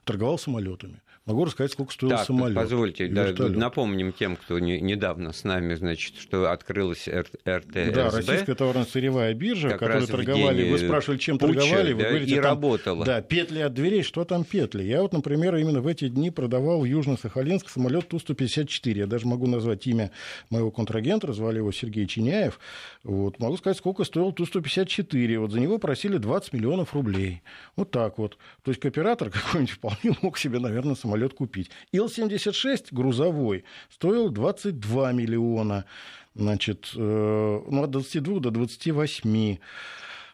торговал 0.04 0.38
самолетами. 0.38 1.02
Могу 1.26 1.44
рассказать, 1.44 1.72
сколько 1.72 1.92
стоил 1.92 2.10
так, 2.10 2.26
самолет. 2.26 2.56
Позвольте, 2.56 3.06
да, 3.06 3.32
напомним 3.50 4.12
тем, 4.12 4.36
кто 4.36 4.58
не, 4.58 4.80
недавно 4.80 5.32
с 5.32 5.44
нами, 5.44 5.74
значит, 5.74 6.16
что 6.16 6.50
открылась 6.50 7.06
РТСБ. 7.06 7.92
Да, 7.92 8.10
Российская 8.10 8.54
товарно-сырьевая 8.54 9.34
биржа, 9.34 9.68
которую 9.68 10.06
торговали. 10.06 10.70
Вы 10.70 10.78
спрашивали, 10.78 11.18
чем 11.18 11.38
Путча, 11.38 11.60
торговали, 11.60 11.92
вы 11.92 12.02
да, 12.02 12.08
говорите, 12.08 12.32
и 12.32 12.36
там, 12.36 12.44
работала. 12.44 13.04
Да, 13.04 13.20
петли 13.20 13.60
от 13.60 13.74
дверей. 13.74 14.02
Что 14.02 14.24
там 14.24 14.44
петли? 14.44 14.82
Я 14.82 15.02
вот, 15.02 15.12
например, 15.12 15.54
именно 15.56 15.82
в 15.82 15.86
эти 15.86 16.08
дни 16.08 16.30
продавал 16.30 16.80
в 16.80 16.84
Южно-Сахалинск 16.84 17.68
самолет 17.68 18.08
Ту-154. 18.08 18.98
Я 18.98 19.06
даже 19.06 19.26
могу 19.26 19.46
назвать 19.46 19.86
имя 19.86 20.10
моего 20.48 20.70
контрагента, 20.70 21.30
звали 21.34 21.58
его 21.58 21.70
Сергей 21.70 22.06
Чиняев. 22.06 22.58
Вот, 23.04 23.38
могу 23.38 23.58
сказать, 23.58 23.76
сколько 23.76 24.04
стоил 24.04 24.32
Ту-154. 24.32 25.38
Вот 25.38 25.52
за 25.52 25.60
него 25.60 25.78
просили 25.78 26.16
20 26.16 26.54
миллионов 26.54 26.94
рублей. 26.94 27.42
Вот 27.76 27.90
так 27.90 28.18
вот. 28.18 28.38
То 28.64 28.70
есть 28.70 28.80
кооператор 28.80 29.30
какой-нибудь 29.30 29.70
вполне 29.70 30.16
мог 30.22 30.36
себе, 30.38 30.58
наверное, 30.58 30.96
самолет 30.96 31.09
купить. 31.34 31.70
Ил-76 31.92 32.86
грузовой 32.90 33.64
стоил 33.90 34.30
22 34.30 35.12
миллиона. 35.12 35.84
Значит, 36.34 36.92
э, 36.96 36.98
ну, 37.68 37.82
от 37.82 37.90
22 37.90 38.40
до 38.40 38.50
28 38.50 39.58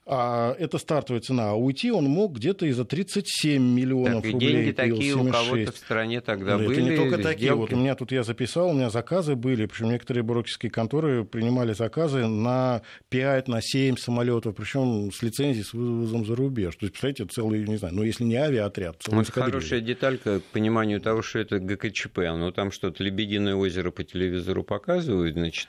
а 0.08 0.54
это 0.58 0.78
стартовая 0.78 1.20
цена, 1.20 1.50
а 1.50 1.54
уйти 1.54 1.90
он 1.90 2.04
мог 2.04 2.36
где-то 2.36 2.64
и 2.64 2.70
за 2.70 2.84
37 2.84 3.60
миллионов 3.60 4.22
так, 4.22 4.26
и 4.26 4.32
рублей. 4.32 4.52
деньги 4.52 4.70
такие 4.70 5.14
у 5.16 5.28
кого-то 5.28 5.72
в 5.72 5.76
стране 5.76 6.20
тогда 6.20 6.56
да, 6.56 6.64
были. 6.64 6.80
Это 6.80 6.90
не 6.90 6.96
только 6.96 7.16
сделки. 7.16 7.22
такие. 7.22 7.54
Вот 7.54 7.72
у 7.72 7.76
меня 7.76 7.96
тут 7.96 8.12
я 8.12 8.22
записал, 8.22 8.70
у 8.70 8.72
меня 8.72 8.88
заказы 8.88 9.34
были, 9.34 9.66
причем 9.66 9.90
некоторые 9.90 10.22
брокерские 10.22 10.70
конторы 10.70 11.24
принимали 11.24 11.72
заказы 11.72 12.28
на 12.28 12.82
5, 13.08 13.48
на 13.48 13.60
7 13.60 13.96
самолетов, 13.96 14.54
причем 14.54 15.10
с 15.12 15.22
лицензией, 15.22 15.64
с 15.64 15.72
вывозом 15.72 16.24
за 16.24 16.36
рубеж. 16.36 16.76
То 16.76 16.84
есть, 16.84 16.92
представляете, 16.92 17.26
целый, 17.26 17.66
не 17.66 17.76
знаю, 17.76 17.94
ну 17.94 18.04
если 18.04 18.22
не 18.22 18.36
авиаотряд, 18.36 19.02
целый 19.02 19.16
Вот 19.16 19.30
хорошая 19.30 19.80
деталька 19.80 20.38
к 20.38 20.44
пониманию 20.44 21.00
того, 21.00 21.22
что 21.22 21.40
это 21.40 21.58
ГКЧП. 21.58 22.18
Ну 22.36 22.52
там 22.52 22.70
что-то 22.70 23.02
Лебединое 23.02 23.56
озеро 23.56 23.90
по 23.90 24.04
телевизору 24.04 24.62
показывают, 24.62 25.34
значит, 25.34 25.68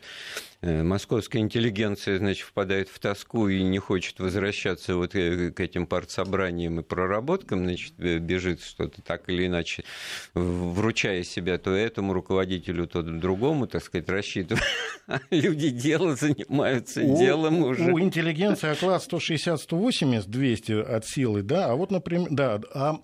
московская 0.61 1.39
интеллигенция, 1.39 2.17
значит, 2.17 2.47
впадает 2.47 2.89
в 2.89 2.97
тоску 2.99 3.47
и 3.47 3.61
не 3.61 3.77
хочет 3.77 4.19
возвращаться 4.19 4.95
вот 4.95 5.13
э, 5.13 5.51
к 5.51 5.59
этим 5.59 5.85
партсобраниям 5.85 6.79
и 6.79 6.83
проработкам, 6.83 7.65
значит, 7.65 7.93
э, 7.99 8.17
бежит 8.17 8.63
что-то 8.63 9.01
так 9.03 9.29
или 9.29 9.45
иначе, 9.45 9.83
вручая 10.33 11.23
себя 11.23 11.59
то 11.59 11.71
этому 11.71 12.13
руководителю, 12.13 12.87
то 12.87 13.03
другому, 13.03 13.67
так 13.67 13.83
сказать, 13.83 14.09
рассчитывая. 14.09 14.63
Люди 15.29 15.69
дело 15.69 16.15
занимаются 16.15 17.01
у, 17.03 17.17
делом 17.17 17.61
уже. 17.61 17.91
У 17.91 17.99
интеллигенции 17.99 18.69
оклад 18.69 19.03
160, 19.03 19.61
180, 19.61 20.27
200 20.27 20.71
от 20.71 21.05
силы, 21.05 21.43
да, 21.43 21.67
а 21.67 21.75
вот, 21.75 21.91
например, 21.91 22.27
да, 22.31 22.61
а 22.73 22.99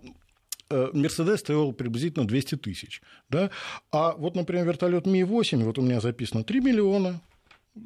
Мерседес 0.69 1.41
стоил 1.41 1.71
приблизительно 1.71 2.25
200 2.25 2.55
тысяч. 2.55 3.03
Да? 3.29 3.51
А 3.91 4.13
вот, 4.13 4.35
например, 4.35 4.65
вертолет 4.65 5.05
Ми-8, 5.05 5.63
вот 5.63 5.77
у 5.77 5.83
меня 5.83 6.01
записано 6.01 6.43
3 6.43 6.61
миллиона, 6.61 7.21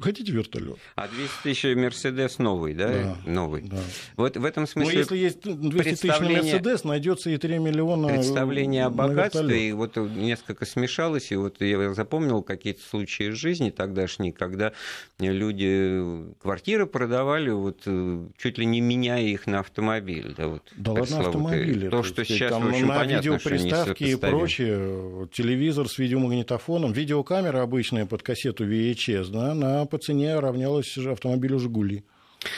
Хотите 0.02 0.34
вертолет? 0.34 0.78
А 0.96 1.08
200 1.08 1.44
тысяч 1.44 1.64
Мерседес 1.76 2.40
новый, 2.40 2.74
да? 2.74 2.90
Да. 2.92 3.18
Новый. 3.26 3.62
Да. 3.62 3.78
Вот 4.18 4.36
в 4.36 4.44
этом 4.44 4.68
смысле... 4.68 4.94
Но 4.94 5.00
если 5.00 5.18
есть 5.18 5.42
200 5.42 5.90
тысяч 5.90 6.20
на 6.20 6.30
Мерседес, 6.30 6.84
найдется 6.84 7.30
и 7.30 7.38
3 7.38 7.60
миллиона 7.60 8.10
Представление 8.10 8.86
о 8.86 8.90
богатстве, 8.90 9.70
и 9.70 9.72
вот 9.72 9.96
несколько 9.96 10.66
смешалось, 10.66 11.32
и 11.32 11.38
вот 11.38 11.62
я 11.62 11.94
запомнил 11.94 12.44
какие-то 12.44 12.82
случаи 12.82 13.30
из 13.30 13.36
жизни 13.36 13.70
тогдашней, 13.70 14.34
когда 14.34 14.74
люди 15.20 16.34
квартиры 16.42 16.86
продавали, 16.86 17.50
вот 17.52 17.84
э, 17.86 18.28
чуть 18.38 18.58
ли 18.58 18.66
не 18.66 18.82
меняя 18.82 19.24
их 19.24 19.48
на 19.48 19.60
автомобиль. 19.60 20.34
Да, 20.36 20.50
вот, 20.50 20.64
да 20.76 20.92
ладно, 20.92 21.20
автомобили. 21.20 21.88
То, 21.88 22.04
что 22.04 22.26
сейчас, 22.26 22.52
там, 22.52 22.68
общем, 22.68 22.88
на 22.88 22.96
понятно, 22.96 23.24
видеоприставки 23.24 24.04
и 24.04 24.16
прочее, 24.18 25.30
телевизор 25.32 25.88
с 25.88 25.98
видеомагнитофоном, 25.98 26.92
видеокамера 26.92 27.62
обычная 27.62 28.06
под 28.06 28.22
кассету 28.22 28.66
VHS, 28.68 29.32
да, 29.32 29.54
на 29.54 29.77
по 29.86 29.98
цене 29.98 30.40
равнялась 30.40 30.98
автомобилю 30.98 31.60
«Жигули». 31.60 32.04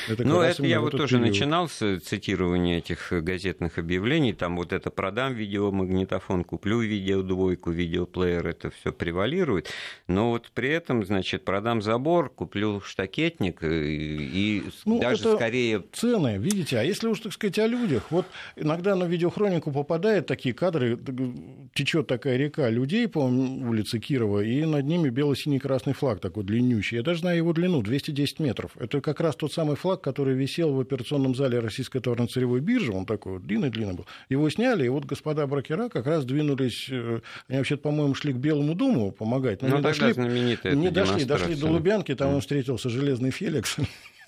Это 0.09 0.23
ну, 0.25 0.41
это 0.41 0.65
я 0.65 0.81
вот 0.81 0.91
тоже 0.91 1.17
период. 1.17 1.27
начинал 1.29 1.69
с 1.69 1.99
цитирования 1.99 2.79
этих 2.79 3.11
газетных 3.11 3.77
объявлений. 3.77 4.33
Там 4.33 4.57
вот 4.57 4.73
это 4.73 4.89
продам 4.89 5.33
видеомагнитофон, 5.33 6.43
куплю 6.43 6.79
видеодвойку, 6.79 7.71
видеоплеер, 7.71 8.47
это 8.47 8.71
все 8.71 8.91
превалирует. 8.91 9.69
Но 10.07 10.31
вот 10.31 10.51
при 10.53 10.69
этом, 10.69 11.05
значит, 11.05 11.45
продам 11.45 11.81
забор, 11.81 12.29
куплю 12.29 12.81
штакетник 12.81 13.63
и, 13.63 13.67
и 13.67 14.63
ну, 14.85 14.99
даже 14.99 15.35
скорее... 15.35 15.83
Цены, 15.91 16.37
видите, 16.37 16.79
а 16.79 16.83
если 16.83 17.07
уж, 17.07 17.19
так 17.19 17.33
сказать, 17.33 17.59
о 17.59 17.67
людях, 17.67 18.11
вот 18.11 18.25
иногда 18.55 18.95
на 18.95 19.03
видеохронику 19.05 19.71
попадают 19.71 20.27
такие 20.27 20.53
кадры, 20.55 20.97
течет 21.73 22.07
такая 22.07 22.37
река 22.37 22.69
людей 22.69 23.07
по 23.07 23.19
улице 23.19 23.99
Кирова, 23.99 24.41
и 24.41 24.65
над 24.65 24.85
ними 24.85 25.09
бело-синий 25.09 25.59
красный 25.59 25.93
флаг 25.93 26.19
такой 26.19 26.43
длиннющий. 26.43 26.97
Я 26.97 27.03
даже 27.03 27.21
знаю 27.21 27.37
его 27.37 27.53
длину, 27.53 27.81
210 27.81 28.39
метров. 28.39 28.71
Это 28.79 29.01
как 29.01 29.19
раз 29.19 29.35
тот 29.35 29.53
самый 29.53 29.75
флаг, 29.75 29.98
который 30.01 30.35
висел 30.35 30.73
в 30.73 30.79
операционном 30.79 31.35
зале 31.35 31.59
Российской 31.59 31.99
товарно-сырьевой 31.99 32.59
биржи, 32.59 32.91
он 32.91 33.05
такой 33.05 33.33
вот 33.33 33.45
длинный-длинный 33.45 33.93
был, 33.93 34.05
его 34.29 34.49
сняли, 34.49 34.85
и 34.85 34.89
вот 34.89 35.05
господа 35.05 35.45
брокера 35.47 35.89
как 35.89 36.07
раз 36.07 36.25
двинулись, 36.25 36.87
э, 36.89 37.21
они 37.47 37.57
вообще 37.57 37.77
по-моему, 37.77 38.13
шли 38.15 38.33
к 38.33 38.37
Белому 38.37 38.75
дому 38.75 39.11
помогать, 39.11 39.61
но 39.61 39.69
ну, 39.69 39.77
не 39.77 39.81
дошли, 39.81 40.13
не 40.75 40.89
дошли, 40.89 41.25
дошли 41.25 41.55
до 41.55 41.67
Лубянки, 41.67 42.15
там 42.15 42.31
mm. 42.31 42.35
он 42.35 42.41
встретился 42.41 42.89
Железный 42.89 43.31
Феликс, 43.31 43.77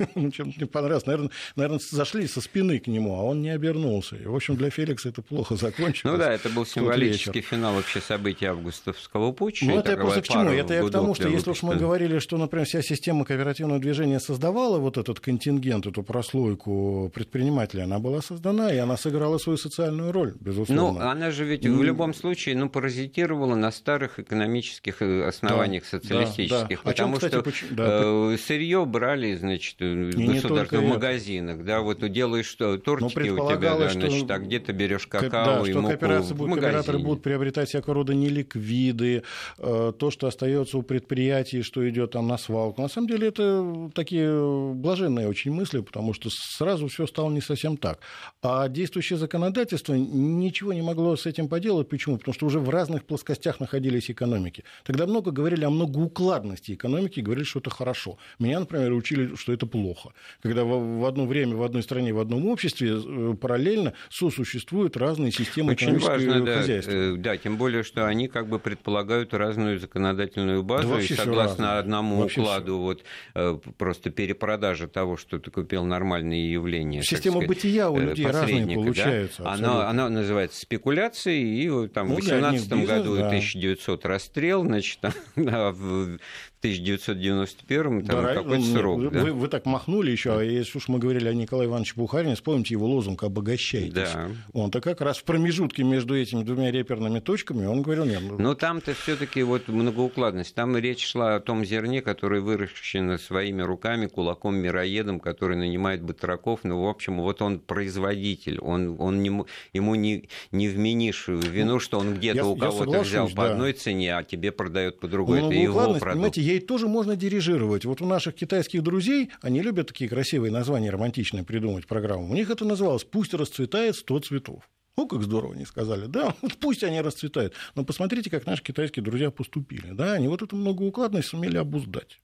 чем-то 0.32 0.60
не 0.60 0.66
понравилось. 0.66 1.06
Наверное, 1.06 1.32
наверное, 1.56 1.80
зашли 1.80 2.28
со 2.28 2.42
спины 2.42 2.80
к 2.80 2.88
нему, 2.88 3.16
а 3.16 3.24
он 3.24 3.42
не 3.42 3.50
обернулся. 3.50 4.16
И, 4.16 4.26
в 4.26 4.36
общем, 4.36 4.56
для 4.56 4.70
Феликса 4.70 5.10
это 5.10 5.22
плохо 5.22 5.56
закончилось. 5.56 6.14
Ну 6.14 6.18
да, 6.18 6.34
это 6.34 6.50
был 6.50 6.66
символический 6.66 7.42
финал 7.42 7.76
вообще 7.76 8.02
событий 8.02 8.46
августовского 8.46 9.32
путча. 9.32 9.66
Ну, 9.66 9.80
это 9.80 9.92
я 9.92 9.98
просто 9.98 10.22
к 10.22 10.28
чему? 10.28 10.50
Это 10.50 10.74
я 10.74 10.84
к 10.84 10.92
тому, 10.92 11.16
что 11.16 11.28
если 11.28 11.52
уж 11.52 11.64
мы 11.64 11.76
говорили, 11.76 12.20
что, 12.20 12.38
например, 12.38 12.66
вся 12.66 12.82
система 12.82 13.26
кооперативного 13.26 13.80
движения 13.80 14.20
создавала 14.20 14.78
вот 14.78 14.98
этот 14.98 15.20
контингент, 15.20 15.86
эту 15.86 16.04
прослойку 16.04 17.12
предпринимателей, 17.14 17.84
она 17.84 18.00
была 18.00 18.22
создана, 18.22 18.74
и 18.74 18.78
она 18.78 18.98
сыграла 18.98 19.38
свою 19.38 19.58
социальную 19.58 20.12
роль, 20.12 20.34
безусловно. 20.40 21.00
Ну, 21.00 21.10
она 21.10 21.32
же 21.32 21.46
ведь 21.46 21.66
в 21.66 21.84
любом 21.84 22.14
случае 22.14 22.56
ну, 22.56 22.70
паразитировала 22.70 23.56
на 23.56 23.72
старых 23.72 24.20
экономических 24.20 25.02
э, 25.02 25.28
основаниях 25.28 25.84
да, 25.84 26.00
социалистических, 26.00 26.50
да, 26.50 26.68
да. 26.68 26.78
потому 26.84 27.14
чем, 27.14 27.16
кстати, 27.16 27.34
что 27.34 27.44
почему? 27.44 27.70
Да. 27.72 28.02
Э, 28.04 28.38
сырье 28.38 28.86
брали, 28.86 29.36
значит, 29.36 29.76
в 29.92 30.34
государственных 30.34 30.86
магазинах, 30.86 31.64
да, 31.64 31.82
вот 31.82 32.00
делаешь 32.12 32.46
что, 32.46 32.78
тортики 32.78 33.30
у 33.30 33.50
тебя, 33.50 33.78
да, 33.78 33.90
значит, 33.90 34.30
а 34.32 34.40
где 34.40 34.60
ты 34.60 34.72
берешь 34.72 35.08
какао 35.08 35.46
да, 35.46 35.62
и 35.62 35.72
что 35.72 35.82
муку 35.82 35.90
кооперации, 35.90 36.34
в 36.34 36.38
кооператоры 36.38 37.00
будут 37.00 37.24
приобретать 37.24 37.70
всякого 37.70 37.96
рода 37.96 38.14
неликвиды, 38.14 39.24
э, 39.60 39.94
то, 39.98 40.12
что 40.12 40.28
остается 40.28 40.78
у 40.78 40.82
предприятий, 40.82 41.62
что 41.62 41.88
идет 41.90 42.12
там 42.12 42.28
на 42.28 42.38
свалку. 42.38 42.82
На 42.82 42.88
самом 42.88 43.08
деле 43.08 43.28
это 43.28 43.92
такие 43.94 44.74
блаженные 44.74 45.28
очень 45.28 45.52
мысли, 45.52 45.80
потому 45.82 46.14
что 46.14 46.30
сразу 46.30 46.88
все 46.88 47.08
стало 47.08 47.30
не 47.30 47.42
совсем 47.42 47.78
так. 47.78 48.00
А 48.42 48.68
действующее 48.68 49.18
законодательство 49.18 49.94
ничего 49.94 50.74
не 50.74 50.82
могло 50.82 51.16
с 51.16 51.26
этим 51.26 51.48
поделать. 51.48 51.90
Почему? 51.90 52.18
Потому 52.18 52.34
что 52.34 52.46
уже 52.46 52.60
в 52.60 52.70
разных 52.70 53.06
плоскостях 53.06 53.60
находились 53.60 54.10
экономики. 54.10 54.64
Тогда 54.84 55.08
много 55.08 55.32
говорили 55.32 55.66
о 55.66 55.70
многоукладности 55.70 56.74
экономики, 56.74 57.20
говорили, 57.20 57.46
что 57.46 57.60
это 57.60 57.70
хорошо. 57.70 58.18
Меня, 58.40 58.60
например, 58.60 58.94
учили, 58.94 59.36
что 59.36 59.54
это 59.54 59.66
плохо. 59.72 60.12
Когда 60.42 60.64
в 60.64 61.06
одно 61.06 61.26
время 61.26 61.56
в 61.56 61.64
одной 61.64 61.82
стране, 61.82 62.14
в 62.14 62.20
одном 62.20 62.48
обществе 62.48 62.94
э, 62.96 63.34
параллельно 63.40 63.94
сосуществуют 64.10 64.98
разные 64.98 65.32
системы 65.32 65.72
Очень 65.72 65.98
экономического 65.98 66.16
важно, 66.16 66.54
хозяйства. 66.54 66.94
Да, 66.94 67.32
да, 67.32 67.38
тем 67.38 67.58
более, 67.58 67.84
что 67.84 68.06
они 68.06 68.28
как 68.28 68.48
бы 68.48 68.60
предполагают 68.60 69.34
разную 69.34 69.80
законодательную 69.80 70.64
базу, 70.64 70.96
да, 70.96 71.02
и 71.02 71.08
согласно 71.08 71.80
одному 71.80 72.18
вообще 72.18 72.42
укладу, 72.42 72.74
все. 72.74 72.78
вот 72.78 73.04
э, 73.36 73.60
просто 73.78 74.10
перепродажа 74.10 74.88
того, 74.88 75.18
что 75.18 75.40
ты 75.40 75.50
купил 75.50 75.86
нормальные 75.86 76.52
явления. 76.52 77.02
Система 77.04 77.38
сказать, 77.38 77.50
бытия 77.50 77.90
у 77.90 78.00
людей 78.00 78.26
разные 78.26 78.76
получается. 78.76 79.44
Да? 79.44 79.54
Она, 79.54 79.90
она 79.90 80.10
называется 80.10 80.62
спекуляцией, 80.62 81.86
и 81.86 81.88
там 81.88 82.10
ну, 82.10 82.16
в 82.16 82.22
2018 82.22 82.70
году 82.86 83.16
да. 83.16 83.28
1900 83.28 84.06
расстрел, 84.06 84.64
значит, 84.64 85.00
а 85.36 85.72
в 85.72 86.18
1991 86.62 88.06
там 88.06 88.24
да, 88.24 88.36
какой-то 88.36 88.64
ну, 88.64 88.76
срок. 88.76 89.00
Вы, 89.00 89.10
да? 89.10 89.24
вы, 89.24 89.34
вы 89.34 89.48
так 89.48 89.66
махнули 89.66 90.12
еще, 90.12 90.38
а 90.38 90.44
если 90.44 90.78
уж 90.78 90.90
мы 90.90 91.00
говорили 91.00 91.28
о 91.28 91.34
Николае 91.34 91.68
Ивановиче 91.68 91.94
Бухарине, 91.96 92.36
вспомните 92.36 92.76
его 92.76 92.86
лозунг 92.86 93.24
«обогащайтесь». 93.24 93.94
Да. 93.94 94.30
Он-то 94.54 94.80
как 94.80 95.02
раз 95.02 95.18
в 95.18 95.24
промежутке 95.24 95.84
между 95.84 96.16
этими 96.16 96.44
двумя 96.44 96.70
реперными 96.70 97.20
точками, 97.20 97.66
он 97.66 97.82
говорил, 97.82 98.06
нет. 98.06 98.22
Ну... 98.22 98.38
Но 98.38 98.54
там-то 98.54 98.94
все 98.94 99.16
таки 99.16 99.42
вот 99.42 99.70
многоукладность. 99.70 100.54
Там 100.54 100.78
речь 100.78 101.04
шла 101.04 101.36
о 101.36 101.40
том 101.40 101.66
зерне, 101.66 102.04
которое 102.04 102.42
выращено 102.42 103.18
своими 103.18 103.64
руками, 103.64 104.06
кулаком-мироедом, 104.06 105.20
который 105.20 105.58
нанимает 105.58 106.04
батраков. 106.04 106.60
Ну, 106.62 106.84
в 106.84 106.88
общем, 106.88 107.22
вот 107.22 107.42
он 107.42 107.60
производитель. 107.60 108.60
Он, 108.60 108.98
он 109.00 109.24
не, 109.24 109.32
ему 109.74 109.96
не, 109.96 110.30
не 110.52 110.68
вменишь 110.68 111.28
вину, 111.28 111.80
что 111.80 111.98
он 111.98 112.14
где-то 112.14 112.46
у 112.46 112.56
кого-то 112.56 113.02
взял 113.02 113.28
по 113.30 113.48
да. 113.48 113.52
одной 113.54 113.74
цене, 113.74 114.16
а 114.16 114.24
тебе 114.24 114.52
продает 114.52 115.00
по 115.00 115.08
другой. 115.08 115.42
Ну, 115.42 115.48
Это 115.48 115.56
его 115.56 115.94
продукт 115.96 116.38
ей 116.52 116.60
тоже 116.60 116.88
можно 116.88 117.16
дирижировать. 117.16 117.86
Вот 117.86 118.02
у 118.02 118.06
наших 118.06 118.36
китайских 118.36 118.84
друзей, 118.84 119.32
они 119.42 119.62
любят 119.62 119.88
такие 119.88 120.10
красивые 120.10 120.52
названия 120.52 120.90
романтичные 120.90 121.44
придумать 121.44 121.88
программу. 121.88 122.30
У 122.30 122.34
них 122.34 122.50
это 122.50 122.66
называлось 122.66 123.04
«Пусть 123.04 123.34
расцветает 123.34 123.96
сто 123.96 124.20
цветов». 124.20 124.70
Ну, 124.98 125.08
как 125.08 125.24
здорово 125.24 125.54
они 125.54 125.66
сказали, 125.66 126.06
да, 126.06 126.36
пусть 126.60 126.84
они 126.84 127.02
расцветают. 127.02 127.54
Но 127.76 127.84
посмотрите, 127.84 128.30
как 128.30 128.46
наши 128.46 128.62
китайские 128.62 129.04
друзья 129.04 129.32
поступили. 129.32 129.92
Да, 129.92 130.14
они 130.14 130.28
вот 130.28 130.42
эту 130.42 130.56
многоукладность 130.56 131.30
сумели 131.30 131.58
обуздать. 131.58 132.20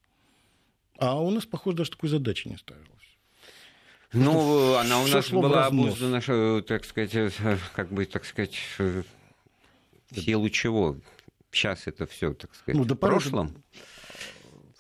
А 0.99 1.19
у 1.19 1.29
нас, 1.31 1.45
похоже, 1.45 1.77
даже 1.77 1.91
такой 1.91 2.09
задачи 2.09 2.47
не 2.47 2.57
ставилось. 2.57 2.87
Ну, 4.13 4.75
она 4.75 5.01
у 5.01 5.07
нас 5.07 5.29
была 5.29 5.67
обуздана, 5.67 6.21
так 6.61 6.85
сказать, 6.85 7.13
э, 7.13 7.57
как 7.75 7.91
бы, 7.91 8.05
так 8.05 8.25
сказать, 8.25 8.57
в 8.77 9.03
силу 10.15 10.49
чего? 10.49 10.97
Сейчас 11.51 11.87
это 11.87 12.05
все, 12.05 12.33
так 12.33 12.53
сказать, 12.55 12.77
ну, 12.77 12.85
да 12.85 12.95
в 12.95 12.97
прошлом. 12.97 13.63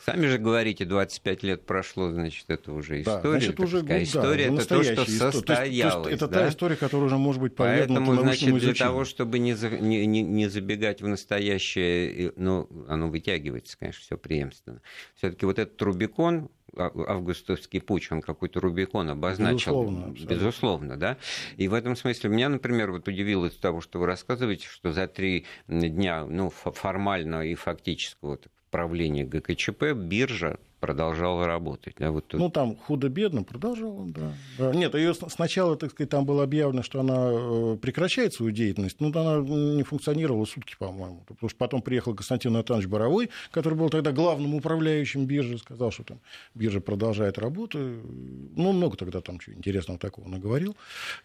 Сами 0.09 0.27
же 0.27 0.37
говорите, 0.37 0.85
25 0.85 1.43
лет 1.43 1.65
прошло, 1.65 2.11
значит, 2.11 2.45
это 2.47 2.71
уже 2.71 3.01
история. 3.01 3.21
Да, 3.23 3.29
значит, 3.29 3.59
уже, 3.59 3.79
сказать. 3.79 4.03
история 4.03 4.49
да, 4.49 4.55
это 4.55 4.67
то, 4.69 4.83
что 4.83 5.05
состоялось. 5.05 5.43
То 5.43 5.63
есть, 5.65 5.91
то 5.91 6.09
есть, 6.09 6.21
это 6.21 6.27
да? 6.29 6.39
та 6.39 6.49
история, 6.49 6.75
которая 6.77 7.07
уже 7.07 7.17
может 7.17 7.41
быть 7.41 7.55
Поэтому, 7.55 8.15
значит, 8.15 8.57
для 8.57 8.73
того, 8.73 9.03
чтобы 9.03 9.37
не, 9.37 9.53
за, 9.53 9.69
не, 9.69 10.05
не, 10.05 10.21
не 10.23 10.47
забегать 10.47 11.01
в 11.01 11.07
настоящее, 11.09 12.31
ну, 12.37 12.69
оно 12.87 13.09
вытягивается, 13.09 13.77
конечно, 13.77 14.01
все 14.01 14.17
преемственно. 14.17 14.81
Все-таки 15.15 15.45
вот 15.45 15.59
этот 15.59 15.81
Рубикон, 15.81 16.51
а, 16.77 16.89
августовский 17.09 17.81
путь, 17.81 18.09
он 18.09 18.21
какой-то 18.21 18.61
Рубикон 18.61 19.09
обозначил. 19.09 19.83
Безусловно. 19.83 20.15
Безусловно, 20.25 20.95
да. 20.95 21.17
И 21.57 21.67
в 21.67 21.73
этом 21.73 21.97
смысле 21.97 22.29
меня, 22.29 22.47
например, 22.47 22.91
вот 22.91 23.09
удивило 23.09 23.47
из 23.47 23.57
того, 23.57 23.81
что 23.81 23.99
вы 23.99 24.05
рассказываете, 24.05 24.67
что 24.67 24.93
за 24.93 25.07
три 25.07 25.45
дня, 25.67 26.23
ну, 26.25 26.49
формально 26.49 27.41
и 27.41 27.55
фактически 27.55 28.19
вот 28.21 28.47
правления 28.69 29.25
ГКЧП 29.25 29.93
биржа 29.93 30.59
продолжала 30.79 31.47
работать. 31.47 31.95
Да, 31.97 32.11
вот 32.11 32.27
тут. 32.27 32.39
Ну, 32.39 32.49
там 32.49 32.75
худо-бедно 32.75 33.43
продолжала, 33.43 34.05
да. 34.07 34.33
да. 34.57 34.73
Нет, 34.73 34.93
ее 34.95 35.13
сначала, 35.13 35.75
так 35.75 35.91
сказать, 35.91 36.09
там 36.09 36.25
было 36.25 36.43
объявлено, 36.43 36.83
что 36.83 36.99
она 36.99 37.29
э, 37.31 37.77
прекращает 37.81 38.33
свою 38.33 38.51
деятельность, 38.51 38.99
но 38.99 39.07
она 39.07 39.37
не 39.37 39.83
функционировала 39.83 40.45
сутки, 40.45 40.75
по-моему. 40.77 41.23
Потому 41.27 41.49
что 41.49 41.57
потом 41.57 41.81
приехал 41.81 42.13
Константин 42.13 42.53
Анатольевич 42.55 42.87
Боровой, 42.87 43.29
который 43.51 43.73
был 43.73 43.89
тогда 43.89 44.11
главным 44.11 44.53
управляющим 44.53 45.25
биржи, 45.25 45.57
сказал, 45.57 45.91
что 45.91 46.03
там 46.03 46.19
биржа 46.53 46.79
продолжает 46.79 47.39
работу. 47.39 47.79
Ну, 47.79 48.71
много 48.71 48.97
тогда 48.97 49.21
там 49.21 49.39
чего 49.39 49.55
интересного 49.55 49.97
такого 49.97 50.27
наговорил. 50.27 50.75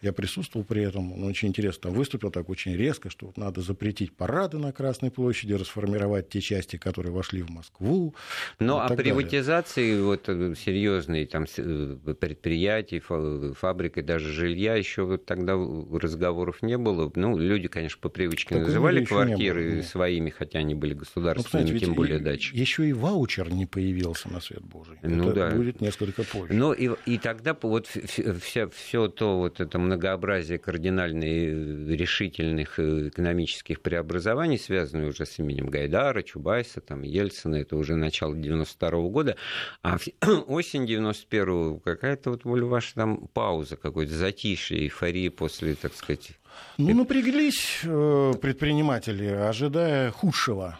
Я 0.01 0.13
присутствовал 0.13 0.65
при 0.65 0.83
этом, 0.83 1.13
он 1.13 1.23
очень 1.23 1.49
интересно 1.49 1.83
там 1.83 1.93
выступил 1.93 2.31
так 2.31 2.49
очень 2.49 2.75
резко, 2.75 3.09
что 3.09 3.27
вот 3.27 3.37
надо 3.37 3.61
запретить 3.61 4.15
парады 4.15 4.57
на 4.57 4.71
Красной 4.71 5.11
площади, 5.11 5.53
расформировать 5.53 6.29
те 6.29 6.41
части, 6.41 6.77
которые 6.77 7.11
вошли 7.11 7.41
в 7.41 7.49
Москву. 7.49 8.15
Ну, 8.59 8.77
а 8.77 8.87
приватизация 8.87 9.42
мобилизации 9.43 10.01
вот 10.01 10.23
э, 10.27 10.53
серьезной 10.55 11.25
там 11.25 11.45
э, 11.57 11.95
предприятий, 12.19 12.99
фабрик 12.99 13.97
и 13.97 14.01
даже 14.01 14.31
жилья 14.31 14.75
еще 14.75 15.03
вот 15.03 15.25
тогда 15.25 15.53
разговоров 15.53 16.61
не 16.61 16.77
было. 16.77 17.11
Ну, 17.15 17.37
люди, 17.37 17.67
конечно, 17.67 17.99
по 18.01 18.09
привычке 18.09 18.55
так 18.55 18.67
называли 18.67 19.03
квартиры 19.03 19.71
было, 19.75 19.81
своими, 19.81 20.29
хотя 20.29 20.59
они 20.59 20.75
были 20.75 20.93
государственными, 20.93 21.71
ну, 21.71 21.79
тем 21.79 21.93
более 21.93 22.19
дачи. 22.19 22.55
Еще 22.55 22.87
и 22.87 22.93
ваучер 22.93 23.51
не 23.51 23.65
появился 23.65 24.29
на 24.29 24.39
свет 24.39 24.63
Божий. 24.63 24.97
Ну, 25.01 25.29
это 25.29 25.49
да. 25.49 25.55
будет 25.55 25.81
несколько 25.81 26.23
позже. 26.23 26.53
Ну 26.53 26.73
и, 26.73 26.91
и 27.05 27.17
тогда 27.17 27.57
вот 27.61 27.87
все, 27.87 28.69
все 28.69 29.07
то 29.07 29.37
вот 29.37 29.59
это 29.59 29.79
многообразие 29.79 30.57
кардинально 30.57 31.23
решительных 31.23 32.79
экономических 32.79 33.81
преобразований, 33.81 34.57
связанные 34.57 35.09
уже 35.09 35.25
с 35.25 35.39
именем 35.39 35.67
Гайдара, 35.67 36.21
Чубайса, 36.21 36.81
там, 36.81 37.01
Ельцина, 37.01 37.55
это 37.55 37.75
уже 37.75 37.95
начало 37.95 38.35
92 38.35 38.89
-го 38.89 39.09
года, 39.09 39.32
а 39.81 39.97
осень 40.47 40.85
91-го 40.85 41.79
какая-то 41.79 42.31
вот 42.31 42.45
ваша 42.45 42.95
там 42.95 43.27
пауза, 43.33 43.75
какой-то 43.75 44.13
затишье, 44.13 44.79
эйфория 44.79 45.31
после, 45.31 45.75
так 45.75 45.93
сказать... 45.95 46.31
Ну, 46.77 46.93
напряглись 46.93 47.79
э, 47.83 48.33
предприниматели, 48.39 49.25
ожидая 49.25 50.11
худшего. 50.11 50.77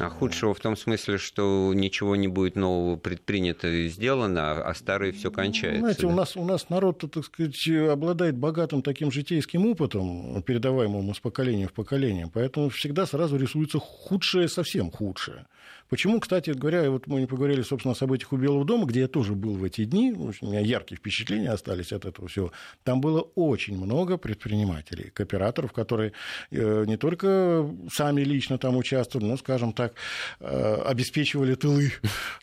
А 0.00 0.08
худшего 0.08 0.54
в 0.54 0.60
том 0.60 0.74
смысле, 0.74 1.18
что 1.18 1.72
ничего 1.74 2.16
не 2.16 2.26
будет 2.26 2.56
нового 2.56 2.96
предпринято 2.96 3.68
и 3.68 3.88
сделано, 3.88 4.62
а 4.62 4.74
старое 4.74 5.12
все 5.12 5.30
кончается. 5.30 5.80
Знаете, 5.80 6.02
да? 6.02 6.08
у 6.08 6.12
нас, 6.12 6.36
у 6.36 6.44
нас 6.44 6.70
народ, 6.70 7.04
так 7.12 7.24
сказать, 7.24 7.68
обладает 7.68 8.36
богатым 8.36 8.80
таким 8.80 9.12
житейским 9.12 9.66
опытом, 9.66 10.42
передаваемым 10.42 11.10
из 11.10 11.20
поколения 11.20 11.68
в 11.68 11.74
поколение, 11.74 12.30
поэтому 12.32 12.70
всегда 12.70 13.04
сразу 13.04 13.36
рисуется 13.36 13.78
худшее, 13.78 14.48
совсем 14.48 14.90
худшее. 14.90 15.46
Почему, 15.92 16.20
кстати 16.20 16.48
говоря, 16.48 16.90
вот 16.90 17.06
мы 17.06 17.20
не 17.20 17.26
поговорили, 17.26 17.60
собственно, 17.60 17.92
о 17.92 17.94
событиях 17.94 18.32
у 18.32 18.38
Белого 18.38 18.64
дома, 18.64 18.86
где 18.86 19.00
я 19.00 19.08
тоже 19.08 19.34
был 19.34 19.56
в 19.56 19.62
эти 19.62 19.84
дни, 19.84 20.10
у 20.12 20.46
меня 20.46 20.60
яркие 20.60 20.96
впечатления 20.96 21.50
остались 21.50 21.92
от 21.92 22.06
этого 22.06 22.28
всего. 22.28 22.50
Там 22.82 23.02
было 23.02 23.20
очень 23.34 23.76
много 23.76 24.16
предпринимателей, 24.16 25.10
кооператоров, 25.10 25.74
которые 25.74 26.14
э, 26.50 26.84
не 26.86 26.96
только 26.96 27.68
сами 27.92 28.22
лично 28.22 28.56
там 28.56 28.78
участвовали, 28.78 29.28
но, 29.28 29.36
скажем 29.36 29.74
так, 29.74 29.92
э, 30.40 30.74
обеспечивали 30.86 31.56
тылы 31.56 31.92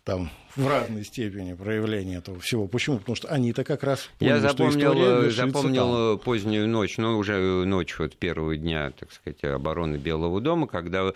там 0.03 0.29
в 0.55 0.67
разной 0.67 1.03
степени 1.03 1.53
проявления 1.53 2.17
этого 2.17 2.39
всего. 2.39 2.67
Почему? 2.67 2.99
Потому 2.99 3.15
что 3.15 3.27
они-то 3.29 3.63
как 3.63 3.83
раз 3.83 4.09
поняли, 4.19 4.35
Я 4.35 4.39
запомнил, 4.41 5.31
запомнил 5.31 6.17
там. 6.17 6.19
позднюю 6.19 6.67
ночь, 6.67 6.97
ну, 6.97 7.17
уже 7.17 7.65
ночь 7.65 7.97
вот 7.99 8.15
первого 8.17 8.55
дня, 8.55 8.91
так 8.91 9.11
сказать, 9.11 9.43
обороны 9.43 9.97
Белого 9.97 10.41
дома, 10.41 10.67
когда 10.67 11.13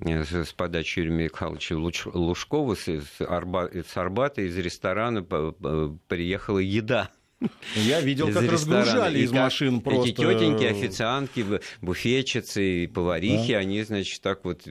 э, 0.00 0.24
с 0.24 0.52
подачи 0.52 1.00
Юрия 1.00 1.24
Михайловича 1.24 1.76
Лужкова 1.76 2.74
с, 2.74 2.88
Арбата 3.20 4.42
из 4.42 4.56
ресторана 4.56 5.22
приехала 5.22 6.58
еда. 6.58 7.10
Я 7.76 8.00
видел, 8.00 8.28
как 8.32 8.50
разгружали 8.50 9.20
из 9.20 9.32
машин 9.32 9.80
просто. 9.80 10.10
Эти 10.10 10.16
тетеньки, 10.16 10.64
официантки, 10.64 11.44
буфетчицы 11.80 12.84
и 12.84 12.86
поварихи, 12.86 13.52
да. 13.52 13.58
они, 13.58 13.82
значит, 13.82 14.20
так 14.22 14.44
вот 14.44 14.62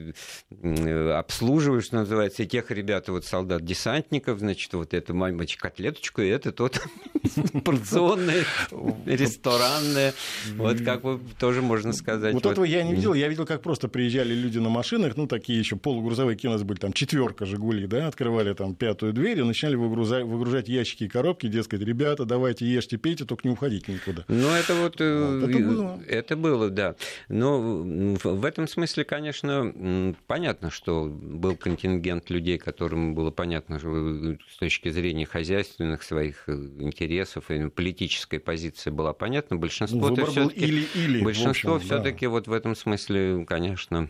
обслуживают, 0.62 1.84
что 1.84 1.96
называется, 1.96 2.42
и 2.42 2.46
тех 2.46 2.70
ребят, 2.70 3.08
вот 3.08 3.24
солдат-десантников, 3.24 4.38
значит, 4.38 4.72
вот 4.74 4.94
эту 4.94 5.14
мамочку 5.14 5.62
котлеточку, 5.62 6.22
и 6.22 6.28
это 6.28 6.52
тот 6.52 6.80
порционное, 7.64 8.44
ресторанное. 9.06 10.14
Вот 10.56 10.80
как 10.80 11.02
бы 11.02 11.20
тоже 11.38 11.62
можно 11.62 11.92
сказать. 11.92 12.34
Вот 12.34 12.46
этого 12.46 12.64
я 12.64 12.82
не 12.82 12.94
видел. 12.94 13.14
Я 13.14 13.28
видел, 13.28 13.46
как 13.46 13.62
просто 13.62 13.88
приезжали 13.88 14.34
люди 14.34 14.58
на 14.58 14.68
машинах, 14.68 15.16
ну, 15.16 15.26
такие 15.26 15.58
еще 15.58 15.76
полугрузовые, 15.76 16.36
какие 16.36 16.48
у 16.48 16.52
нас 16.52 16.62
были, 16.62 16.78
там, 16.78 16.92
четверка 16.92 17.46
Жигули, 17.46 17.86
да, 17.86 18.08
открывали 18.08 18.52
там 18.54 18.74
пятую 18.74 19.12
дверь 19.12 19.40
и 19.40 19.42
начинали 19.42 19.76
выгружать, 19.76 20.24
выгружать 20.24 20.68
ящики 20.68 21.04
и 21.04 21.08
коробки, 21.08 21.46
дескать, 21.46 21.80
ребята, 21.80 22.24
давайте 22.24 22.53
давайте 22.54 22.66
ешьте, 22.66 22.96
пейте, 22.96 23.24
только 23.24 23.46
не 23.46 23.52
уходите 23.52 23.92
никуда. 23.92 24.24
Ну, 24.28 24.48
это 24.48 24.74
вот... 24.74 25.00
Э, 25.00 25.40
вот 25.40 25.50
это, 25.50 25.58
было. 25.58 26.02
это 26.06 26.36
было, 26.36 26.70
да. 26.70 26.94
Но 27.28 27.60
в 27.60 28.44
этом 28.44 28.68
смысле, 28.68 29.04
конечно, 29.04 30.14
понятно, 30.26 30.70
что 30.70 31.06
был 31.06 31.56
контингент 31.56 32.30
людей, 32.30 32.58
которым 32.58 33.14
было 33.14 33.30
понятно, 33.30 33.80
э, 33.82 34.36
с 34.50 34.56
точки 34.58 34.90
зрения 34.90 35.26
хозяйственных 35.26 36.02
своих 36.02 36.48
э, 36.48 36.52
интересов 36.52 37.50
и 37.50 37.68
политическая 37.68 38.38
позиция 38.38 38.92
была 38.92 39.12
понятна. 39.12 39.56
Большинство 39.56 40.08
Выбор 40.08 40.30
был 40.30 40.48
или-или. 40.48 41.22
Большинство 41.22 41.78
все-таки 41.78 42.26
да. 42.26 42.30
вот 42.30 42.46
в 42.46 42.52
этом 42.52 42.76
смысле, 42.76 43.44
конечно, 43.46 44.08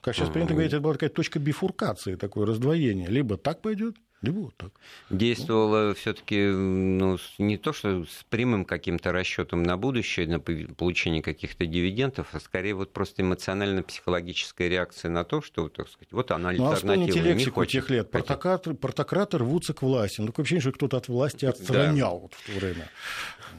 как 0.00 0.14
сейчас 0.14 0.28
принято 0.28 0.52
говорить, 0.52 0.72
это 0.72 0.80
была 0.80 0.92
такая 0.92 1.10
точка 1.10 1.40
бифуркации, 1.40 2.14
такое 2.14 2.46
раздвоение. 2.46 3.08
Либо 3.08 3.36
так 3.36 3.60
пойдет, 3.60 3.96
либо 4.22 4.40
вот 4.40 4.56
так. 4.56 4.72
Действовало 5.10 5.94
все-таки 5.94 6.46
ну, 6.46 7.18
не 7.38 7.58
то, 7.58 7.72
что 7.72 8.04
с 8.04 8.24
прямым 8.30 8.64
каким-то 8.64 9.12
расчетом 9.12 9.62
на 9.62 9.76
будущее, 9.76 10.26
на 10.26 10.40
получение 10.40 11.22
каких-то 11.22 11.66
дивидендов, 11.66 12.28
а 12.32 12.40
скорее 12.40 12.74
вот 12.74 12.92
просто 12.92 13.22
эмоционально-психологическая 13.22 14.68
реакция 14.68 15.10
на 15.10 15.24
то, 15.24 15.42
что, 15.42 15.68
так 15.68 15.88
сказать, 15.88 16.12
вот 16.12 16.30
она 16.30 16.48
альтернатива. 16.50 17.18
Ну, 17.18 17.30
а 17.30 17.34
лексику 17.34 17.60
не 17.60 17.66
тех 17.66 17.90
лет. 17.90 18.10
Портократы, 18.10 18.74
портократы 18.74 19.38
рвутся 19.38 19.74
к 19.74 19.82
власти. 19.82 20.20
Ну, 20.20 20.28
такое 20.28 20.44
ощущение, 20.44 20.62
что 20.62 20.72
кто-то 20.72 20.96
от 20.96 21.08
власти 21.08 21.44
отстранял 21.44 22.14
да. 22.14 22.20
вот 22.22 22.34
в 22.34 22.46
то 22.46 22.52
время. 22.52 22.88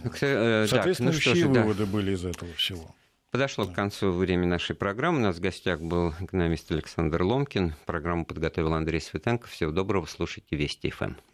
Ну, 0.03 0.12
э, 0.22 0.68
Соответствующие 0.68 1.34
так, 1.34 1.43
ну, 1.45 1.53
же, 1.53 1.60
выводы 1.60 1.86
да. 1.86 1.91
были 1.91 2.12
из 2.14 2.26
этого 2.26 2.51
всего. 2.53 2.95
Подошло 3.38 3.67
к 3.67 3.73
концу 3.73 4.11
время 4.13 4.47
нашей 4.47 4.75
программы. 4.75 5.19
У 5.19 5.21
нас 5.21 5.35
в 5.35 5.39
гостях 5.39 5.79
был 5.79 6.11
экономист 6.19 6.71
Александр 6.71 7.21
Ломкин. 7.21 7.75
Программу 7.85 8.25
подготовил 8.25 8.73
Андрей 8.73 8.99
Светенко. 8.99 9.47
Всего 9.47 9.69
доброго. 9.69 10.07
Слушайте 10.07 10.55
Вести 10.55 10.89
ФМ. 10.89 11.13